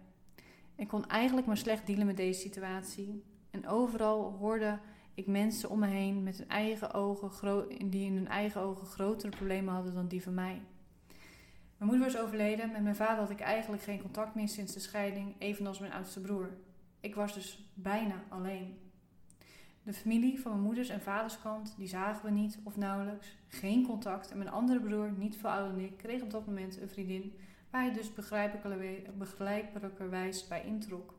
Ik 0.75 0.87
kon 0.87 1.07
eigenlijk 1.07 1.47
maar 1.47 1.57
slecht 1.57 1.87
dealen 1.87 2.05
met 2.05 2.17
deze 2.17 2.39
situatie. 2.39 3.23
En 3.49 3.67
overal 3.67 4.31
hoorde 4.39 4.79
ik 5.13 5.27
mensen 5.27 5.69
om 5.69 5.79
me 5.79 5.87
heen 5.87 6.23
met 6.23 6.37
hun 6.37 6.49
eigen 6.49 6.93
ogen, 6.93 7.89
die 7.89 8.05
in 8.05 8.15
hun 8.15 8.27
eigen 8.27 8.61
ogen 8.61 8.87
grotere 8.87 9.35
problemen 9.35 9.73
hadden 9.73 9.93
dan 9.93 10.07
die 10.07 10.23
van 10.23 10.33
mij. 10.33 10.61
Mijn 11.81 11.93
moeder 11.93 12.11
was 12.11 12.21
overleden. 12.21 12.71
Met 12.71 12.83
mijn 12.83 12.95
vader 12.95 13.17
had 13.17 13.29
ik 13.29 13.39
eigenlijk 13.39 13.83
geen 13.83 14.01
contact 14.01 14.35
meer 14.35 14.47
sinds 14.47 14.73
de 14.73 14.79
scheiding, 14.79 15.35
evenals 15.37 15.79
mijn 15.79 15.91
oudste 15.91 16.21
broer. 16.21 16.49
Ik 16.99 17.15
was 17.15 17.33
dus 17.33 17.71
bijna 17.73 18.23
alleen. 18.29 18.77
De 19.83 19.93
familie 19.93 20.41
van 20.41 20.51
mijn 20.51 20.63
moeders 20.63 20.89
en 20.89 21.01
vaders 21.01 21.39
kant, 21.39 21.75
die 21.77 21.87
zagen 21.87 22.25
we 22.25 22.31
niet 22.31 22.59
of 22.63 22.77
nauwelijks. 22.77 23.37
Geen 23.47 23.85
contact. 23.85 24.31
En 24.31 24.37
mijn 24.37 24.49
andere 24.49 24.79
broer, 24.79 25.11
niet 25.11 25.37
veel 25.37 25.49
ouder 25.49 25.71
dan 25.71 25.83
ik, 25.83 25.97
kreeg 25.97 26.21
op 26.21 26.31
dat 26.31 26.45
moment 26.45 26.81
een 26.81 26.89
vriendin 26.89 27.33
waar 27.69 27.81
hij 27.81 27.93
dus 27.93 28.13
begrijpelijkerwijs 29.17 30.47
bij 30.47 30.65
introk. 30.65 31.13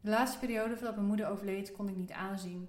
De 0.00 0.10
laatste 0.10 0.38
periode 0.38 0.76
voordat 0.76 0.94
mijn 0.94 1.08
moeder 1.08 1.28
overleed 1.28 1.72
kon 1.72 1.88
ik 1.88 1.96
niet 1.96 2.12
aanzien. 2.12 2.68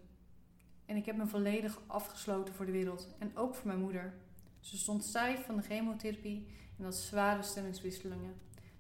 En 0.85 0.95
ik 0.95 1.05
heb 1.05 1.17
me 1.17 1.27
volledig 1.27 1.79
afgesloten 1.87 2.53
voor 2.53 2.65
de 2.65 2.71
wereld 2.71 3.15
en 3.17 3.31
ook 3.37 3.55
voor 3.55 3.67
mijn 3.67 3.81
moeder. 3.81 4.13
Ze 4.59 4.77
stond 4.77 5.03
stijf 5.03 5.45
van 5.45 5.55
de 5.55 5.61
chemotherapie 5.61 6.47
en 6.79 6.85
had 6.85 6.95
zware 6.95 7.43
stemmingswisselingen. 7.43 8.35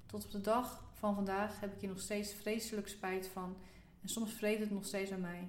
Tot 0.05 0.25
op 0.25 0.31
de 0.31 0.41
dag 0.41 0.83
van 0.93 1.15
vandaag 1.15 1.59
heb 1.59 1.73
ik 1.73 1.79
hier 1.79 1.89
nog 1.89 1.99
steeds 1.99 2.33
vreselijk 2.33 2.87
spijt 2.87 3.27
van 3.27 3.55
en 4.01 4.09
soms 4.09 4.33
vreet 4.33 4.59
het 4.59 4.71
nog 4.71 4.85
steeds 4.85 5.11
aan 5.11 5.21
mij. 5.21 5.47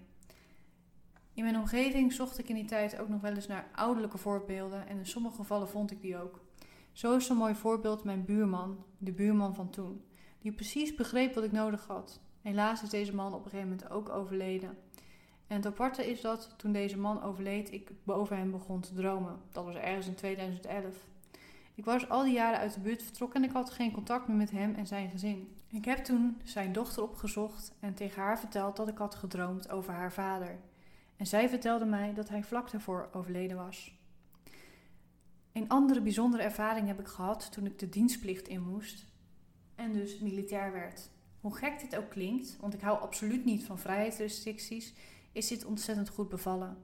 In 1.34 1.44
mijn 1.44 1.58
omgeving 1.58 2.12
zocht 2.12 2.38
ik 2.38 2.48
in 2.48 2.54
die 2.54 2.64
tijd 2.64 2.98
ook 2.98 3.08
nog 3.08 3.20
wel 3.20 3.34
eens 3.34 3.46
naar 3.46 3.70
ouderlijke 3.74 4.18
voorbeelden 4.18 4.86
en 4.86 4.98
in 4.98 5.06
sommige 5.06 5.36
gevallen 5.36 5.68
vond 5.68 5.90
ik 5.90 6.00
die 6.00 6.18
ook. 6.18 6.40
Zo 6.92 7.16
is 7.16 7.28
een 7.28 7.36
mooi 7.36 7.54
voorbeeld 7.54 8.04
mijn 8.04 8.24
buurman, 8.24 8.84
de 8.98 9.12
buurman 9.12 9.54
van 9.54 9.70
toen, 9.70 10.04
die 10.38 10.52
precies 10.52 10.94
begreep 10.94 11.34
wat 11.34 11.44
ik 11.44 11.52
nodig 11.52 11.86
had. 11.86 12.20
Helaas 12.40 12.82
is 12.82 12.88
deze 12.88 13.14
man 13.14 13.34
op 13.34 13.44
een 13.44 13.50
gegeven 13.50 13.68
moment 13.68 13.90
ook 13.90 14.08
overleden. 14.08 14.78
En 15.46 15.56
het 15.56 15.66
aparte 15.66 16.10
is 16.10 16.20
dat 16.20 16.54
toen 16.56 16.72
deze 16.72 16.98
man 16.98 17.22
overleed, 17.22 17.72
ik 17.72 17.90
boven 18.04 18.36
hem 18.36 18.50
begon 18.50 18.80
te 18.80 18.94
dromen. 18.94 19.40
Dat 19.52 19.64
was 19.64 19.74
ergens 19.74 20.06
in 20.06 20.14
2011. 20.14 20.96
Ik 21.80 21.86
was 21.86 22.08
al 22.08 22.22
die 22.22 22.32
jaren 22.32 22.58
uit 22.58 22.74
de 22.74 22.80
buurt 22.80 23.02
vertrokken 23.02 23.42
en 23.42 23.48
ik 23.48 23.54
had 23.54 23.70
geen 23.70 23.92
contact 23.92 24.28
meer 24.28 24.36
met 24.36 24.50
hem 24.50 24.74
en 24.74 24.86
zijn 24.86 25.10
gezin. 25.10 25.56
Ik 25.68 25.84
heb 25.84 25.98
toen 25.98 26.40
zijn 26.44 26.72
dochter 26.72 27.02
opgezocht 27.02 27.72
en 27.78 27.94
tegen 27.94 28.22
haar 28.22 28.38
verteld 28.38 28.76
dat 28.76 28.88
ik 28.88 28.98
had 28.98 29.14
gedroomd 29.14 29.70
over 29.70 29.92
haar 29.92 30.12
vader. 30.12 30.58
En 31.16 31.26
zij 31.26 31.48
vertelde 31.48 31.84
mij 31.84 32.14
dat 32.14 32.28
hij 32.28 32.42
vlak 32.42 32.70
daarvoor 32.70 33.08
overleden 33.12 33.56
was. 33.56 33.98
Een 35.52 35.68
andere 35.68 36.00
bijzondere 36.00 36.42
ervaring 36.42 36.86
heb 36.86 37.00
ik 37.00 37.06
gehad 37.06 37.52
toen 37.52 37.66
ik 37.66 37.78
de 37.78 37.88
dienstplicht 37.88 38.48
in 38.48 38.62
moest 38.62 39.06
en 39.74 39.92
dus 39.92 40.18
militair 40.18 40.72
werd. 40.72 41.10
Hoe 41.40 41.56
gek 41.56 41.80
dit 41.80 41.96
ook 41.96 42.10
klinkt, 42.10 42.56
want 42.60 42.74
ik 42.74 42.80
hou 42.80 43.00
absoluut 43.00 43.44
niet 43.44 43.64
van 43.64 43.78
vrijheidsrestricties, 43.78 44.94
is 45.33 45.48
dit 45.48 45.64
ontzettend 45.64 46.08
goed 46.08 46.28
bevallen. 46.28 46.76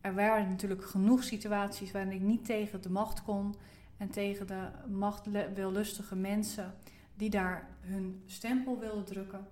Er 0.00 0.14
waren 0.14 0.48
natuurlijk 0.48 0.84
genoeg 0.84 1.24
situaties 1.24 1.90
waarin 1.90 2.12
ik 2.12 2.20
niet 2.20 2.44
tegen 2.44 2.82
de 2.82 2.90
macht 2.90 3.22
kon 3.22 3.54
en 3.98 4.10
tegen 4.10 4.46
de 4.46 4.68
machtwillustige 4.88 6.16
mensen 6.16 6.74
die 7.14 7.30
daar 7.30 7.68
hun 7.80 8.22
stempel 8.26 8.78
wilden 8.78 9.04
drukken. 9.04 9.48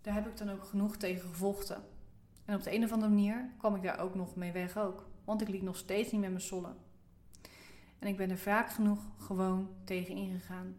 Daar 0.00 0.14
heb 0.14 0.26
ik 0.26 0.36
dan 0.36 0.50
ook 0.50 0.64
genoeg 0.64 0.96
tegen 0.96 1.28
gevochten. 1.28 1.82
En 2.44 2.54
op 2.54 2.62
de 2.62 2.74
een 2.74 2.84
of 2.84 2.92
andere 2.92 3.12
manier 3.12 3.50
kwam 3.58 3.74
ik 3.74 3.82
daar 3.82 3.98
ook 3.98 4.14
nog 4.14 4.36
mee 4.36 4.52
weg 4.52 4.78
ook, 4.78 5.06
want 5.24 5.40
ik 5.40 5.48
liet 5.48 5.62
nog 5.62 5.76
steeds 5.76 6.12
niet 6.12 6.20
met 6.20 6.32
me 6.32 6.38
sollen. 6.38 6.76
En 7.98 8.08
ik 8.08 8.16
ben 8.16 8.30
er 8.30 8.38
vaak 8.38 8.70
genoeg 8.70 9.00
gewoon 9.18 9.68
tegen 9.84 10.16
ingegaan. 10.16 10.76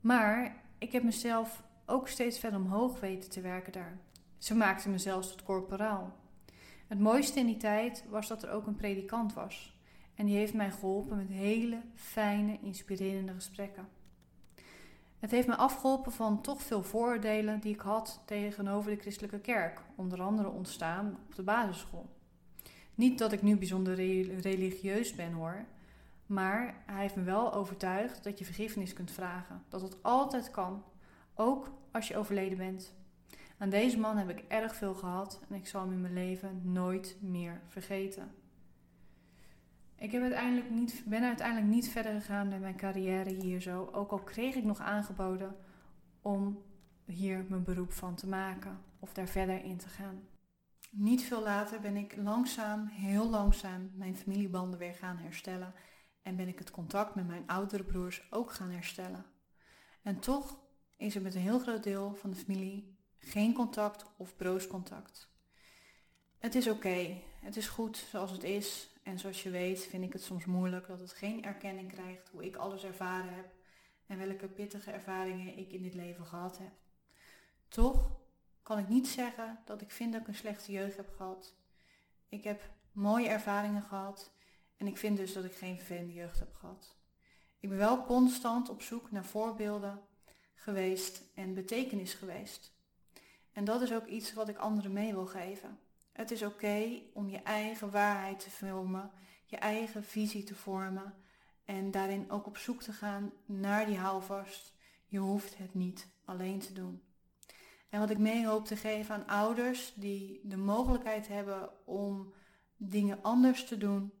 Maar 0.00 0.62
ik 0.78 0.92
heb 0.92 1.02
mezelf 1.02 1.62
ook 1.86 2.08
steeds 2.08 2.38
verder 2.38 2.60
omhoog 2.60 3.00
weten 3.00 3.30
te 3.30 3.40
werken 3.40 3.72
daar. 3.72 3.98
Ze 4.38 4.54
maakten 4.54 4.90
me 4.90 4.98
zelfs 4.98 5.28
tot 5.28 5.42
corporaal. 5.42 6.16
Het 6.86 6.98
mooiste 6.98 7.38
in 7.38 7.46
die 7.46 7.56
tijd 7.56 8.04
was 8.08 8.28
dat 8.28 8.42
er 8.42 8.50
ook 8.50 8.66
een 8.66 8.76
predikant 8.76 9.34
was. 9.34 9.77
En 10.18 10.26
die 10.26 10.36
heeft 10.36 10.54
mij 10.54 10.70
geholpen 10.70 11.16
met 11.16 11.28
hele 11.28 11.80
fijne, 11.94 12.58
inspirerende 12.62 13.32
gesprekken. 13.32 13.88
Het 15.18 15.30
heeft 15.30 15.46
me 15.46 15.56
afgeholpen 15.56 16.12
van 16.12 16.40
toch 16.40 16.62
veel 16.62 16.82
vooroordelen 16.82 17.60
die 17.60 17.74
ik 17.74 17.80
had 17.80 18.22
tegenover 18.24 18.90
de 18.90 19.00
christelijke 19.00 19.38
kerk, 19.38 19.80
onder 19.94 20.20
andere 20.20 20.48
ontstaan 20.48 21.18
op 21.26 21.34
de 21.34 21.42
basisschool. 21.42 22.08
Niet 22.94 23.18
dat 23.18 23.32
ik 23.32 23.42
nu 23.42 23.56
bijzonder 23.56 23.94
religieus 24.40 25.14
ben 25.14 25.32
hoor, 25.32 25.64
maar 26.26 26.82
hij 26.86 27.02
heeft 27.02 27.16
me 27.16 27.22
wel 27.22 27.54
overtuigd 27.54 28.24
dat 28.24 28.38
je 28.38 28.44
vergiffenis 28.44 28.92
kunt 28.92 29.10
vragen. 29.10 29.62
Dat 29.68 29.82
het 29.82 30.02
altijd 30.02 30.50
kan, 30.50 30.84
ook 31.34 31.70
als 31.90 32.08
je 32.08 32.16
overleden 32.16 32.58
bent. 32.58 32.94
Aan 33.58 33.70
deze 33.70 33.98
man 33.98 34.16
heb 34.16 34.28
ik 34.28 34.44
erg 34.48 34.74
veel 34.74 34.94
gehad 34.94 35.40
en 35.48 35.54
ik 35.54 35.66
zal 35.66 35.80
hem 35.80 35.92
in 35.92 36.00
mijn 36.00 36.14
leven 36.14 36.60
nooit 36.64 37.16
meer 37.20 37.60
vergeten. 37.68 38.37
Ik 39.98 40.12
heb 40.12 40.22
uiteindelijk 40.22 40.70
niet, 40.70 41.02
ben 41.06 41.22
uiteindelijk 41.22 41.68
niet 41.68 41.88
verder 41.88 42.12
gegaan 42.12 42.48
met 42.48 42.60
mijn 42.60 42.76
carrière 42.76 43.30
hier 43.30 43.60
zo, 43.60 43.88
ook 43.92 44.10
al 44.10 44.18
kreeg 44.18 44.54
ik 44.54 44.64
nog 44.64 44.78
aangeboden 44.78 45.56
om 46.22 46.62
hier 47.04 47.44
mijn 47.48 47.64
beroep 47.64 47.92
van 47.92 48.14
te 48.14 48.28
maken 48.28 48.80
of 48.98 49.12
daar 49.12 49.28
verder 49.28 49.64
in 49.64 49.76
te 49.76 49.88
gaan. 49.88 50.28
Niet 50.90 51.22
veel 51.22 51.42
later 51.42 51.80
ben 51.80 51.96
ik 51.96 52.16
langzaam, 52.16 52.86
heel 52.86 53.28
langzaam, 53.28 53.90
mijn 53.94 54.16
familiebanden 54.16 54.78
weer 54.78 54.94
gaan 54.94 55.16
herstellen 55.16 55.74
en 56.22 56.36
ben 56.36 56.48
ik 56.48 56.58
het 56.58 56.70
contact 56.70 57.14
met 57.14 57.26
mijn 57.26 57.46
oudere 57.46 57.84
broers 57.84 58.26
ook 58.30 58.52
gaan 58.52 58.70
herstellen. 58.70 59.24
En 60.02 60.18
toch 60.18 60.58
is 60.96 61.14
er 61.14 61.22
met 61.22 61.34
een 61.34 61.40
heel 61.40 61.58
groot 61.58 61.82
deel 61.82 62.14
van 62.14 62.30
de 62.30 62.36
familie 62.36 62.98
geen 63.18 63.52
contact 63.52 64.04
of 64.16 64.36
brooscontact. 64.36 65.28
Het 66.38 66.54
is 66.54 66.68
oké, 66.68 67.20
het 67.40 67.56
is 67.56 67.68
goed 67.68 67.96
zoals 67.96 68.30
het 68.30 68.44
is. 68.44 68.97
En 69.08 69.18
zoals 69.18 69.42
je 69.42 69.50
weet 69.50 69.86
vind 69.86 70.04
ik 70.04 70.12
het 70.12 70.22
soms 70.22 70.44
moeilijk 70.44 70.86
dat 70.86 71.00
het 71.00 71.12
geen 71.12 71.44
erkenning 71.44 71.92
krijgt 71.92 72.28
hoe 72.28 72.44
ik 72.44 72.56
alles 72.56 72.84
ervaren 72.84 73.34
heb 73.34 73.46
en 74.06 74.18
welke 74.18 74.48
pittige 74.48 74.90
ervaringen 74.90 75.58
ik 75.58 75.72
in 75.72 75.82
dit 75.82 75.94
leven 75.94 76.26
gehad 76.26 76.58
heb. 76.58 76.72
Toch 77.68 78.10
kan 78.62 78.78
ik 78.78 78.88
niet 78.88 79.08
zeggen 79.08 79.58
dat 79.64 79.80
ik 79.80 79.90
vind 79.90 80.12
dat 80.12 80.20
ik 80.20 80.26
een 80.26 80.34
slechte 80.34 80.72
jeugd 80.72 80.96
heb 80.96 81.14
gehad. 81.16 81.54
Ik 82.28 82.44
heb 82.44 82.70
mooie 82.92 83.28
ervaringen 83.28 83.82
gehad 83.82 84.32
en 84.76 84.86
ik 84.86 84.96
vind 84.96 85.16
dus 85.16 85.32
dat 85.32 85.44
ik 85.44 85.54
geen 85.54 85.76
vervelende 85.76 86.12
jeugd 86.12 86.38
heb 86.38 86.54
gehad. 86.54 86.96
Ik 87.60 87.68
ben 87.68 87.78
wel 87.78 88.04
constant 88.04 88.68
op 88.68 88.82
zoek 88.82 89.10
naar 89.10 89.24
voorbeelden 89.24 90.00
geweest 90.54 91.22
en 91.34 91.54
betekenis 91.54 92.14
geweest. 92.14 92.72
En 93.52 93.64
dat 93.64 93.82
is 93.82 93.92
ook 93.92 94.06
iets 94.06 94.32
wat 94.32 94.48
ik 94.48 94.56
anderen 94.56 94.92
mee 94.92 95.12
wil 95.12 95.26
geven. 95.26 95.78
Het 96.18 96.30
is 96.30 96.42
oké 96.42 97.02
om 97.12 97.28
je 97.28 97.42
eigen 97.42 97.90
waarheid 97.90 98.40
te 98.40 98.50
filmen, 98.50 99.10
je 99.44 99.56
eigen 99.56 100.04
visie 100.04 100.42
te 100.44 100.54
vormen 100.54 101.14
en 101.64 101.90
daarin 101.90 102.30
ook 102.30 102.46
op 102.46 102.56
zoek 102.56 102.82
te 102.82 102.92
gaan 102.92 103.32
naar 103.44 103.86
die 103.86 103.98
houvast. 103.98 104.74
Je 105.06 105.18
hoeft 105.18 105.58
het 105.58 105.74
niet 105.74 106.08
alleen 106.24 106.58
te 106.58 106.72
doen. 106.72 107.02
En 107.88 108.00
wat 108.00 108.10
ik 108.10 108.18
mee 108.18 108.46
hoop 108.46 108.64
te 108.64 108.76
geven 108.76 109.14
aan 109.14 109.26
ouders 109.26 109.92
die 109.94 110.40
de 110.44 110.56
mogelijkheid 110.56 111.28
hebben 111.28 111.86
om 111.86 112.34
dingen 112.76 113.22
anders 113.22 113.64
te 113.64 113.78
doen, 113.78 114.12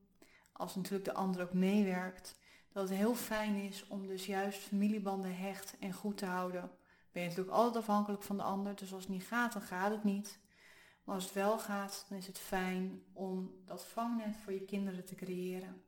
als 0.52 0.74
natuurlijk 0.74 1.04
de 1.04 1.14
ander 1.14 1.42
ook 1.42 1.52
meewerkt, 1.52 2.38
dat 2.72 2.88
het 2.88 2.98
heel 2.98 3.14
fijn 3.14 3.56
is 3.56 3.86
om 3.86 4.06
dus 4.06 4.26
juist 4.26 4.60
familiebanden 4.60 5.36
hecht 5.36 5.76
en 5.78 5.92
goed 5.92 6.16
te 6.16 6.26
houden. 6.26 6.70
Ben 7.12 7.22
je 7.22 7.28
natuurlijk 7.28 7.56
altijd 7.56 7.76
afhankelijk 7.76 8.22
van 8.22 8.36
de 8.36 8.42
ander, 8.42 8.74
dus 8.76 8.92
als 8.92 9.02
het 9.02 9.12
niet 9.12 9.26
gaat, 9.26 9.52
dan 9.52 9.62
gaat 9.62 9.90
het 9.90 10.04
niet. 10.04 10.46
Maar 11.08 11.16
als 11.16 11.26
het 11.26 11.34
wel 11.34 11.58
gaat, 11.58 12.06
dan 12.08 12.18
is 12.18 12.26
het 12.26 12.38
fijn 12.38 13.02
om 13.12 13.50
dat 13.64 13.86
vangnet 13.86 14.36
voor 14.36 14.52
je 14.52 14.64
kinderen 14.64 15.04
te 15.04 15.14
creëren. 15.14 15.82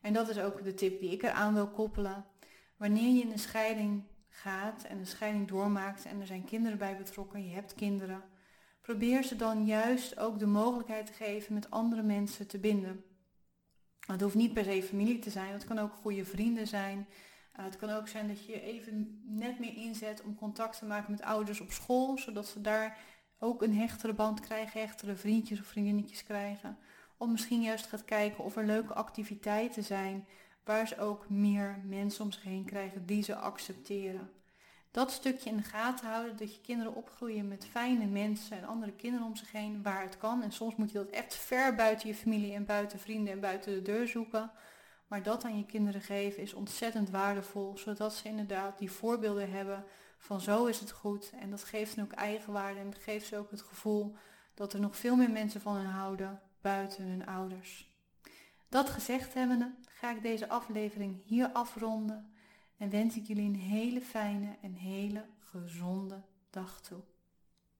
En 0.00 0.12
dat 0.12 0.28
is 0.28 0.38
ook 0.38 0.64
de 0.64 0.74
tip 0.74 1.00
die 1.00 1.10
ik 1.10 1.22
eraan 1.22 1.54
wil 1.54 1.68
koppelen. 1.68 2.24
Wanneer 2.76 3.14
je 3.14 3.22
in 3.22 3.30
een 3.30 3.38
scheiding 3.38 4.02
gaat 4.28 4.84
en 4.84 4.98
een 4.98 5.06
scheiding 5.06 5.48
doormaakt 5.48 6.04
en 6.04 6.20
er 6.20 6.26
zijn 6.26 6.44
kinderen 6.44 6.78
bij 6.78 6.96
betrokken, 6.96 7.44
je 7.44 7.54
hebt 7.54 7.74
kinderen, 7.74 8.22
probeer 8.80 9.22
ze 9.22 9.36
dan 9.36 9.66
juist 9.66 10.18
ook 10.18 10.38
de 10.38 10.46
mogelijkheid 10.46 11.06
te 11.06 11.12
geven 11.12 11.54
met 11.54 11.70
andere 11.70 12.02
mensen 12.02 12.46
te 12.46 12.58
binden. 12.58 13.04
Het 14.06 14.20
hoeft 14.20 14.34
niet 14.34 14.52
per 14.52 14.64
se 14.64 14.82
familie 14.82 15.18
te 15.18 15.30
zijn, 15.30 15.52
het 15.52 15.64
kan 15.64 15.78
ook 15.78 15.92
goede 15.92 16.24
vrienden 16.24 16.66
zijn. 16.66 17.08
Uh, 17.58 17.64
het 17.64 17.76
kan 17.76 17.90
ook 17.90 18.08
zijn 18.08 18.28
dat 18.28 18.46
je 18.46 18.60
even 18.60 19.22
net 19.24 19.58
meer 19.58 19.76
inzet 19.76 20.22
om 20.22 20.34
contact 20.34 20.78
te 20.78 20.84
maken 20.84 21.10
met 21.10 21.22
ouders 21.22 21.60
op 21.60 21.70
school, 21.70 22.18
zodat 22.18 22.46
ze 22.46 22.60
daar 22.60 22.98
ook 23.40 23.62
een 23.62 23.74
hechtere 23.74 24.12
band 24.12 24.40
krijgen, 24.40 24.80
hechtere 24.80 25.16
vriendjes 25.16 25.60
of 25.60 25.66
vriendinnetjes 25.66 26.24
krijgen. 26.24 26.78
Of 27.16 27.28
misschien 27.28 27.62
juist 27.62 27.86
gaat 27.86 28.04
kijken 28.04 28.44
of 28.44 28.56
er 28.56 28.64
leuke 28.64 28.94
activiteiten 28.94 29.84
zijn 29.84 30.26
waar 30.64 30.88
ze 30.88 30.98
ook 30.98 31.28
meer 31.28 31.82
mensen 31.84 32.24
om 32.24 32.32
zich 32.32 32.42
heen 32.42 32.64
krijgen 32.64 33.06
die 33.06 33.22
ze 33.22 33.34
accepteren. 33.34 34.30
Dat 34.90 35.10
stukje 35.10 35.50
in 35.50 35.56
de 35.56 35.62
gaten 35.62 36.08
houden, 36.08 36.36
dat 36.36 36.54
je 36.54 36.60
kinderen 36.60 36.94
opgroeien 36.94 37.48
met 37.48 37.66
fijne 37.66 38.06
mensen 38.06 38.58
en 38.58 38.64
andere 38.64 38.92
kinderen 38.92 39.26
om 39.26 39.36
zich 39.36 39.52
heen, 39.52 39.82
waar 39.82 40.02
het 40.02 40.16
kan. 40.16 40.42
En 40.42 40.52
soms 40.52 40.76
moet 40.76 40.90
je 40.90 40.98
dat 40.98 41.10
echt 41.10 41.34
ver 41.34 41.74
buiten 41.74 42.08
je 42.08 42.14
familie 42.14 42.54
en 42.54 42.64
buiten 42.64 42.98
vrienden 42.98 43.32
en 43.32 43.40
buiten 43.40 43.74
de 43.74 43.82
deur 43.82 44.08
zoeken. 44.08 44.50
Maar 45.06 45.22
dat 45.22 45.44
aan 45.44 45.58
je 45.58 45.66
kinderen 45.66 46.00
geven 46.00 46.42
is 46.42 46.54
ontzettend 46.54 47.10
waardevol, 47.10 47.78
zodat 47.78 48.14
ze 48.14 48.28
inderdaad 48.28 48.78
die 48.78 48.90
voorbeelden 48.90 49.50
hebben 49.50 49.84
van 50.20 50.40
zo 50.40 50.66
is 50.66 50.80
het 50.80 50.90
goed. 50.90 51.32
En 51.40 51.50
dat 51.50 51.64
geeft 51.64 51.94
hen 51.94 52.04
ook 52.04 52.12
eigenwaarde 52.12 52.80
en 52.80 52.94
geeft 52.94 53.26
ze 53.26 53.36
ook 53.36 53.50
het 53.50 53.62
gevoel 53.62 54.16
dat 54.54 54.72
er 54.72 54.80
nog 54.80 54.96
veel 54.96 55.16
meer 55.16 55.30
mensen 55.30 55.60
van 55.60 55.76
hen 55.76 55.90
houden 55.90 56.40
buiten 56.60 57.04
hun 57.04 57.26
ouders. 57.26 57.90
Dat 58.68 58.90
gezegd 58.90 59.34
hebbende 59.34 59.74
ga 59.88 60.10
ik 60.10 60.22
deze 60.22 60.48
aflevering 60.48 61.22
hier 61.24 61.48
afronden 61.52 62.32
en 62.76 62.90
wens 62.90 63.16
ik 63.16 63.26
jullie 63.26 63.48
een 63.48 63.60
hele 63.60 64.00
fijne 64.00 64.56
en 64.62 64.74
hele 64.74 65.26
gezonde 65.38 66.22
dag 66.50 66.80
toe. 66.80 67.00